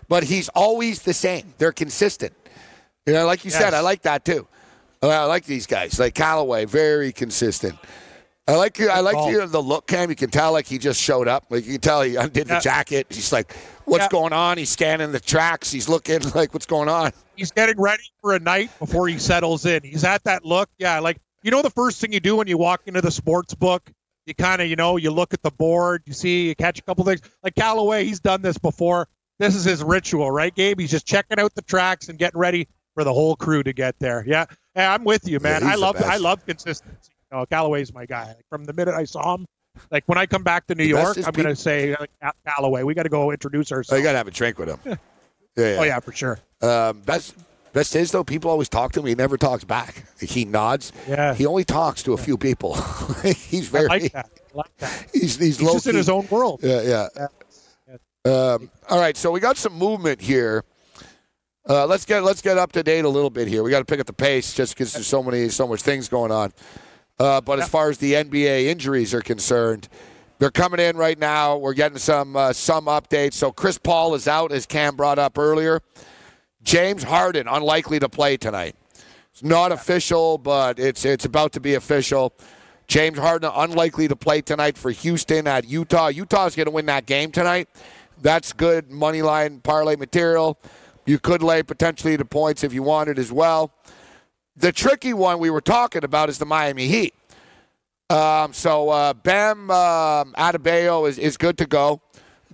But 0.08 0.24
he's 0.24 0.48
always 0.50 1.02
the 1.02 1.14
same. 1.14 1.54
They're 1.56 1.72
consistent. 1.72 2.34
You 3.06 3.14
know, 3.14 3.26
like 3.26 3.44
you 3.44 3.50
said, 3.50 3.72
I 3.72 3.80
like 3.80 4.02
that 4.02 4.24
too. 4.24 4.46
I 5.02 5.24
like 5.24 5.46
these 5.46 5.66
guys. 5.66 5.98
Like 5.98 6.14
Callaway, 6.14 6.66
very 6.66 7.12
consistent. 7.12 7.78
I 8.48 8.56
like 8.56 8.78
you. 8.78 8.88
I 8.88 9.00
like 9.00 9.30
you, 9.30 9.46
the 9.46 9.62
look, 9.62 9.86
Cam. 9.86 10.10
You 10.10 10.16
can 10.16 10.30
tell 10.30 10.52
like 10.52 10.66
he 10.66 10.78
just 10.78 11.00
showed 11.00 11.28
up. 11.28 11.44
Like 11.50 11.64
you 11.66 11.72
can 11.72 11.80
tell 11.80 12.02
he 12.02 12.16
undid 12.16 12.48
the 12.48 12.54
Yeah. 12.54 12.60
jacket. 12.60 13.06
He's 13.10 13.32
like, 13.32 13.54
"What's 13.84 14.04
Yeah. 14.04 14.08
going 14.08 14.32
on?" 14.32 14.58
He's 14.58 14.70
scanning 14.70 15.12
the 15.12 15.20
tracks. 15.20 15.70
He's 15.70 15.88
looking 15.88 16.20
like, 16.34 16.52
"What's 16.52 16.66
going 16.66 16.88
on?" 16.88 17.12
he's 17.36 17.52
getting 17.52 17.80
ready 17.80 18.02
for 18.20 18.34
a 18.34 18.40
night 18.40 18.70
before 18.78 19.06
he 19.08 19.18
settles 19.18 19.64
in. 19.66 19.82
He's 19.84 20.04
at 20.04 20.24
that 20.24 20.44
look. 20.44 20.68
Yeah, 20.78 20.98
like 20.98 21.18
you 21.42 21.50
know 21.50 21.62
the 21.62 21.70
first 21.70 22.00
thing 22.00 22.12
you 22.12 22.20
do 22.20 22.36
when 22.36 22.48
you 22.48 22.58
walk 22.58 22.82
into 22.86 23.00
the 23.00 23.10
sports 23.12 23.54
book, 23.54 23.88
you 24.26 24.34
kind 24.34 24.60
of, 24.60 24.68
you 24.68 24.76
know, 24.76 24.96
you 24.96 25.10
look 25.12 25.32
at 25.32 25.42
the 25.42 25.50
board, 25.52 26.02
you 26.06 26.12
see, 26.12 26.48
you 26.48 26.54
catch 26.56 26.78
a 26.78 26.82
couple 26.82 27.04
things. 27.04 27.20
Like 27.44 27.54
Callaway, 27.54 28.04
he's 28.04 28.20
done 28.20 28.42
this 28.42 28.58
before. 28.58 29.08
This 29.38 29.54
is 29.54 29.64
his 29.64 29.82
ritual, 29.84 30.30
right, 30.30 30.54
Gabe? 30.54 30.78
He's 30.80 30.90
just 30.90 31.06
checking 31.06 31.38
out 31.38 31.54
the 31.54 31.62
tracks 31.62 32.08
and 32.08 32.18
getting 32.18 32.38
ready 32.38 32.68
for 32.94 33.04
the 33.04 33.12
whole 33.12 33.36
crew 33.36 33.62
to 33.62 33.72
get 33.72 33.98
there. 34.00 34.24
Yeah, 34.26 34.44
yeah 34.76 34.92
I'm 34.92 35.04
with 35.04 35.26
you, 35.28 35.38
man. 35.40 35.62
Yeah, 35.62 35.70
I 35.70 35.74
love, 35.76 35.96
I 36.02 36.16
love 36.18 36.44
consistency. 36.44 37.12
Know, 37.32 37.46
Callaway's 37.46 37.92
my 37.94 38.06
guy. 38.06 38.26
Like, 38.28 38.44
from 38.48 38.64
the 38.64 38.72
minute 38.72 38.94
I 38.94 39.04
saw 39.04 39.34
him, 39.36 39.46
like 39.90 40.02
when 40.06 40.18
I 40.18 40.26
come 40.26 40.42
back 40.42 40.66
to 40.66 40.74
New 40.74 40.84
York, 40.84 41.16
I'm 41.18 41.24
peop- 41.32 41.44
gonna 41.44 41.54
say 41.56 41.96
like, 41.98 42.10
Ca- 42.20 42.32
Callaway. 42.46 42.82
We 42.82 42.94
got 42.94 43.04
to 43.04 43.08
go 43.08 43.30
introduce 43.30 43.70
ourselves. 43.72 43.92
Oh, 43.92 43.96
you 43.96 44.02
got 44.02 44.12
to 44.12 44.18
have 44.18 44.28
a 44.28 44.32
drink 44.32 44.58
with 44.58 44.68
him. 44.68 44.98
Yeah, 45.56 45.72
yeah. 45.72 45.80
Oh 45.80 45.82
yeah, 45.82 45.98
for 46.00 46.12
sure. 46.12 46.38
Um, 46.62 47.00
best 47.00 47.34
best 47.72 47.96
is 47.96 48.12
though. 48.12 48.22
People 48.22 48.52
always 48.52 48.68
talk 48.68 48.92
to 48.92 49.00
him. 49.00 49.06
He 49.06 49.16
never 49.16 49.36
talks 49.36 49.64
back. 49.64 50.04
He 50.20 50.44
nods. 50.44 50.92
Yeah. 51.08 51.34
He 51.34 51.44
only 51.44 51.64
talks 51.64 52.04
to 52.04 52.12
a 52.12 52.16
few 52.16 52.38
people. 52.38 52.74
he's 53.24 53.68
I 53.68 53.72
very. 53.72 53.88
like 53.88 54.12
that. 54.12 54.30
I 54.54 54.56
like 54.56 54.76
that. 54.78 55.06
He's 55.12 55.36
he's, 55.36 55.58
He's 55.58 55.72
just 55.72 55.86
in 55.88 55.96
his 55.96 56.08
own 56.08 56.28
world. 56.30 56.60
Yeah, 56.62 57.06
yeah. 57.16 57.26
Um, 58.24 58.70
all 58.88 59.00
right, 59.00 59.16
so 59.16 59.32
we 59.32 59.40
got 59.40 59.56
some 59.56 59.72
movement 59.72 60.20
here. 60.20 60.62
Uh, 61.68 61.84
let's 61.86 62.04
get 62.04 62.22
let's 62.22 62.42
get 62.42 62.56
up 62.56 62.70
to 62.72 62.82
date 62.84 63.04
a 63.04 63.08
little 63.08 63.30
bit 63.30 63.48
here. 63.48 63.64
We 63.64 63.70
got 63.70 63.80
to 63.80 63.84
pick 63.84 63.98
up 63.98 64.06
the 64.06 64.12
pace 64.12 64.54
just 64.54 64.74
because 64.74 64.92
there's 64.92 65.08
so 65.08 65.22
many 65.22 65.48
so 65.48 65.66
much 65.66 65.82
things 65.82 66.08
going 66.08 66.30
on. 66.30 66.52
Uh, 67.20 67.38
but 67.38 67.60
as 67.60 67.68
far 67.68 67.90
as 67.90 67.98
the 67.98 68.14
NBA 68.14 68.64
injuries 68.64 69.12
are 69.12 69.20
concerned, 69.20 69.90
they're 70.38 70.50
coming 70.50 70.80
in 70.80 70.96
right 70.96 71.18
now. 71.18 71.58
We're 71.58 71.74
getting 71.74 71.98
some 71.98 72.34
uh, 72.34 72.54
some 72.54 72.86
updates. 72.86 73.34
So 73.34 73.52
Chris 73.52 73.76
Paul 73.76 74.14
is 74.14 74.26
out, 74.26 74.52
as 74.52 74.64
Cam 74.64 74.96
brought 74.96 75.18
up 75.18 75.36
earlier. 75.36 75.82
James 76.62 77.02
Harden 77.02 77.46
unlikely 77.46 77.98
to 78.00 78.08
play 78.08 78.38
tonight. 78.38 78.74
It's 79.32 79.42
not 79.42 79.70
official, 79.70 80.38
but 80.38 80.78
it's 80.78 81.04
it's 81.04 81.26
about 81.26 81.52
to 81.52 81.60
be 81.60 81.74
official. 81.74 82.32
James 82.86 83.18
Harden 83.18 83.50
unlikely 83.54 84.08
to 84.08 84.16
play 84.16 84.40
tonight 84.40 84.78
for 84.78 84.90
Houston 84.90 85.46
at 85.46 85.68
Utah. 85.68 86.08
Utah's 86.08 86.56
going 86.56 86.66
to 86.66 86.72
win 86.72 86.86
that 86.86 87.04
game 87.04 87.32
tonight. 87.32 87.68
That's 88.22 88.54
good 88.54 88.90
money 88.90 89.20
line 89.20 89.60
parlay 89.60 89.96
material. 89.96 90.58
You 91.04 91.18
could 91.18 91.42
lay 91.42 91.62
potentially 91.62 92.16
the 92.16 92.24
points 92.24 92.64
if 92.64 92.72
you 92.72 92.82
wanted 92.82 93.18
as 93.18 93.30
well. 93.30 93.72
The 94.60 94.72
tricky 94.72 95.14
one 95.14 95.38
we 95.38 95.48
were 95.50 95.62
talking 95.62 96.04
about 96.04 96.28
is 96.28 96.38
the 96.38 96.44
Miami 96.46 96.86
Heat. 96.86 97.14
Um, 98.10 98.52
so 98.52 98.90
uh, 98.90 99.14
Bam 99.14 99.70
um, 99.70 100.34
Adebayo 100.34 101.08
is, 101.08 101.18
is 101.18 101.36
good 101.36 101.56
to 101.58 101.66
go. 101.66 102.02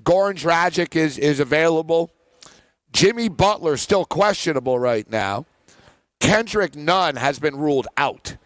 Goran 0.03 0.35
Dragic 0.35 0.95
is 0.95 1.19
is 1.19 1.40
available. 1.40 2.12
Jimmy 2.92 3.29
Butler 3.29 3.77
still 3.77 4.05
questionable 4.05 4.79
right 4.79 5.11
now. 5.11 5.47
Kendrick 6.21 6.77
Nunn 6.77 7.16
has 7.16 7.38
been 7.38 7.57
ruled 7.57 7.88
out. 7.97 8.37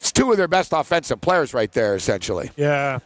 It's 0.00 0.12
two 0.12 0.30
of 0.30 0.36
their 0.36 0.48
best 0.48 0.72
offensive 0.72 1.20
players 1.20 1.52
right 1.54 1.72
there, 1.72 1.96
essentially. 1.96 2.50
Yeah. 2.56 3.00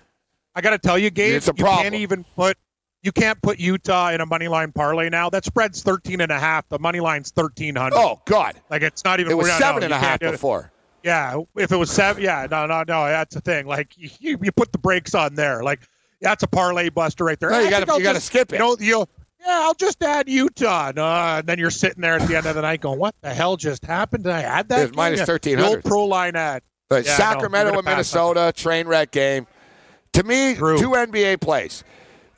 I 0.54 0.60
got 0.60 0.70
to 0.70 0.78
tell 0.78 0.98
you, 0.98 1.10
Gabe, 1.10 1.36
It's 1.36 1.48
a 1.48 1.54
you 1.56 1.64
problem. 1.64 1.84
can't 1.84 1.94
even 1.94 2.24
put 2.36 2.56
you 3.02 3.12
can't 3.12 3.40
put 3.42 3.58
Utah 3.58 4.10
in 4.10 4.20
a 4.20 4.26
money 4.26 4.48
line 4.48 4.72
parlay 4.72 5.08
now. 5.08 5.30
That 5.30 5.44
spread's 5.44 5.82
13 5.82 6.20
and 6.20 6.32
a 6.32 6.38
half. 6.38 6.68
The 6.68 6.78
money 6.78 7.00
line's 7.00 7.32
1300. 7.34 7.96
Oh 7.96 8.20
God, 8.24 8.60
Like 8.70 8.82
it's 8.82 9.04
not 9.04 9.20
even 9.20 9.32
it 9.32 9.36
was 9.36 9.50
seven 9.52 9.80
no, 9.80 9.86
and 9.86 9.94
a 9.94 9.98
half 9.98 10.20
before. 10.20 10.72
Yeah, 11.04 11.40
if 11.56 11.70
it 11.70 11.76
was 11.76 11.90
seven, 11.90 12.22
yeah, 12.22 12.46
no, 12.50 12.66
no, 12.66 12.82
no, 12.86 13.06
that's 13.06 13.34
the 13.34 13.40
thing. 13.40 13.66
Like 13.66 13.92
you, 13.96 14.38
you 14.42 14.52
put 14.52 14.72
the 14.72 14.78
brakes 14.78 15.14
on 15.14 15.34
there. 15.36 15.62
Like 15.62 15.80
that's 16.20 16.42
a 16.42 16.48
parlay 16.48 16.88
buster 16.88 17.24
right 17.24 17.38
there. 17.38 17.50
No, 17.50 17.60
you 17.60 17.70
gotta- 17.70 17.92
you 17.96 18.02
gotta 18.02 18.20
skip 18.20 18.52
it. 18.52 18.56
You 18.56 18.58
know, 18.58 18.76
you 18.80 19.06
yeah, 19.40 19.60
I'll 19.62 19.74
just 19.74 20.02
add 20.02 20.28
Utah. 20.28 20.90
No, 20.94 21.06
and 21.06 21.46
then 21.46 21.58
you're 21.60 21.70
sitting 21.70 22.00
there 22.02 22.14
at 22.14 22.26
the 22.26 22.36
end 22.36 22.46
of 22.46 22.56
the 22.56 22.62
night 22.62 22.80
going, 22.80 22.98
"What 22.98 23.14
the 23.20 23.32
hell 23.32 23.56
just 23.56 23.84
happened? 23.84 24.24
Did 24.24 24.32
I 24.32 24.42
add 24.42 24.68
that?" 24.70 24.88
It's 24.88 24.96
minus 24.96 25.20
1300. 25.20 25.84
The 25.84 25.88
pro 25.88 26.04
line 26.06 26.34
ad. 26.34 26.62
But 26.88 27.06
Yeah, 27.06 27.16
Sacramento 27.16 27.70
you're 27.70 27.78
and 27.78 27.86
on 27.86 27.92
Minnesota, 27.92 28.52
train 28.54 28.88
wreck 28.88 29.12
game. 29.12 29.46
To 30.14 30.24
me, 30.24 30.56
True. 30.56 30.78
two 30.78 30.90
NBA 30.96 31.36
plays. 31.40 31.84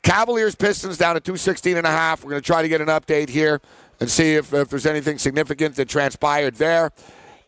Cavaliers 0.03 0.55
Pistons 0.55 0.97
down 0.97 1.15
to 1.15 1.21
216 1.21 1.77
and 1.77 1.85
a 1.85 1.91
half. 1.91 2.23
We're 2.23 2.31
going 2.31 2.41
to 2.41 2.45
try 2.45 2.61
to 2.61 2.67
get 2.67 2.81
an 2.81 2.87
update 2.87 3.29
here 3.29 3.61
and 3.99 4.09
see 4.09 4.33
if, 4.35 4.53
if 4.53 4.69
there's 4.69 4.85
anything 4.87 5.17
significant 5.19 5.75
that 5.75 5.87
transpired 5.87 6.55
there. 6.55 6.91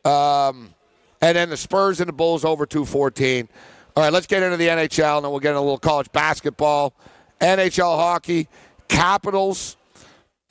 Um, 0.05 0.73
and 1.21 1.35
then 1.35 1.49
the 1.49 1.57
Spurs 1.57 1.99
and 1.99 2.07
the 2.07 2.13
Bulls 2.13 2.45
over 2.45 2.65
214. 2.65 3.47
All 3.95 4.03
right, 4.03 4.13
let's 4.13 4.27
get 4.27 4.43
into 4.43 4.57
the 4.57 4.67
NHL, 4.67 5.17
and 5.17 5.25
then 5.25 5.31
we'll 5.31 5.39
get 5.39 5.49
into 5.49 5.59
a 5.59 5.61
little 5.61 5.77
college 5.79 6.11
basketball. 6.11 6.93
NHL 7.41 7.97
hockey, 7.97 8.47
Capitals. 8.87 9.77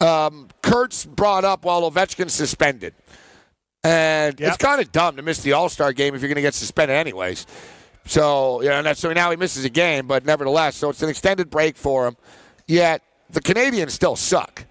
Um, 0.00 0.48
Kurtz 0.62 1.04
brought 1.04 1.44
up 1.44 1.64
while 1.64 1.88
Ovechkin's 1.88 2.32
suspended. 2.32 2.94
And 3.84 4.38
Yep. 4.38 4.48
it's 4.48 4.56
kind 4.64 4.80
of 4.80 4.90
dumb 4.92 5.16
to 5.16 5.22
miss 5.22 5.40
the 5.42 5.52
All 5.52 5.68
Star 5.68 5.92
game 5.92 6.14
if 6.14 6.20
you're 6.20 6.28
going 6.28 6.36
to 6.36 6.42
get 6.42 6.54
suspended 6.54 6.96
anyways. 6.96 7.46
So, 8.04 8.62
you 8.62 8.68
know, 8.68 8.92
so 8.94 9.12
now 9.12 9.30
he 9.30 9.36
misses 9.36 9.64
a 9.64 9.70
game, 9.70 10.06
but 10.06 10.24
nevertheless, 10.24 10.76
so 10.76 10.90
it's 10.90 11.02
an 11.02 11.08
extended 11.08 11.50
break 11.50 11.76
for 11.76 12.06
him. 12.06 12.16
Yet 12.66 13.02
the 13.30 13.40
Canadiens 13.40 13.90
still 13.90 14.16
suck, 14.16 14.66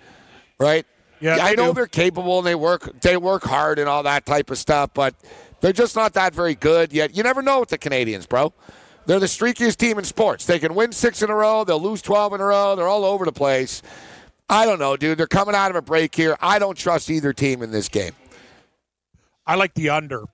right? 0.59 0.85
Yeah, 1.19 1.37
I 1.39 1.53
know 1.53 1.67
do. 1.67 1.73
they're 1.73 1.87
capable 1.87 2.39
and 2.39 2.47
they 2.47 2.55
work 2.55 2.99
they 3.01 3.15
work 3.15 3.43
hard 3.43 3.77
and 3.79 3.87
all 3.87 4.03
that 4.03 4.25
type 4.25 4.49
of 4.49 4.57
stuff, 4.57 4.89
but 4.93 5.13
they're 5.61 5.71
just 5.71 5.95
not 5.95 6.13
that 6.13 6.33
very 6.33 6.55
good 6.55 6.91
yet. 6.91 7.15
You 7.15 7.23
never 7.23 7.41
know 7.41 7.59
with 7.59 7.69
the 7.69 7.77
Canadiens, 7.77 8.27
bro. 8.27 8.53
They're 9.05 9.19
the 9.19 9.27
streakiest 9.27 9.77
team 9.77 9.97
in 9.97 10.03
sports. 10.03 10.45
They 10.45 10.59
can 10.59 10.73
win 10.73 10.91
six 10.91 11.21
in 11.21 11.29
a 11.29 11.35
row, 11.35 11.63
they'll 11.63 11.81
lose 11.81 12.01
twelve 12.01 12.33
in 12.33 12.41
a 12.41 12.45
row. 12.45 12.75
They're 12.75 12.87
all 12.87 13.05
over 13.05 13.25
the 13.25 13.31
place. 13.31 13.81
I 14.49 14.65
don't 14.65 14.79
know, 14.79 14.97
dude. 14.97 15.17
They're 15.17 15.27
coming 15.27 15.55
out 15.55 15.69
of 15.69 15.77
a 15.77 15.81
break 15.81 16.13
here. 16.13 16.35
I 16.41 16.59
don't 16.59 16.77
trust 16.77 17.09
either 17.09 17.31
team 17.31 17.61
in 17.61 17.71
this 17.71 17.87
game. 17.87 18.11
I 19.45 19.55
like 19.55 19.73
the 19.75 19.89
under. 19.89 20.25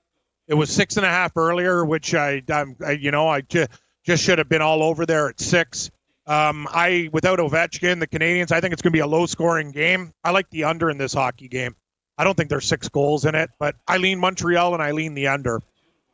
It 0.47 0.53
was 0.53 0.69
six 0.69 0.97
and 0.97 1.05
a 1.05 1.09
half 1.09 1.35
earlier, 1.35 1.83
which 1.85 2.13
I, 2.15 2.41
I'm, 2.49 2.75
I 2.85 2.91
you 2.91 3.11
know, 3.11 3.27
I 3.27 3.41
ju- 3.41 3.67
just 4.05 4.23
should 4.23 4.37
have 4.37 4.47
been 4.47 4.61
all 4.61 4.81
over 4.81 5.05
there 5.05 5.27
at 5.29 5.39
six. 5.39 5.91
Um, 6.25 6.67
I 6.71 7.09
without 7.11 7.39
Ovechkin, 7.39 7.99
the 7.99 8.07
Canadiens, 8.07 8.51
I 8.51 8.61
think 8.61 8.73
it's 8.73 8.81
going 8.81 8.91
to 8.91 8.97
be 8.97 9.01
a 9.01 9.07
low-scoring 9.07 9.71
game. 9.71 10.13
I 10.23 10.31
like 10.31 10.49
the 10.49 10.65
under 10.65 10.89
in 10.89 10.97
this 10.97 11.13
hockey 11.13 11.47
game. 11.47 11.75
I 12.17 12.23
don't 12.23 12.35
think 12.35 12.49
there's 12.49 12.65
six 12.65 12.89
goals 12.89 13.25
in 13.25 13.35
it, 13.35 13.49
but 13.59 13.75
I 13.87 13.97
lean 13.97 14.19
Montreal 14.19 14.73
and 14.73 14.81
I 14.81 14.91
lean 14.91 15.13
the 15.13 15.27
under. 15.27 15.61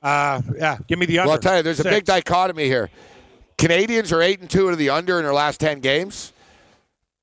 Uh, 0.02 0.42
yeah, 0.58 0.78
give 0.88 1.00
me 1.00 1.06
the 1.06 1.20
under. 1.20 1.28
Well, 1.30 1.36
I'll 1.36 1.42
tell 1.42 1.58
you, 1.58 1.64
there's 1.64 1.80
a 1.80 1.86
big 1.86 2.06
dichotomy 2.06 2.66
here. 2.66 2.90
Canadiens 3.58 4.12
are 4.12 4.22
eight 4.22 4.42
and 4.42 4.50
two 4.50 4.70
to 4.70 4.76
the 4.76 4.90
under 4.90 5.18
in 5.18 5.24
their 5.24 5.34
last 5.34 5.60
ten 5.60 5.80
games. 5.80 6.34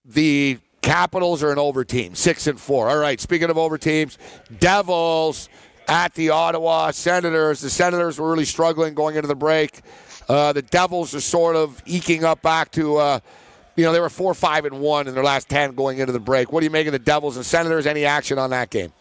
The 0.05 0.59
Capitals 0.83 1.43
are 1.43 1.53
an 1.53 1.59
over 1.59 1.85
team, 1.85 2.15
six 2.15 2.47
and 2.47 2.59
four. 2.59 2.89
All 2.89 2.97
right. 2.97 3.21
Speaking 3.21 3.51
of 3.51 3.59
over 3.59 3.77
teams, 3.77 4.17
Devils 4.59 5.51
at 5.91 6.15
the 6.15 6.31
Ottawa 6.31 6.93
Senators. 6.93 7.61
The 7.61 7.69
Senators 7.69 8.19
were 8.19 8.31
really 8.31 8.45
struggling 8.45 8.95
going 8.95 9.17
into 9.17 9.27
the 9.27 9.35
break. 9.35 9.81
Uh, 10.29 10.53
the 10.53 10.63
Devils 10.63 11.15
are 11.15 11.21
sort 11.21 11.57
of 11.57 11.83
eking 11.85 12.25
up 12.25 12.41
back 12.41 12.71
to, 12.71 12.97
uh, 12.97 13.19
you 13.75 13.85
know, 13.85 13.93
they 13.93 13.99
were 13.99 14.09
four, 14.09 14.33
five, 14.33 14.65
and 14.65 14.81
one 14.81 15.09
in 15.09 15.15
their 15.15 15.25
last 15.25 15.49
ten 15.49 15.75
going 15.75 15.99
into 15.99 16.13
the 16.13 16.21
break. 16.21 16.53
What 16.53 16.61
do 16.61 16.65
you 16.65 16.71
make 16.71 16.87
of 16.87 16.93
the 16.93 17.01
Devils 17.01 17.37
and 17.37 17.45
Senators? 17.45 17.87
Any 17.87 18.05
action 18.05 18.39
on 18.39 18.51
that 18.51 18.71
game? 18.71 18.93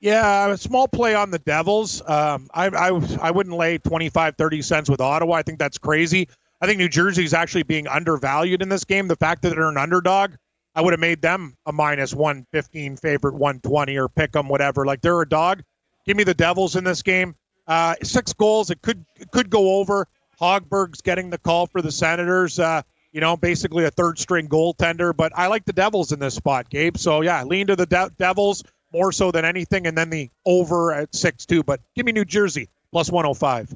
Yeah, 0.00 0.48
a 0.48 0.56
small 0.56 0.88
play 0.88 1.14
on 1.14 1.30
the 1.30 1.38
Devils. 1.38 2.00
Um, 2.06 2.48
I, 2.54 2.68
I 2.68 3.18
I 3.20 3.30
wouldn't 3.30 3.56
lay 3.56 3.78
25, 3.78 4.36
30 4.36 4.62
cents 4.62 4.90
with 4.90 5.00
Ottawa. 5.00 5.34
I 5.34 5.42
think 5.42 5.58
that's 5.58 5.78
crazy. 5.78 6.28
I 6.62 6.66
think 6.66 6.78
New 6.78 6.88
Jersey 6.88 7.24
is 7.24 7.34
actually 7.34 7.64
being 7.64 7.86
undervalued 7.86 8.62
in 8.62 8.70
this 8.70 8.84
game. 8.84 9.08
The 9.08 9.16
fact 9.16 9.42
that 9.42 9.50
they're 9.50 9.68
an 9.68 9.76
underdog, 9.76 10.32
I 10.74 10.80
would 10.80 10.92
have 10.92 11.00
made 11.00 11.20
them 11.20 11.54
a 11.66 11.72
minus 11.72 12.14
115 12.14 12.96
favorite, 12.96 13.34
120 13.34 13.98
or 13.98 14.08
pick 14.08 14.32
them, 14.32 14.48
whatever. 14.48 14.86
Like 14.86 15.02
they're 15.02 15.20
a 15.20 15.28
dog. 15.28 15.62
Give 16.06 16.16
me 16.16 16.24
the 16.24 16.34
Devils 16.34 16.76
in 16.76 16.84
this 16.84 17.02
game. 17.02 17.34
Uh, 17.66 17.94
six 18.02 18.32
goals. 18.32 18.70
It 18.70 18.80
could 18.82 19.04
it 19.16 19.30
could 19.30 19.50
go 19.50 19.76
over. 19.78 20.06
Hogberg's 20.40 21.00
getting 21.00 21.30
the 21.30 21.38
call 21.38 21.66
for 21.66 21.82
the 21.82 21.90
Senators. 21.90 22.58
Uh, 22.58 22.82
you 23.12 23.20
know, 23.20 23.36
basically 23.36 23.84
a 23.84 23.90
third 23.90 24.18
string 24.18 24.48
goaltender. 24.48 25.16
But 25.16 25.32
I 25.34 25.46
like 25.46 25.64
the 25.64 25.72
Devils 25.72 26.12
in 26.12 26.18
this 26.18 26.34
spot, 26.34 26.68
Gabe. 26.70 26.96
So 26.96 27.22
yeah, 27.22 27.42
lean 27.44 27.66
to 27.68 27.76
the 27.76 27.86
De- 27.86 28.10
Devils 28.18 28.62
more 28.92 29.10
so 29.10 29.32
than 29.32 29.44
anything, 29.44 29.86
and 29.86 29.96
then 29.98 30.10
the 30.10 30.30
over 30.44 30.92
at 30.92 31.14
six 31.14 31.44
two. 31.46 31.62
But 31.62 31.80
give 31.94 32.06
me 32.06 32.12
New 32.12 32.24
Jersey 32.24 32.68
plus 32.92 33.10
105. 33.10 33.74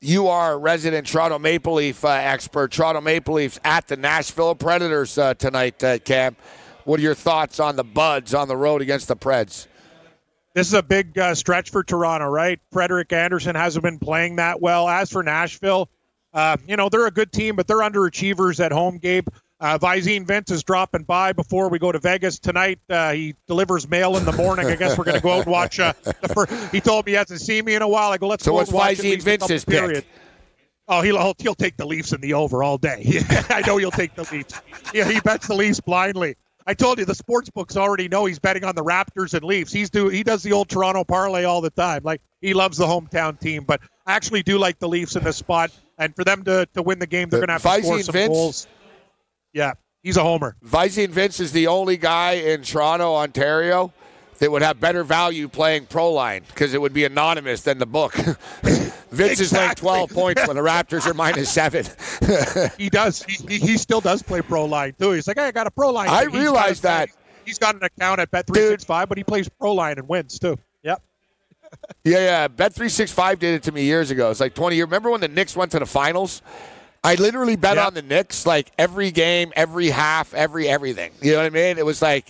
you 0.00 0.26
are 0.28 0.54
a 0.54 0.56
resident 0.56 1.06
Toronto 1.06 1.38
Maple 1.38 1.74
Leaf 1.74 2.04
uh, 2.04 2.08
expert. 2.08 2.72
Toronto 2.72 3.00
Maple 3.00 3.34
Leafs 3.34 3.60
at 3.62 3.86
the 3.88 3.96
Nashville 3.96 4.54
Predators 4.54 5.16
uh, 5.18 5.34
tonight, 5.34 5.82
uh, 5.84 5.98
Cam. 5.98 6.34
What 6.84 6.98
are 6.98 7.02
your 7.02 7.14
thoughts 7.14 7.60
on 7.60 7.76
the 7.76 7.84
Buds 7.84 8.34
on 8.34 8.48
the 8.48 8.56
road 8.56 8.80
against 8.82 9.06
the 9.06 9.16
Preds? 9.16 9.66
This 10.54 10.66
is 10.66 10.74
a 10.74 10.82
big 10.82 11.18
uh, 11.18 11.34
stretch 11.34 11.70
for 11.70 11.82
Toronto, 11.82 12.26
right? 12.26 12.60
Frederik 12.72 13.12
Andersen 13.12 13.54
hasn't 13.54 13.82
been 13.82 13.98
playing 13.98 14.36
that 14.36 14.60
well. 14.60 14.88
As 14.88 15.10
for 15.10 15.22
Nashville, 15.22 15.88
uh, 16.34 16.56
you 16.66 16.76
know, 16.76 16.88
they're 16.88 17.06
a 17.06 17.10
good 17.10 17.32
team, 17.32 17.56
but 17.56 17.66
they're 17.66 17.78
underachievers 17.78 18.62
at 18.62 18.72
home, 18.72 18.98
Gabe. 18.98 19.28
Uh, 19.60 19.78
Visine 19.78 20.26
Vince 20.26 20.50
is 20.50 20.64
dropping 20.64 21.04
by 21.04 21.32
before 21.32 21.70
we 21.70 21.78
go 21.78 21.92
to 21.92 21.98
Vegas 22.00 22.38
tonight. 22.40 22.80
Uh, 22.90 23.12
he 23.12 23.34
delivers 23.46 23.88
mail 23.88 24.16
in 24.16 24.24
the 24.24 24.32
morning. 24.32 24.66
I 24.66 24.74
guess 24.74 24.98
we're 24.98 25.04
going 25.04 25.16
to 25.16 25.22
go 25.22 25.30
out 25.30 25.44
and 25.44 25.52
watch. 25.52 25.78
Uh, 25.78 25.92
the 26.02 26.28
first, 26.28 26.72
he 26.72 26.80
told 26.80 27.06
me 27.06 27.12
he 27.12 27.16
hasn't 27.16 27.40
seen 27.40 27.64
me 27.64 27.76
in 27.76 27.82
a 27.82 27.88
while. 27.88 28.10
I 28.10 28.18
go, 28.18 28.26
let's 28.26 28.44
So 28.44 28.50
go 28.50 28.56
what's 28.56 28.72
watch 28.72 28.98
at 28.98 29.04
Visine 29.04 29.10
least 29.10 29.26
a 29.26 29.30
couple 29.30 29.48
Vince's 29.48 29.64
period. 29.64 30.04
Oh, 30.88 31.00
he'll, 31.00 31.16
he'll 31.16 31.34
he'll 31.38 31.54
take 31.54 31.76
the 31.76 31.86
Leafs 31.86 32.12
in 32.12 32.20
the 32.20 32.34
over 32.34 32.64
all 32.64 32.76
day. 32.76 33.04
I 33.50 33.62
know 33.64 33.76
he'll 33.76 33.92
take 33.92 34.16
the 34.16 34.28
Leafs. 34.32 34.60
Yeah, 34.92 35.08
he 35.08 35.20
bets 35.20 35.46
the 35.46 35.54
Leafs 35.54 35.80
blindly. 35.80 36.34
I 36.66 36.74
told 36.74 36.98
you 36.98 37.04
the 37.04 37.14
sports 37.14 37.50
books 37.50 37.76
already 37.76 38.08
know 38.08 38.24
he's 38.24 38.38
betting 38.38 38.64
on 38.64 38.74
the 38.74 38.84
Raptors 38.84 39.34
and 39.34 39.42
Leafs. 39.44 39.72
He's 39.72 39.90
do 39.90 40.08
he 40.08 40.22
does 40.22 40.42
the 40.42 40.52
old 40.52 40.68
Toronto 40.68 41.04
parlay 41.04 41.44
all 41.44 41.60
the 41.60 41.70
time. 41.70 42.02
Like 42.04 42.20
he 42.40 42.54
loves 42.54 42.78
the 42.78 42.86
hometown 42.86 43.38
team, 43.38 43.64
but 43.64 43.80
I 44.06 44.12
actually 44.12 44.42
do 44.42 44.58
like 44.58 44.78
the 44.78 44.88
Leafs 44.88 45.16
in 45.16 45.24
this 45.24 45.36
spot. 45.36 45.70
And 45.98 46.14
for 46.16 46.24
them 46.24 46.42
to, 46.44 46.66
to 46.74 46.82
win 46.82 46.98
the 46.98 47.06
game, 47.06 47.28
they're 47.28 47.40
The 47.40 47.46
going 47.46 47.58
to 47.58 47.64
have 47.64 47.76
to 47.76 47.82
score 47.86 48.02
some 48.02 48.12
Vince? 48.12 48.28
goals. 48.28 48.66
Yeah, 49.52 49.72
he's 50.02 50.16
a 50.16 50.22
homer. 50.22 50.56
Visine 50.64 51.10
Vince 51.10 51.38
is 51.40 51.52
the 51.52 51.66
only 51.68 51.96
guy 51.96 52.32
in 52.32 52.62
Toronto, 52.62 53.14
Ontario, 53.14 53.92
that 54.38 54.50
would 54.50 54.62
have 54.62 54.80
better 54.80 55.04
value 55.04 55.48
playing 55.48 55.86
pro 55.86 56.10
line 56.10 56.42
because 56.48 56.74
it 56.74 56.80
would 56.80 56.92
be 56.92 57.04
anonymous 57.04 57.62
than 57.62 57.78
the 57.78 57.86
book. 57.86 58.14
Vince 59.12 59.40
is 59.40 59.52
like 59.52 59.76
12 59.76 60.10
points 60.10 60.46
when 60.46 60.56
the 60.56 60.62
Raptors 60.62 61.06
are 61.06 61.14
minus 61.14 61.50
seven. 61.50 61.84
He 62.78 62.88
does. 62.88 63.22
He, 63.22 63.58
he, 63.58 63.76
still 63.76 64.00
does 64.00 64.22
play 64.22 64.40
pro 64.40 64.64
line 64.64 64.94
too. 64.98 65.12
He's 65.12 65.28
like, 65.28 65.38
hey, 65.38 65.46
I 65.46 65.50
got 65.52 65.66
a 65.66 65.70
pro 65.70 65.90
line. 65.90 66.08
I 66.08 66.22
thing." 66.24 66.30
He's 66.30 66.40
realized 66.40 66.82
that. 66.82 67.10
He's 67.44 67.58
got 67.58 67.74
an 67.74 67.82
account 67.82 68.20
at 68.20 68.30
Bet 68.30 68.46
three 68.46 68.68
six 68.68 68.84
five, 68.84 69.08
but 69.08 69.18
he 69.18 69.24
plays 69.24 69.48
pro 69.48 69.72
line 69.72 69.98
and 69.98 70.08
wins 70.08 70.38
too. 70.38 70.58
Yep. 70.82 71.02
Yeah, 72.04 72.18
yeah. 72.18 72.48
Bet 72.48 72.74
three 72.74 72.88
six 72.88 73.12
five 73.12 73.38
did 73.38 73.54
it 73.54 73.62
to 73.64 73.72
me 73.72 73.84
years 73.84 74.10
ago. 74.10 74.30
It's 74.30 74.40
like 74.40 74.54
twenty 74.54 74.76
years. 74.76 74.86
Remember 74.86 75.10
when 75.10 75.20
the 75.20 75.28
Knicks 75.28 75.56
went 75.56 75.72
to 75.72 75.78
the 75.78 75.86
finals? 75.86 76.42
I 77.04 77.14
literally 77.16 77.56
bet 77.56 77.76
Yeah. 77.76 77.86
on 77.86 77.94
the 77.94 78.02
Knicks 78.02 78.44
like 78.46 78.70
every 78.78 79.10
game, 79.10 79.52
every 79.56 79.88
half, 79.88 80.34
every 80.34 80.68
everything. 80.68 81.12
You 81.20 81.32
know 81.32 81.38
what 81.38 81.46
I 81.46 81.50
mean? 81.50 81.78
It 81.78 81.86
was 81.86 82.00
like 82.02 82.26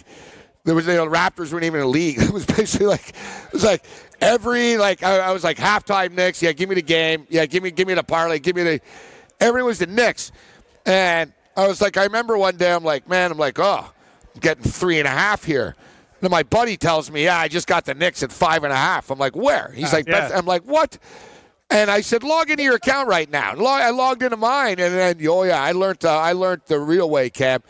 there 0.65 0.75
was 0.75 0.87
you 0.87 0.95
know, 0.95 1.09
the 1.09 1.17
Raptors 1.17 1.53
weren't 1.53 1.65
even 1.65 1.81
in 1.81 1.87
a 1.87 1.91
league. 1.91 2.19
It 2.23 2.31
was 2.31 2.47
basically 2.47 2.87
like 2.87 3.09
it 3.11 3.53
was 3.53 3.65
like 3.65 3.85
every 4.21 4.77
like 4.79 5.03
I, 5.03 5.19
I 5.19 5.33
was 5.33 5.45
like 5.45 5.57
halftime 5.59 6.13
Knicks. 6.13 6.43
Yeah, 6.43 6.53
give 6.53 6.69
me 6.69 6.75
the 6.75 6.83
game. 6.83 7.27
Yeah, 7.29 7.47
give 7.47 7.63
me 7.63 7.71
give 7.71 7.89
me 7.89 7.95
the 7.95 8.05
parlay. 8.05 8.39
Give 8.39 8.57
me 8.57 8.63
the. 8.63 8.81
Everything 9.41 9.67
was 9.67 9.79
the 9.81 9.87
Knicks, 9.87 10.31
and 10.87 11.33
I 11.57 11.67
was 11.67 11.81
like, 11.81 11.97
I 11.97 12.05
remember 12.05 12.39
one 12.39 12.57
day 12.57 12.73
I'm 12.73 12.85
like, 12.85 13.09
man, 13.09 13.33
I'm 13.33 13.39
like, 13.39 13.59
oh, 13.59 13.91
I'm 14.35 14.41
getting 14.41 14.63
three 14.63 14.99
and 15.01 15.09
a 15.09 15.11
half 15.11 15.45
here. 15.45 15.75
And 16.21 16.31
my 16.31 16.45
buddy 16.45 16.77
tells 16.77 17.11
me, 17.11 17.25
yeah, 17.25 17.39
I 17.39 17.49
just 17.49 17.67
got 17.67 17.85
the 17.85 17.95
Knicks 17.95 18.23
at 18.23 18.31
five 18.31 18.63
and 18.63 18.73
a 18.73 18.77
half. 18.77 19.11
I'm 19.11 19.19
like, 19.19 19.35
where? 19.35 19.73
He's 19.75 19.93
Uh, 19.93 19.97
like, 19.97 20.07
yeah. 20.07 20.31
I'm 20.33 20.47
like, 20.47 20.63
what? 20.63 20.97
And 21.69 21.91
I 21.91 22.03
said, 22.03 22.23
log 22.23 22.49
into 22.51 22.63
your 22.63 22.77
account 22.77 23.09
right 23.09 23.29
now. 23.29 23.57
Log, 23.57 23.81
I 23.83 23.91
logged 23.91 24.23
into 24.23 24.37
mine, 24.37 24.79
and 24.79 24.95
then, 24.95 25.27
oh 25.27 25.43
yeah, 25.43 25.61
I 25.61 25.73
learned. 25.73 26.05
Uh, 26.05 26.17
I 26.17 26.33
learned 26.35 26.63
the 26.67 26.79
real 26.79 27.11
way, 27.11 27.29
Cam. 27.31 27.63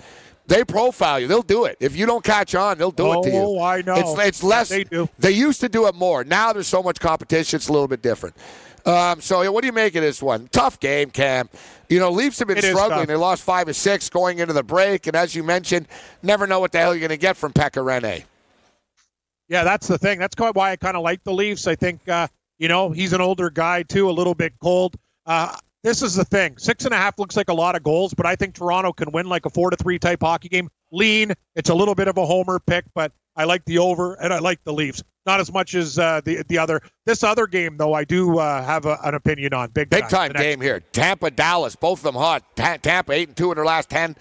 They 0.47 0.65
profile 0.65 1.21
you. 1.21 1.27
They'll 1.29 1.43
do 1.43 1.65
it. 1.67 1.77
If 1.81 1.97
you 1.97 2.05
don't 2.05 2.25
catch 2.25 2.55
on, 2.55 2.77
they'll 2.79 2.91
do 2.91 3.13
it 3.21 3.23
to 3.25 3.31
you. 3.31 3.39
Oh, 3.39 3.63
I 3.63 3.83
know. 3.83 3.95
It's, 3.95 4.19
it's 4.27 4.43
Yeah, 4.43 4.49
less. 4.49 4.69
they 4.69 4.85
do. 4.85 5.09
They 5.19 5.31
used 5.31 5.61
to 5.61 5.69
do 5.69 5.87
it 5.87 5.95
more. 5.95 6.25
Now 6.25 6.53
there's 6.53 6.67
so 6.67 6.83
much 6.83 6.99
competition. 7.01 7.57
It's 7.57 7.69
a 7.69 7.73
little 7.73 7.89
bit 7.89 8.03
different. 8.03 8.37
Um, 8.85 9.21
so, 9.21 9.51
what 9.53 9.61
do 9.61 9.67
you 9.67 9.73
make 9.73 9.95
of 9.95 10.03
this 10.03 10.21
one? 10.21 10.49
Tough 10.51 10.81
game, 10.81 11.11
Cam. 11.11 11.49
You 11.89 12.01
know, 12.01 12.11
Leafs 12.11 12.41
have 12.41 12.49
been 12.49 12.59
It 12.59 12.65
struggling. 12.65 13.07
They 13.07 13.15
lost 13.15 13.45
five 13.45 13.69
or 13.69 13.73
six 13.73 14.11
going 14.11 14.41
into 14.41 14.53
the 14.53 14.65
break, 14.65 15.07
and 15.07 15.15
as 15.15 15.35
you 15.37 15.45
mentioned, 15.45 15.87
never 16.23 16.47
know 16.49 16.59
what 16.59 16.73
the 16.73 16.79
hell 16.79 16.93
you're 16.93 17.01
going 17.01 17.11
to 17.11 17.17
get 17.17 17.37
from 17.37 17.53
Pekka 17.53 17.85
Rinne. 17.85 18.25
Yeah, 19.49 19.63
that's 19.65 19.87
the 19.87 19.99
thing. 19.99 20.19
That's 20.19 20.35
why 20.37 20.73
I 20.73 20.77
kind 20.77 20.97
of 20.97 21.03
like 21.03 21.23
the 21.23 21.33
Leafs. 21.33 21.67
I 21.67 21.77
think, 21.77 22.09
uh, 22.09 22.27
you 22.59 22.69
know, 22.69 22.91
he's 22.91 23.13
an 23.13 23.21
older 23.21 23.51
guy, 23.51 23.83
too, 23.83 24.09
a 24.09 24.13
little 24.13 24.35
bit 24.35 24.55
cold. 24.61 24.97
Uh, 25.27 25.55
this 25.83 26.03
is 26.03 26.15
the 26.15 26.25
thing. 26.25 26.57
Six 26.59 26.85
and 26.85 26.95
a 26.95 26.97
half 26.97 27.19
looks 27.19 27.37
like 27.37 27.49
a 27.49 27.55
lot 27.55 27.77
of 27.77 27.83
goals, 27.83 28.15
but 28.15 28.27
I 28.27 28.37
think 28.37 28.55
Toronto 28.55 28.93
can 28.93 29.11
win 29.13 29.27
like 29.27 29.47
a 29.47 29.51
four 29.51 29.71
to 29.71 29.77
three 29.77 29.99
type 29.99 30.21
hockey 30.23 30.49
game. 30.49 30.69
Lean. 30.91 31.33
It's 31.57 31.71
a 31.71 31.75
little 31.75 31.95
bit 31.95 32.09
of 32.09 32.17
a 32.19 32.27
homer 32.27 32.59
pick, 32.59 32.85
but 32.95 33.13
I 33.37 33.45
like 33.45 33.65
the 33.65 33.79
over 33.79 34.15
and 34.15 34.33
I 34.33 34.39
like 34.39 34.63
the 34.65 34.73
Leafs. 34.73 35.03
Not 35.25 35.41
as 35.41 35.53
much 35.53 35.75
as 35.75 35.99
uh, 35.99 36.21
the 36.25 36.43
the 36.49 36.59
other. 36.59 36.81
This 37.07 37.23
other 37.23 37.47
game, 37.47 37.77
though, 37.77 37.95
I 37.95 38.05
do 38.05 38.39
uh, 38.39 38.63
have 38.63 38.87
a, 38.87 38.99
an 39.05 39.15
opinion 39.15 39.55
on. 39.55 39.71
Big, 39.71 39.89
Big 39.89 40.09
time 40.09 40.33
next 40.33 40.43
game 40.43 40.61
here. 40.61 40.81
Tampa, 40.81 41.31
Dallas, 41.31 41.77
both 41.77 42.01
of 42.01 42.05
them 42.05 42.17
hot. 42.17 42.45
Ta- 42.57 42.79
Tampa 42.79 43.13
eight 43.13 43.29
and 43.29 43.37
two 43.37 43.51
in 43.53 43.57
their 43.57 43.65
last 43.65 43.89
ten. 43.89 44.17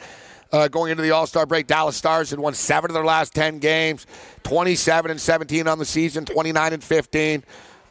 Uh, 0.51 0.67
going 0.67 0.91
into 0.91 1.01
the 1.01 1.11
All 1.11 1.25
Star 1.25 1.45
break, 1.45 1.65
Dallas 1.65 1.95
Stars 1.95 2.29
had 2.29 2.39
won 2.39 2.53
seven 2.53 2.91
of 2.91 2.93
their 2.93 3.05
last 3.05 3.33
ten 3.33 3.57
games, 3.57 4.05
twenty-seven 4.43 5.09
and 5.09 5.19
seventeen 5.19 5.67
on 5.67 5.79
the 5.79 5.85
season, 5.85 6.23
twenty-nine 6.23 6.73
and 6.73 6.83
fifteen. 6.83 7.43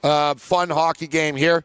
Uh, 0.05 0.35
fun 0.35 0.71
hockey 0.71 1.07
game 1.07 1.35
here. 1.37 1.64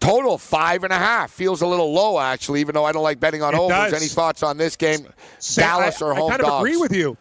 Total 0.00 0.36
five 0.38 0.84
and 0.84 0.92
a 0.92 0.98
half 0.98 1.30
feels 1.30 1.62
a 1.62 1.66
little 1.66 1.92
low 1.92 2.18
actually, 2.20 2.60
even 2.60 2.74
though 2.74 2.84
I 2.84 2.92
don't 2.92 3.02
like 3.02 3.18
betting 3.18 3.42
on 3.42 3.54
It 3.54 3.58
overs. 3.58 3.90
does. 3.92 4.02
Any 4.02 4.08
thoughts 4.08 4.42
on 4.42 4.56
this 4.56 4.76
game? 4.76 5.06
Say- 5.38 5.62
Dallas 5.62 6.00
I, 6.00 6.06
or 6.06 6.14
home 6.14 6.28
I 6.28 6.36
kind 6.36 6.40
of 6.42 6.46
dogs? 6.48 6.60
agree 6.68 6.76
with 6.76 6.92
you. 6.94 7.16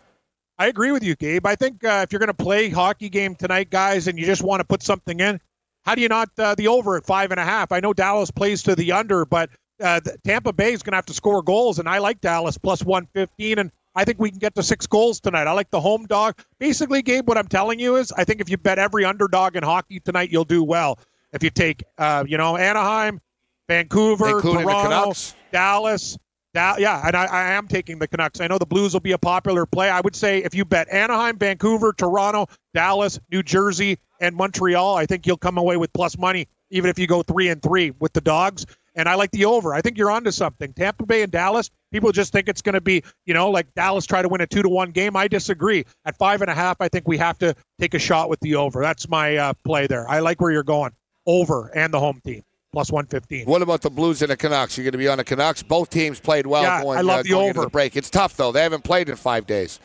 I 0.57 0.67
agree 0.67 0.91
with 0.91 1.03
you, 1.03 1.15
Gabe. 1.15 1.45
I 1.45 1.55
think 1.55 1.83
uh, 1.83 2.01
if 2.07 2.13
you're 2.13 2.19
going 2.19 2.27
to 2.27 2.33
play 2.33 2.69
hockey 2.69 3.09
game 3.09 3.35
tonight, 3.35 3.69
guys, 3.69 4.07
and 4.07 4.17
you 4.17 4.25
just 4.25 4.41
want 4.43 4.61
to 4.61 4.63
put 4.63 4.81
something 4.83 5.19
in, 5.19 5.41
how 5.83 5.95
do 5.95 6.01
you 6.01 6.07
not 6.07 6.29
uh, 6.37 6.55
the 6.55 6.67
over 6.69 6.95
at 6.95 7.05
five 7.05 7.31
and 7.31 7.39
a 7.39 7.43
half? 7.43 7.71
I 7.71 7.79
know 7.81 7.91
Dallas 7.93 8.31
plays 8.31 8.63
to 8.63 8.75
the 8.75 8.91
under, 8.93 9.25
but 9.25 9.49
uh, 9.83 9.99
Tampa 10.23 10.53
Bay 10.53 10.71
is 10.71 10.81
going 10.81 10.93
to 10.93 10.97
have 10.97 11.05
to 11.07 11.13
score 11.13 11.41
goals, 11.43 11.79
and 11.79 11.89
I 11.89 11.97
like 11.97 12.21
Dallas 12.21 12.57
plus 12.57 12.83
one 12.83 13.05
fifteen, 13.13 13.59
and 13.59 13.69
I 13.95 14.05
think 14.05 14.17
we 14.19 14.29
can 14.29 14.39
get 14.39 14.55
to 14.55 14.63
six 14.63 14.87
goals 14.87 15.19
tonight. 15.19 15.45
I 15.47 15.51
like 15.51 15.69
the 15.71 15.81
home 15.81 16.05
dog. 16.05 16.37
Basically, 16.59 17.01
Gabe, 17.01 17.27
what 17.27 17.37
I'm 17.37 17.47
telling 17.49 17.79
you 17.79 17.97
is, 17.97 18.13
I 18.13 18.23
think 18.23 18.39
if 18.39 18.49
you 18.49 18.57
bet 18.57 18.79
every 18.79 19.03
underdog 19.03 19.57
in 19.57 19.63
hockey 19.63 19.99
tonight, 19.99 20.31
you'll 20.31 20.45
do 20.45 20.63
well. 20.63 20.99
If 21.35 21.43
you 21.43 21.49
take, 21.49 21.83
uh, 21.97 22.23
you 22.25 22.37
know, 22.37 22.55
Anaheim, 22.57 23.19
Vancouver, 23.67 24.41
Toronto. 24.41 25.13
Dallas. 25.51 26.17
Da- 26.53 26.77
yeah, 26.77 27.05
and 27.05 27.15
I, 27.15 27.25
I 27.25 27.51
am 27.51 27.67
taking 27.67 27.99
the 27.99 28.07
Canucks. 28.07 28.39
I 28.39 28.47
know 28.47 28.57
the 28.57 28.65
Blues 28.65 28.93
will 28.93 29.01
be 29.01 29.11
a 29.11 29.17
popular 29.17 29.65
play. 29.65 29.89
I 29.89 29.99
would 29.99 30.15
say 30.15 30.39
if 30.39 30.55
you 30.55 30.63
bet 30.63 30.87
Anaheim, 30.89 31.37
Vancouver, 31.37 31.91
Toronto, 31.91 32.47
Dallas, 32.73 33.19
New 33.29 33.43
Jersey, 33.43 33.99
and 34.21 34.33
Montreal, 34.33 34.95
I 34.95 35.05
think 35.05 35.27
you'll 35.27 35.35
come 35.35 35.57
away 35.57 35.75
with 35.75 35.91
plus 35.91 36.17
money, 36.17 36.47
even 36.69 36.89
if 36.89 36.97
you 36.97 37.07
go 37.07 37.21
three 37.21 37.49
and 37.49 37.61
three 37.61 37.91
with 37.99 38.13
the 38.13 38.21
dogs. 38.21 38.65
And 38.95 39.09
I 39.09 39.15
like 39.15 39.31
the 39.31 39.43
over. 39.43 39.73
I 39.73 39.81
think 39.81 39.97
you're 39.97 40.09
onto 40.09 40.31
something. 40.31 40.71
Tampa 40.71 41.05
Bay 41.05 41.21
and 41.21 41.29
Dallas, 41.29 41.69
people 41.91 42.13
just 42.13 42.31
think 42.31 42.47
it's 42.47 42.61
going 42.61 42.75
to 42.75 42.81
be, 42.81 43.03
you 43.25 43.33
know, 43.33 43.49
like 43.49 43.73
Dallas 43.73 44.05
try 44.05 44.21
to 44.21 44.29
win 44.29 44.39
a 44.39 44.47
two 44.47 44.61
to 44.61 44.69
one 44.69 44.91
game. 44.91 45.17
I 45.17 45.27
disagree. 45.27 45.83
At 46.05 46.17
five 46.17 46.41
and 46.41 46.49
a 46.49 46.53
half, 46.53 46.77
I 46.79 46.87
think 46.87 47.05
we 47.05 47.17
have 47.17 47.37
to 47.39 47.53
take 47.81 47.93
a 47.93 47.99
shot 47.99 48.29
with 48.29 48.39
the 48.39 48.55
over. 48.55 48.81
That's 48.81 49.09
my 49.09 49.35
uh, 49.35 49.53
play 49.65 49.87
there. 49.87 50.09
I 50.09 50.19
like 50.19 50.39
where 50.39 50.51
you're 50.51 50.63
going. 50.63 50.93
Over 51.25 51.71
and 51.75 51.93
the 51.93 51.99
home 51.99 52.21
team 52.25 52.43
plus 52.71 52.91
one 52.91 53.05
fifteen. 53.05 53.45
What 53.45 53.61
about 53.61 53.81
the 53.81 53.89
Blues 53.89 54.21
and 54.21 54.29
the 54.29 54.37
Canucks? 54.37 54.77
You're 54.77 54.83
going 54.83 54.91
to 54.91 54.97
be 54.97 55.07
on 55.07 55.17
the 55.17 55.23
Canucks. 55.23 55.63
Both 55.63 55.89
teams 55.89 56.19
played 56.19 56.45
well 56.45 56.63
Yeah, 56.63 56.83
going, 56.83 56.97
I 56.97 57.01
love 57.01 57.19
uh, 57.19 57.23
the 57.23 57.29
going 57.29 57.47
into 57.47 57.59
over. 57.59 57.67
the 57.67 57.71
break. 57.71 57.95
It's 57.95 58.09
tough 58.09 58.35
though. 58.35 58.51
They 58.51 58.61
haven't 58.61 58.83
played 58.83 59.09
in 59.09 59.15
five 59.15 59.47
days, 59.47 59.79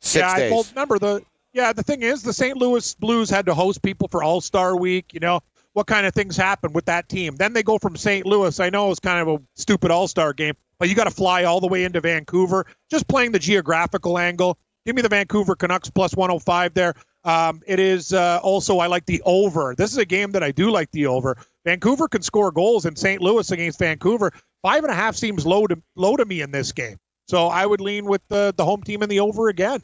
six 0.00 0.22
yeah, 0.22 0.36
days. 0.36 0.50
Well, 0.52 0.66
remember 0.70 0.98
the 0.98 1.22
yeah. 1.52 1.72
The 1.72 1.82
thing 1.82 2.02
is, 2.02 2.22
the 2.22 2.32
St. 2.32 2.56
Louis 2.56 2.94
Blues 2.94 3.30
had 3.30 3.46
to 3.46 3.54
host 3.54 3.82
people 3.82 4.08
for 4.08 4.22
All 4.22 4.40
Star 4.40 4.76
Week. 4.76 5.12
You 5.12 5.20
know 5.20 5.40
what 5.74 5.86
kind 5.86 6.06
of 6.06 6.14
things 6.14 6.36
happen 6.36 6.72
with 6.72 6.86
that 6.86 7.08
team. 7.08 7.36
Then 7.36 7.52
they 7.52 7.62
go 7.62 7.78
from 7.78 7.96
St. 7.96 8.24
Louis. 8.24 8.58
I 8.58 8.70
know 8.70 8.86
it 8.86 8.90
was 8.90 9.00
kind 9.00 9.20
of 9.20 9.28
a 9.28 9.42
stupid 9.54 9.90
All 9.90 10.08
Star 10.08 10.32
game, 10.32 10.54
but 10.78 10.88
you 10.88 10.94
got 10.94 11.04
to 11.04 11.10
fly 11.10 11.44
all 11.44 11.60
the 11.60 11.66
way 11.66 11.84
into 11.84 12.00
Vancouver. 12.00 12.64
Just 12.90 13.06
playing 13.06 13.32
the 13.32 13.38
geographical 13.38 14.18
angle. 14.18 14.56
Give 14.86 14.96
me 14.96 15.02
the 15.02 15.08
Vancouver 15.08 15.56
Canucks 15.56 15.90
plus 15.90 16.14
105 16.14 16.74
there. 16.74 16.94
Um, 17.24 17.62
it 17.66 17.80
is 17.80 18.12
uh, 18.12 18.38
also 18.42 18.78
I 18.78 18.86
like 18.86 19.06
the 19.06 19.22
over. 19.24 19.74
This 19.76 19.90
is 19.92 19.98
a 19.98 20.04
game 20.04 20.30
that 20.32 20.42
I 20.42 20.50
do 20.52 20.70
like 20.70 20.90
the 20.90 21.06
over. 21.06 21.36
Vancouver 21.64 22.06
can 22.08 22.20
score 22.22 22.50
goals 22.52 22.84
in 22.84 22.94
St. 22.96 23.22
Louis 23.22 23.50
against 23.50 23.78
Vancouver. 23.78 24.30
Five 24.62 24.84
and 24.84 24.92
a 24.92 24.94
half 24.94 25.16
seems 25.16 25.46
low 25.46 25.66
to 25.66 25.80
low 25.96 26.16
to 26.16 26.24
me 26.26 26.42
in 26.42 26.50
this 26.50 26.70
game. 26.72 26.98
So 27.26 27.46
I 27.46 27.64
would 27.64 27.80
lean 27.80 28.04
with 28.04 28.20
the 28.28 28.52
the 28.56 28.64
home 28.64 28.82
team 28.82 29.02
in 29.02 29.08
the 29.08 29.20
over 29.20 29.48
again. 29.48 29.82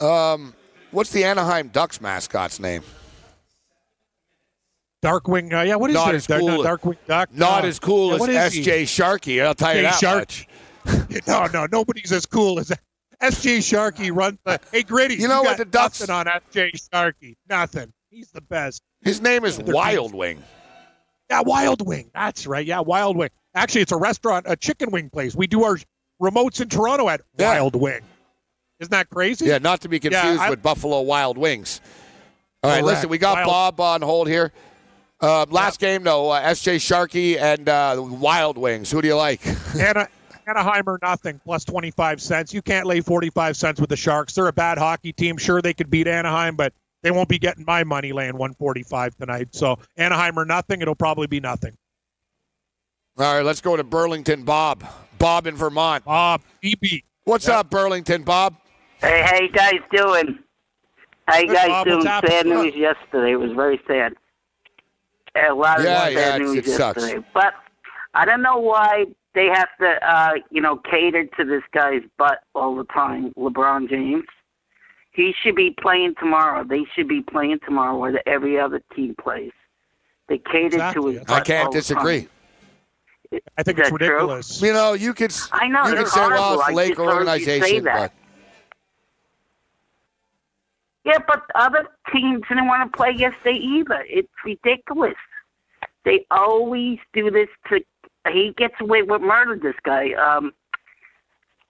Um, 0.00 0.54
what's 0.90 1.10
the 1.10 1.24
Anaheim 1.24 1.68
Ducks 1.68 2.00
mascot's 2.00 2.58
name? 2.58 2.82
Darkwing, 5.02 5.52
uh, 5.52 5.62
yeah. 5.62 5.74
What 5.76 5.90
is 5.90 5.94
Not 5.94 6.14
as 6.14 6.26
cool- 6.26 6.62
Dark, 6.62 6.80
Darkwing 6.82 6.96
Duck. 7.06 7.28
Not 7.34 7.64
Uh, 7.64 7.68
as 7.68 7.78
cool 7.78 8.08
yeah, 8.08 8.14
as 8.14 8.20
what 8.20 8.30
is 8.30 8.52
he? 8.54 8.60
S.J. 8.60 8.84
Sharkey. 8.86 9.40
I'll 9.42 9.54
tell 9.54 9.74
you 9.76 9.82
that 9.82 9.98
Shark. 9.98 10.18
much. 10.20 10.48
No, 11.28 11.46
no, 11.46 11.66
nobody's 11.70 12.10
as 12.12 12.26
cool 12.26 12.58
as 12.58 12.72
S.J. 13.22 13.60
Sharkey 13.62 14.10
runs. 14.10 14.38
The, 14.44 14.60
hey, 14.72 14.82
Gritty, 14.82 15.14
You 15.14 15.28
know 15.28 15.42
got 15.42 15.44
what, 15.44 15.56
the 15.58 15.64
Ducks- 15.64 16.00
Nothing 16.00 16.14
on 16.14 16.28
S.J. 16.28 16.72
Sharkey. 16.92 17.36
Nothing. 17.48 17.92
He's 18.10 18.30
the 18.30 18.40
best. 18.42 18.82
His 19.00 19.20
name 19.22 19.44
is 19.44 19.58
Wild 19.58 20.14
Wing. 20.14 20.42
Yeah, 21.30 21.40
Wild 21.46 21.86
Wing. 21.86 22.10
That's 22.14 22.46
right. 22.46 22.66
Yeah, 22.66 22.80
Wild 22.80 23.16
Wing. 23.16 23.30
Actually, 23.54 23.82
it's 23.82 23.92
a 23.92 23.96
restaurant, 23.96 24.44
a 24.48 24.56
chicken 24.56 24.90
wing 24.90 25.08
place. 25.08 25.34
We 25.34 25.46
do 25.46 25.64
our 25.64 25.78
remotes 26.20 26.60
in 26.60 26.68
Toronto 26.68 27.08
at 27.08 27.22
Yeah. 27.38 27.52
Wild 27.52 27.74
Wing. 27.76 28.00
Isn't 28.80 28.90
that 28.90 29.08
crazy? 29.10 29.46
Yeah, 29.46 29.58
not 29.58 29.80
to 29.82 29.88
be 29.88 29.98
confused 30.00 30.40
I- 30.40 30.50
with 30.50 30.62
Buffalo 30.62 31.00
Wild 31.02 31.38
Wings. 31.38 31.80
All 32.62 32.70
right, 32.70 32.76
Correct. 32.82 32.86
listen, 32.86 33.08
we 33.08 33.18
got 33.18 33.36
Wild- 33.46 33.76
Bob 33.76 33.80
on 33.80 34.02
hold 34.02 34.28
here. 34.28 34.52
Uh, 35.20 35.46
last 35.50 35.78
game 35.78 36.02
though, 36.02 36.30
uh, 36.32 36.40
S.J. 36.42 36.78
Sharkey 36.80 37.38
and 37.38 37.68
uh, 37.68 37.96
Wild 37.98 38.58
Wings. 38.58 38.90
Who 38.90 39.00
do 39.00 39.06
you 39.08 39.16
like? 39.16 39.40
Ana, 39.76 40.08
Anaheim 40.46 40.84
or 40.86 40.98
nothing 41.02 41.40
plus 41.44 41.64
25 41.64 42.20
cents. 42.20 42.52
You 42.54 42.62
can't 42.62 42.86
lay 42.86 43.00
45 43.00 43.56
cents 43.56 43.80
with 43.80 43.90
the 43.90 43.96
Sharks. 43.96 44.34
They're 44.34 44.48
a 44.48 44.52
bad 44.52 44.78
hockey 44.78 45.12
team. 45.12 45.36
Sure, 45.36 45.62
they 45.62 45.72
could 45.74 45.90
beat 45.90 46.06
Anaheim, 46.06 46.56
but 46.56 46.72
they 47.02 47.10
won't 47.10 47.28
be 47.28 47.38
getting 47.38 47.64
my 47.66 47.84
money 47.84 48.12
laying 48.12 48.32
145 48.36 49.16
tonight. 49.16 49.48
So 49.52 49.78
Anaheim 49.96 50.38
or 50.38 50.44
nothing. 50.44 50.82
It'll 50.82 50.94
probably 50.94 51.26
be 51.26 51.40
nothing. 51.40 51.76
All 53.18 53.36
right, 53.36 53.44
let's 53.44 53.60
go 53.60 53.76
to 53.76 53.84
Burlington. 53.84 54.42
Bob. 54.44 54.84
Bob 55.18 55.46
in 55.46 55.54
Vermont. 55.54 56.04
Bob, 56.04 56.40
BB. 56.64 57.04
What's 57.24 57.48
up, 57.48 57.70
Burlington? 57.70 58.22
Bob. 58.22 58.56
Hey, 59.00 59.22
how 59.24 59.36
you 59.40 59.50
guys 59.50 59.74
doing? 59.94 60.38
How 61.28 61.38
you 61.38 61.46
Good, 61.48 61.54
guys 61.54 61.68
Bob. 61.68 61.84
doing? 61.86 61.96
What's 61.98 62.08
happening? 62.08 62.32
Sad 62.38 62.46
news 62.46 62.74
yesterday. 62.74 63.32
It 63.32 63.36
was 63.36 63.52
very 63.52 63.80
sad. 63.86 64.14
A 65.36 65.54
lot 65.54 65.78
of 65.78 65.84
Yeah, 65.84 66.00
sad 66.04 66.12
yeah, 66.12 66.18
it's- 66.36 66.40
news 66.40 66.56
it 66.58 66.66
sucks. 66.66 67.02
yesterday. 67.02 67.26
But 67.32 67.54
I 68.14 68.24
don't 68.24 68.42
know 68.42 68.58
why 68.58 69.06
they 69.34 69.46
have 69.46 69.68
to, 69.80 69.86
uh, 70.08 70.32
you 70.50 70.60
know, 70.60 70.76
cater 70.76 71.24
to 71.38 71.44
this 71.44 71.62
guy's 71.72 72.02
butt 72.18 72.40
all 72.54 72.76
the 72.76 72.84
time, 72.84 73.32
LeBron 73.36 73.88
James. 73.88 74.24
He 75.12 75.34
should 75.42 75.54
be 75.56 75.74
playing 75.80 76.14
tomorrow. 76.18 76.64
They 76.64 76.84
should 76.94 77.08
be 77.08 77.20
playing 77.22 77.60
tomorrow 77.64 77.96
where 77.98 78.12
the, 78.12 78.28
every 78.28 78.58
other 78.58 78.82
team 78.94 79.14
plays. 79.20 79.52
They 80.28 80.38
cater 80.38 80.66
Exactly. 80.76 81.02
to 81.14 81.18
his 81.18 81.20
I 81.20 81.24
butt 81.24 81.30
I 81.30 81.40
can't 81.44 81.66
all 81.66 81.72
the 81.72 81.78
disagree. 81.78 82.20
time. 82.22 83.40
I 83.56 83.62
think 83.62 83.78
Is 83.78 83.88
it's 83.88 83.90
that 83.90 83.96
true? 83.98 84.06
ridiculous. 84.08 84.62
You 84.62 84.72
know, 84.74 84.92
you 84.92 85.14
could 85.14 85.30
s- 85.30 85.48
I 85.52 85.66
know, 85.68 85.84
you 85.86 85.90
could 85.94 86.00
it's 86.02 86.12
say, 86.12 86.20
well, 86.20 86.42
horrible. 86.42 86.60
it's 86.60 86.68
I 86.68 86.70
the 86.70 86.76
Lake 86.76 86.88
just 86.88 86.98
heard 87.00 87.04
you 87.38 87.44
say 87.44 87.50
organization, 87.58 87.84
but 87.84 88.12
Yeah, 91.04 91.18
but 91.26 91.42
other 91.54 91.88
teams 92.12 92.42
didn't 92.48 92.66
want 92.66 92.90
to 92.90 92.96
play 92.96 93.10
yesterday 93.10 93.56
either. 93.58 94.04
It's 94.08 94.28
ridiculous. 94.44 95.14
They 96.04 96.26
always 96.30 96.98
do 97.12 97.30
this 97.30 97.48
to. 97.68 97.80
He 98.30 98.54
gets 98.56 98.74
away 98.80 99.02
with 99.02 99.20
murder. 99.22 99.58
This 99.60 99.74
guy, 99.84 100.12
um, 100.12 100.52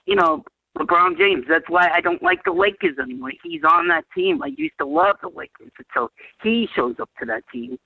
you 0.06 0.14
know, 0.14 0.44
LeBron 0.78 1.16
James. 1.18 1.44
That's 1.48 1.68
why 1.68 1.90
I 1.90 2.00
don't 2.00 2.22
like 2.22 2.44
the 2.44 2.52
Lakers 2.52 2.98
anymore. 2.98 3.32
He's 3.42 3.62
on 3.64 3.88
that 3.88 4.04
team. 4.14 4.42
I 4.42 4.48
used 4.56 4.74
to 4.78 4.86
love 4.86 5.16
the 5.22 5.28
Lakers 5.28 5.72
until 5.78 6.10
he 6.42 6.68
shows 6.74 6.96
up 7.00 7.10
to 7.20 7.26
that 7.26 7.44
team. 7.52 7.78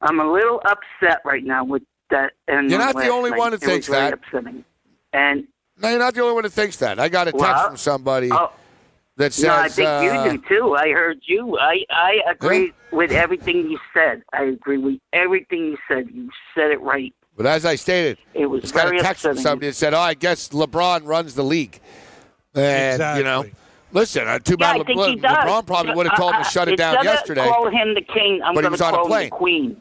I'm 0.00 0.20
a 0.20 0.30
little 0.30 0.60
upset 0.64 1.20
right 1.24 1.44
now 1.44 1.64
with 1.64 1.82
that. 2.10 2.32
And 2.46 2.70
You're 2.70 2.78
not 2.78 2.96
the 2.96 3.08
only 3.08 3.30
night. 3.30 3.38
one 3.38 3.52
who 3.52 3.56
It 3.56 3.62
thinks 3.62 3.86
that. 3.88 4.12
Upsetting. 4.12 4.64
And 5.12 5.48
no, 5.80 5.90
you're 5.90 5.98
not 5.98 6.14
the 6.14 6.22
only 6.22 6.34
one 6.34 6.42
that 6.44 6.52
thinks 6.52 6.76
that. 6.78 6.98
I 6.98 7.08
got 7.08 7.28
a 7.28 7.32
text 7.32 7.42
Well, 7.42 7.66
from 7.68 7.76
somebody 7.76 8.30
oh, 8.32 8.52
that 9.16 9.32
says, 9.32 9.44
no, 9.44 9.54
I 9.54 9.68
think 9.68 9.88
uh, 9.88 10.22
you 10.24 10.38
do 10.38 10.44
too. 10.48 10.76
I 10.76 10.90
heard 10.90 11.18
you. 11.22 11.58
I 11.58 11.84
I 11.90 12.20
agree 12.30 12.72
with 12.92 13.10
everything 13.10 13.70
you 13.70 13.78
said. 13.94 14.22
I 14.32 14.44
agree 14.44 14.78
with 14.78 14.98
everything 15.12 15.66
you 15.66 15.78
said. 15.88 16.08
You 16.12 16.30
said 16.54 16.70
it 16.70 16.80
right. 16.80 17.14
But 17.38 17.46
as 17.46 17.64
I 17.64 17.76
stated, 17.76 18.18
It 18.34 18.44
was 18.44 18.60
just 18.60 18.74
got 18.74 18.84
very 18.84 18.98
a 18.98 19.02
text 19.02 19.22
from 19.22 19.38
somebody 19.38 19.68
that 19.68 19.74
said, 19.74 19.94
"Oh, 19.94 19.98
I 20.00 20.12
guess 20.12 20.50
LeBron 20.50 21.06
runs 21.06 21.34
the 21.34 21.42
league," 21.44 21.80
and 22.54 23.00
you 23.18 23.24
know, 23.24 23.40
Exactly. 23.40 23.52
listen, 23.92 24.28
uh, 24.28 24.38
too 24.40 24.56
Yeah, 24.58 24.72
bad 24.74 24.80
I 24.80 24.84
think 24.84 24.98
Le- 24.98 25.16
LeBron 25.16 25.66
probably 25.66 25.94
would 25.94 26.06
have 26.08 26.18
told 26.18 26.34
him 26.34 26.42
to 26.42 26.46
Uh, 26.46 26.50
shut 26.50 26.68
it 26.68 26.72
instead 26.72 26.92
down 26.92 26.98
of 26.98 27.04
yesterday. 27.04 27.48
Call 27.48 27.70
him 27.70 27.94
the 27.94 28.02
king. 28.02 28.40
I'm 28.44 28.52
going 28.54 28.70
to 28.70 28.76
call 28.76 29.06
him 29.06 29.22
the 29.24 29.30
queen. 29.30 29.80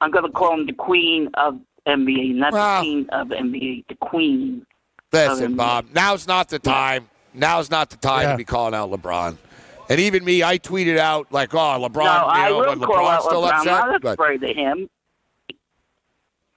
I'm 0.00 0.10
going 0.10 0.24
to 0.24 0.30
call 0.30 0.54
him 0.54 0.66
the 0.66 0.72
queen 0.74 1.30
of 1.34 1.58
NBA, 1.86 2.34
not 2.34 2.52
Well- 2.52 2.80
the 2.80 2.84
king 2.84 3.06
of 3.10 3.28
NBA. 3.32 3.84
The 3.88 3.94
queen. 3.96 4.66
Listen, 5.12 5.56
Bob, 5.56 5.86
now's 5.94 6.26
not 6.26 6.48
the 6.50 6.58
time. 6.58 7.08
Now's 7.32 7.70
not 7.70 7.90
the 7.90 7.96
time 7.96 8.22
Yeah. 8.24 8.32
to 8.32 8.36
be 8.38 8.44
calling 8.44 8.74
out 8.74 8.90
LeBron. 8.90 9.36
And 9.88 10.00
even 10.00 10.24
me, 10.24 10.42
I 10.42 10.58
tweeted 10.58 10.98
out 10.98 11.28
like, 11.30 11.54
"Oh, 11.54 11.58
LeBron, 11.58 12.04
no, 12.04 12.10
I 12.10 12.48
you 12.48 12.50
know, 12.54 12.58
will 12.58 12.66
when 12.66 12.80
call 12.80 13.06
out 13.06 13.20
LeBron's 13.20 13.24
still 13.26 13.42
LeBron. 13.42 13.46
I'm 13.52 13.58
upset." 13.60 13.86
not 13.92 14.00
But 14.02 14.12
afraid 14.14 14.42
of 14.42 14.56
him. 14.56 14.90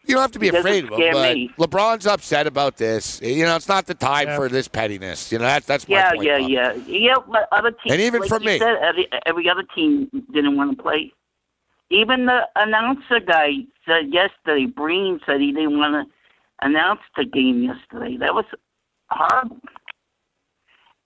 You 0.09 0.15
don't 0.15 0.21
have 0.23 0.31
to 0.31 0.39
be 0.39 0.49
afraid 0.49 0.83
of 0.85 0.91
him. 0.99 1.13
But 1.13 1.35
me. 1.35 1.51
LeBron's 1.57 2.07
upset 2.07 2.47
about 2.47 2.77
this. 2.77 3.21
You 3.21 3.45
know, 3.45 3.55
it's 3.55 3.67
not 3.67 3.85
the 3.85 3.93
time 3.93 4.27
Yeah. 4.27 4.35
for 4.35 4.49
this 4.49 4.67
pettiness. 4.67 5.31
You 5.31 5.37
know, 5.37 5.45
that's 5.45 5.65
that's 5.65 5.87
my 5.87 5.95
Yeah, 5.97 6.11
point. 6.13 6.23
yeah, 6.25 6.39
Bob. 6.39 6.49
yeah, 6.49 6.73
yeah. 6.87 7.13
But 7.27 7.47
other 7.51 7.71
teams, 7.71 7.91
And 7.93 8.01
even 8.01 8.21
like 8.21 8.29
from 8.29 8.43
you 8.43 8.49
me. 8.49 8.57
said, 8.59 8.75
every, 8.81 9.07
every 9.25 9.49
other 9.49 9.63
team 9.75 10.09
didn't 10.33 10.57
want 10.57 10.75
to 10.75 10.81
play. 10.83 11.13
Even 11.91 12.25
the 12.25 12.41
announcer 12.55 13.19
guy 13.19 13.51
said 13.85 14.11
yesterday. 14.13 14.65
Breen 14.65 15.19
said 15.25 15.39
he 15.41 15.51
didn't 15.51 15.77
want 15.79 16.07
to 16.07 16.13
announce 16.67 17.01
the 17.15 17.25
game 17.25 17.63
yesterday. 17.63 18.17
That 18.17 18.33
was 18.33 18.45
horrible. 19.09 19.57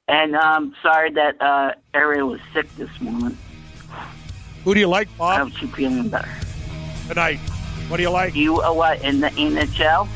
And 0.07 0.35
I'm 0.35 0.73
sorry 0.81 1.11
that 1.13 1.41
uh, 1.41 1.73
Ariel 1.93 2.29
was 2.29 2.41
sick 2.53 2.73
this 2.75 2.89
morning. 2.99 3.37
Who 4.65 4.73
do 4.73 4.79
you 4.79 4.87
like, 4.87 5.07
I 5.15 5.17
Bob, 5.17 5.49
hope 5.49 5.57
she's 5.59 5.71
feeling 5.71 6.09
better. 6.09 6.27
tonight? 7.07 7.39
What 7.89 7.97
do 7.97 8.03
you 8.03 8.09
like? 8.09 8.33
You 8.35 8.61
are 8.61 8.73
what 8.73 9.01
in 9.03 9.19
the 9.19 9.29
NHL? 9.29 10.07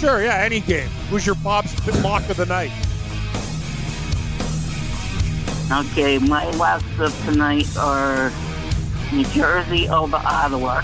Sure, 0.00 0.22
yeah, 0.22 0.36
any 0.36 0.60
game. 0.60 0.88
Who's 1.10 1.26
your 1.26 1.34
Bob's 1.36 1.74
lock 2.02 2.28
of 2.30 2.36
the 2.36 2.46
night? 2.46 2.70
Okay, 5.70 6.18
my 6.18 6.48
locks 6.52 6.84
of 6.98 7.12
tonight 7.26 7.76
are 7.76 8.32
New 9.12 9.24
Jersey 9.24 9.88
over 9.88 10.16
Ottawa, 10.16 10.82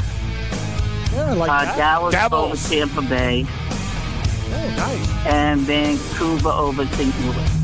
Yeah, 1.13 1.31
I 1.31 1.33
like 1.33 1.51
uh, 1.51 1.65
that. 1.65 1.77
Dallas 1.77 2.13
Devils. 2.15 2.53
over 2.71 2.75
Tampa 2.75 3.03
Bay. 3.09 3.47
Oh, 3.49 4.75
nice. 4.77 5.27
and 5.27 5.61
Vancouver 5.63 6.51
over 6.51 6.85
St. 6.87 7.19
Louis. 7.21 7.64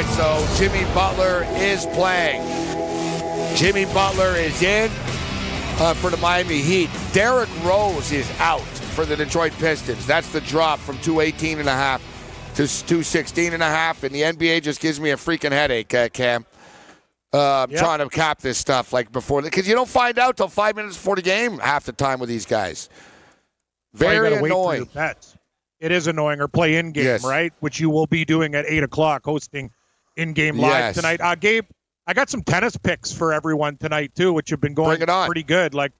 Right, 0.00 0.04
so 0.06 0.44
Jimmy 0.56 0.84
Butler 0.92 1.44
is 1.56 1.86
playing. 1.86 2.42
Jimmy 3.56 3.84
Butler 3.86 4.34
is 4.34 4.60
in 4.62 4.90
uh, 5.78 5.94
for 5.94 6.10
the 6.10 6.16
Miami 6.16 6.60
Heat. 6.60 6.90
Derrick 7.12 7.48
Rose 7.62 8.10
is 8.10 8.28
out 8.40 8.60
for 8.60 9.04
the 9.04 9.16
Detroit 9.16 9.52
Pistons. 9.58 10.04
That's 10.06 10.32
the 10.32 10.40
drop 10.40 10.80
from 10.80 10.98
218 10.98 11.60
and 11.60 11.68
a 11.68 11.72
half 11.72 12.00
to 12.56 12.66
216 12.66 13.52
and 13.52 13.62
a 13.62 13.66
half. 13.66 14.02
And 14.02 14.12
the 14.14 14.22
NBA 14.22 14.62
just 14.62 14.80
gives 14.80 15.00
me 15.00 15.10
a 15.10 15.16
freaking 15.16 15.52
headache, 15.52 15.94
uh, 15.94 16.08
Cam. 16.08 16.44
Uh, 17.32 17.62
I'm 17.64 17.70
Yep. 17.70 17.80
trying 17.80 17.98
to 18.00 18.08
cap 18.08 18.40
this 18.40 18.58
stuff 18.58 18.92
like 18.92 19.10
before 19.12 19.42
because 19.42 19.66
you 19.68 19.74
don't 19.74 19.88
find 19.88 20.18
out 20.18 20.36
till 20.36 20.48
five 20.48 20.76
minutes 20.76 20.96
before 20.96 21.16
the 21.16 21.22
game 21.22 21.58
half 21.58 21.84
the 21.84 21.92
time 21.92 22.18
with 22.20 22.28
these 22.28 22.46
guys. 22.46 22.88
Very 23.92 24.30
gotta 24.30 24.42
wait 24.42 24.50
for 24.50 24.74
your 24.74 24.82
annoying. 24.86 25.14
It 25.80 25.92
is 25.92 26.06
annoying 26.06 26.40
or 26.40 26.48
play 26.48 26.76
in 26.76 26.92
game, 26.92 27.04
Yes. 27.04 27.24
right? 27.24 27.52
Which 27.60 27.78
you 27.80 27.90
will 27.90 28.06
be 28.06 28.24
doing 28.24 28.54
at 28.54 28.64
eight 28.66 28.82
o'clock, 28.84 29.22
hosting 29.24 29.70
in 30.16 30.32
game 30.32 30.58
live 30.58 30.70
Yes. 30.70 30.94
tonight. 30.96 31.20
Uh, 31.20 31.34
Gabe, 31.34 31.64
I 32.06 32.12
got 32.14 32.28
some 32.30 32.42
tennis 32.42 32.76
picks 32.76 33.12
for 33.12 33.32
everyone 33.32 33.76
tonight 33.76 34.14
too, 34.14 34.32
which 34.32 34.50
have 34.50 34.60
been 34.60 34.74
going 34.74 34.90
Bring 34.90 35.02
it 35.02 35.08
on. 35.10 35.26
pretty 35.26 35.42
good. 35.42 35.74
Like, 35.74 35.92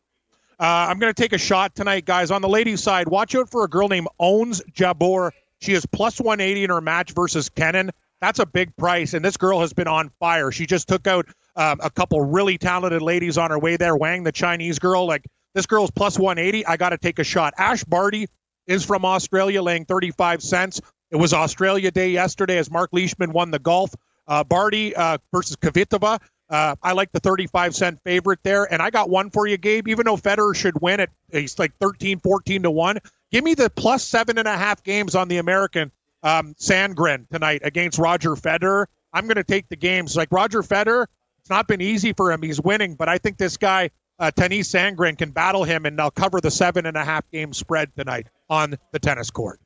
uh, 0.60 0.86
I'm 0.88 0.98
going 0.98 1.12
to 1.12 1.20
take 1.20 1.32
a 1.32 1.38
shot 1.38 1.74
tonight, 1.74 2.04
guys. 2.04 2.30
On 2.30 2.40
the 2.42 2.48
ladies' 2.48 2.82
side, 2.82 3.08
watch 3.08 3.34
out 3.34 3.50
for 3.50 3.64
a 3.64 3.68
girl 3.68 3.88
named 3.88 4.06
Ons 4.18 4.62
Jabeur. 4.72 5.32
She 5.60 5.72
is 5.72 5.84
plus 5.86 6.20
180 6.20 6.64
in 6.64 6.70
her 6.70 6.80
match 6.80 7.12
versus 7.12 7.48
Kenin. 7.48 7.90
That's 8.20 8.38
a 8.38 8.46
big 8.46 8.74
price, 8.76 9.14
and 9.14 9.24
this 9.24 9.36
girl 9.36 9.60
has 9.60 9.72
been 9.72 9.88
on 9.88 10.10
fire. 10.20 10.50
She 10.52 10.64
just 10.66 10.86
took 10.88 11.06
out 11.06 11.26
um, 11.56 11.80
a 11.82 11.90
couple 11.90 12.20
really 12.20 12.56
talented 12.56 13.02
ladies 13.02 13.36
on 13.36 13.50
her 13.50 13.58
way 13.58 13.76
there. 13.76 13.96
Wang, 13.96 14.22
the 14.22 14.32
Chinese 14.32 14.78
girl, 14.78 15.06
like 15.06 15.26
this 15.54 15.66
girl's 15.66 15.90
plus 15.90 16.18
180. 16.18 16.64
I 16.66 16.76
got 16.76 16.90
to 16.90 16.98
take 16.98 17.18
a 17.18 17.24
shot. 17.24 17.52
Ash 17.58 17.82
Barty 17.84 18.28
is 18.66 18.84
from 18.84 19.04
Australia, 19.04 19.60
laying 19.62 19.84
35 19.84 20.42
cents. 20.42 20.80
It 21.14 21.18
was 21.18 21.32
Australia 21.32 21.92
Day 21.92 22.10
yesterday 22.10 22.58
as 22.58 22.72
Mark 22.72 22.90
Leishman 22.92 23.30
won 23.30 23.52
the 23.52 23.60
golf. 23.60 23.94
Uh, 24.26 24.42
Barty 24.42 24.96
uh, 24.96 25.18
versus 25.32 25.54
Kvitova. 25.54 26.20
Uh, 26.50 26.74
I 26.82 26.90
like 26.90 27.12
the 27.12 27.20
35 27.20 27.72
cent 27.76 28.00
favorite 28.02 28.40
there. 28.42 28.64
And 28.72 28.82
I 28.82 28.90
got 28.90 29.08
one 29.08 29.30
for 29.30 29.46
you, 29.46 29.56
Gabe. 29.56 29.86
Even 29.86 30.06
though 30.06 30.16
Federer 30.16 30.56
should 30.56 30.80
win 30.82 30.98
it, 30.98 31.10
he's 31.30 31.56
like 31.56 31.72
13, 31.80 32.18
14 32.18 32.64
to 32.64 32.70
1. 32.72 32.98
Give 33.30 33.44
me 33.44 33.54
the 33.54 33.70
plus 33.70 34.02
seven 34.02 34.38
and 34.38 34.48
a 34.48 34.56
half 34.56 34.82
games 34.82 35.14
on 35.14 35.28
the 35.28 35.38
American 35.38 35.92
um, 36.24 36.52
Sandgren 36.54 37.28
tonight 37.28 37.60
against 37.62 38.00
Roger 38.00 38.30
Federer. 38.30 38.86
I'm 39.12 39.26
going 39.26 39.36
to 39.36 39.44
take 39.44 39.68
the 39.68 39.76
games. 39.76 40.16
Like 40.16 40.32
Roger 40.32 40.62
Federer, 40.62 41.06
it's 41.38 41.50
not 41.50 41.68
been 41.68 41.80
easy 41.80 42.12
for 42.12 42.32
him. 42.32 42.42
He's 42.42 42.60
winning, 42.60 42.96
but 42.96 43.08
I 43.08 43.18
think 43.18 43.38
this 43.38 43.56
guy, 43.56 43.90
uh, 44.18 44.32
Tennys 44.34 44.66
Sandgren, 44.66 45.16
can 45.16 45.30
battle 45.30 45.62
him, 45.62 45.86
and 45.86 45.96
they'll 45.96 46.10
cover 46.10 46.40
the 46.40 46.50
seven 46.50 46.86
and 46.86 46.96
a 46.96 47.04
half 47.04 47.30
game 47.30 47.52
spread 47.52 47.94
tonight 47.94 48.26
on 48.50 48.74
the 48.90 48.98
tennis 48.98 49.30
court. 49.30 49.60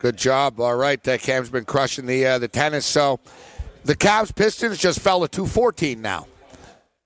Good 0.00 0.16
job. 0.16 0.58
All 0.58 0.74
right, 0.76 1.06
uh, 1.06 1.18
Cam's 1.18 1.50
been 1.50 1.66
crushing 1.66 2.06
the 2.06 2.26
uh, 2.26 2.38
the 2.38 2.48
tennis. 2.48 2.86
So 2.86 3.20
the 3.84 3.94
Cavs 3.94 4.34
Pistons 4.34 4.78
just 4.78 4.98
fell 4.98 5.20
to 5.20 5.28
214 5.28 6.00
now. 6.00 6.26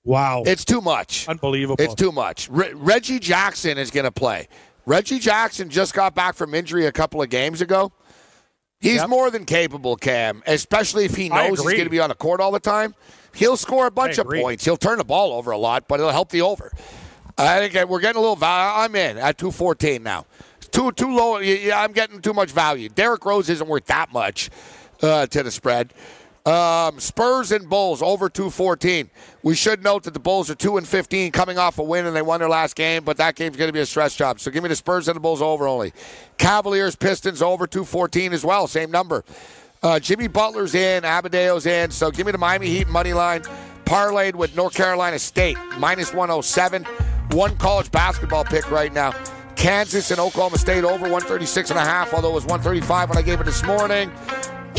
Wow. 0.05 0.43
It's 0.45 0.63
too 0.63 0.81
much. 0.81 1.27
Unbelievable. 1.27 1.83
It's 1.83 1.93
too 1.95 2.11
much. 2.11 2.47
Re- 2.49 2.73
Reggie 2.73 3.19
Jackson 3.19 3.77
is 3.77 3.91
going 3.91 4.03
to 4.05 4.11
play. 4.11 4.47
Reggie 4.85 5.19
Jackson 5.19 5.69
just 5.69 5.93
got 5.93 6.15
back 6.15 6.35
from 6.35 6.53
injury 6.53 6.85
a 6.85 6.91
couple 6.91 7.21
of 7.21 7.29
games 7.29 7.59
ago. 7.59 7.91
He's 8.79 8.97
Yep. 8.97 9.09
more 9.09 9.31
than 9.31 9.45
capable, 9.45 9.95
Cam, 9.95 10.43
especially 10.45 11.05
if 11.05 11.15
he 11.15 11.27
knows 11.27 11.59
he's 11.59 11.71
going 11.71 11.85
to 11.85 11.89
be 11.89 11.99
on 11.99 12.09
the 12.09 12.15
court 12.15 12.39
all 12.39 12.51
the 12.51 12.59
time. 12.59 12.93
He'll 13.33 13.57
score 13.57 13.87
a 13.87 13.91
bunch 13.91 14.19
of 14.19 14.27
points. 14.27 14.63
He'll 14.63 14.77
turn 14.77 14.99
the 14.99 15.03
ball 15.03 15.33
over 15.33 15.51
a 15.51 15.57
lot, 15.57 15.87
but 15.87 15.99
it'll 15.99 16.11
help 16.11 16.29
the 16.29 16.41
over. 16.41 16.71
I 17.37 17.67
think 17.67 17.89
we're 17.89 17.99
getting 17.99 18.17
a 18.17 18.21
little. 18.21 18.37
I'm 18.41 18.95
in 18.95 19.17
at 19.17 19.37
214 19.37 20.03
now. 20.03 20.25
Too 20.75 20.91
too 20.91 21.15
low. 21.15 21.37
Yeah, 21.39 21.81
I'm 21.81 21.93
getting 21.93 22.21
too 22.21 22.33
much 22.33 22.51
value. 22.51 22.89
Derrick 22.89 23.23
Rose 23.25 23.49
isn't 23.49 23.67
worth 23.67 23.85
that 23.85 24.11
much. 24.11 24.49
uh, 25.01 25.25
to 25.27 25.43
the 25.43 25.51
spread. 25.51 25.93
Um, 26.45 26.99
Spurs 26.99 27.51
and 27.51 27.67
Bulls 27.67 28.01
over 28.01 28.29
214. 28.29 29.09
We 29.41 29.55
should 29.55 29.83
note 29.83 30.03
that 30.03 30.13
the 30.13 30.19
Bulls 30.19 30.49
are 30.49 30.55
2 30.55 30.77
and 30.77 30.87
15 30.87 31.31
coming 31.31 31.57
off 31.57 31.79
a 31.79 31.83
win 31.83 32.05
and 32.05 32.15
they 32.15 32.21
won 32.21 32.39
their 32.39 32.49
last 32.49 32.75
game, 32.75 33.03
but 33.03 33.17
that 33.17 33.35
game's 33.35 33.57
going 33.57 33.67
to 33.69 33.73
be 33.73 33.79
a 33.79 33.85
stress 33.85 34.15
job. 34.15 34.39
So 34.39 34.51
give 34.51 34.61
me 34.61 34.69
the 34.69 34.75
Spurs 34.75 35.07
and 35.07 35.15
the 35.15 35.19
Bulls 35.19 35.41
over 35.41 35.67
only. 35.67 35.91
Cavaliers, 36.37 36.95
Pistons 36.95 37.41
over 37.41 37.65
214 37.65 38.31
as 38.33 38.45
well, 38.45 38.67
same 38.67 38.91
number. 38.91 39.23
Uh, 39.81 39.99
Jimmy 39.99 40.27
Butler's 40.27 40.75
in, 40.75 41.03
Adebayo's 41.03 41.65
in, 41.65 41.89
so 41.89 42.11
give 42.11 42.25
me 42.27 42.31
the 42.31 42.37
Miami 42.37 42.67
Heat 42.67 42.87
money 42.87 43.13
line. 43.13 43.41
Parlayed 43.85 44.35
with 44.35 44.55
North 44.55 44.73
Carolina 44.75 45.17
State, 45.19 45.57
minus 45.79 46.13
107. 46.13 46.83
One 47.31 47.57
college 47.57 47.91
basketball 47.91 48.43
pick 48.43 48.69
right 48.69 48.93
now. 48.93 49.13
Kansas 49.55 50.11
and 50.11 50.19
Oklahoma 50.19 50.57
State 50.57 50.83
over 50.83 51.03
136 51.03 51.69
and 51.69 51.79
a 51.79 51.83
half, 51.83 52.13
although 52.13 52.31
it 52.31 52.35
was 52.35 52.45
135 52.45 53.09
when 53.09 53.17
I 53.17 53.21
gave 53.21 53.39
it 53.39 53.45
this 53.45 53.63
morning. 53.63 54.11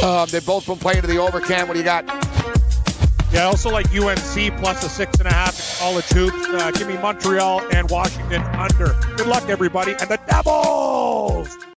Um, 0.03 0.29
they've 0.31 0.45
both 0.45 0.67
been 0.67 0.79
playing 0.79 1.01
to 1.03 1.07
the 1.07 1.19
over. 1.19 1.41
Cam, 1.41 1.69
what 1.69 1.75
do 1.75 1.81
you 1.81 1.85
got? 1.85 2.05
Yeah, 3.33 3.43
I 3.43 3.45
also 3.45 3.71
like 3.71 3.87
UNC 3.93 4.57
plus 4.59 4.85
a 4.85 4.89
six 4.89 5.19
and 5.19 5.27
a 5.27 5.33
half 5.33 5.83
all 5.83 5.95
the 5.95 6.03
hoops. 6.03 6.49
Uh, 6.49 6.71
give 6.71 6.89
me 6.89 6.97
Montreal 6.99 7.61
and 7.75 7.91
Washington 7.91 8.43
under. 8.43 8.95
Good 9.17 9.27
luck, 9.27 9.49
everybody, 9.49 9.93
and 9.93 10.09
the 10.09 10.19
Devils. 10.29 11.76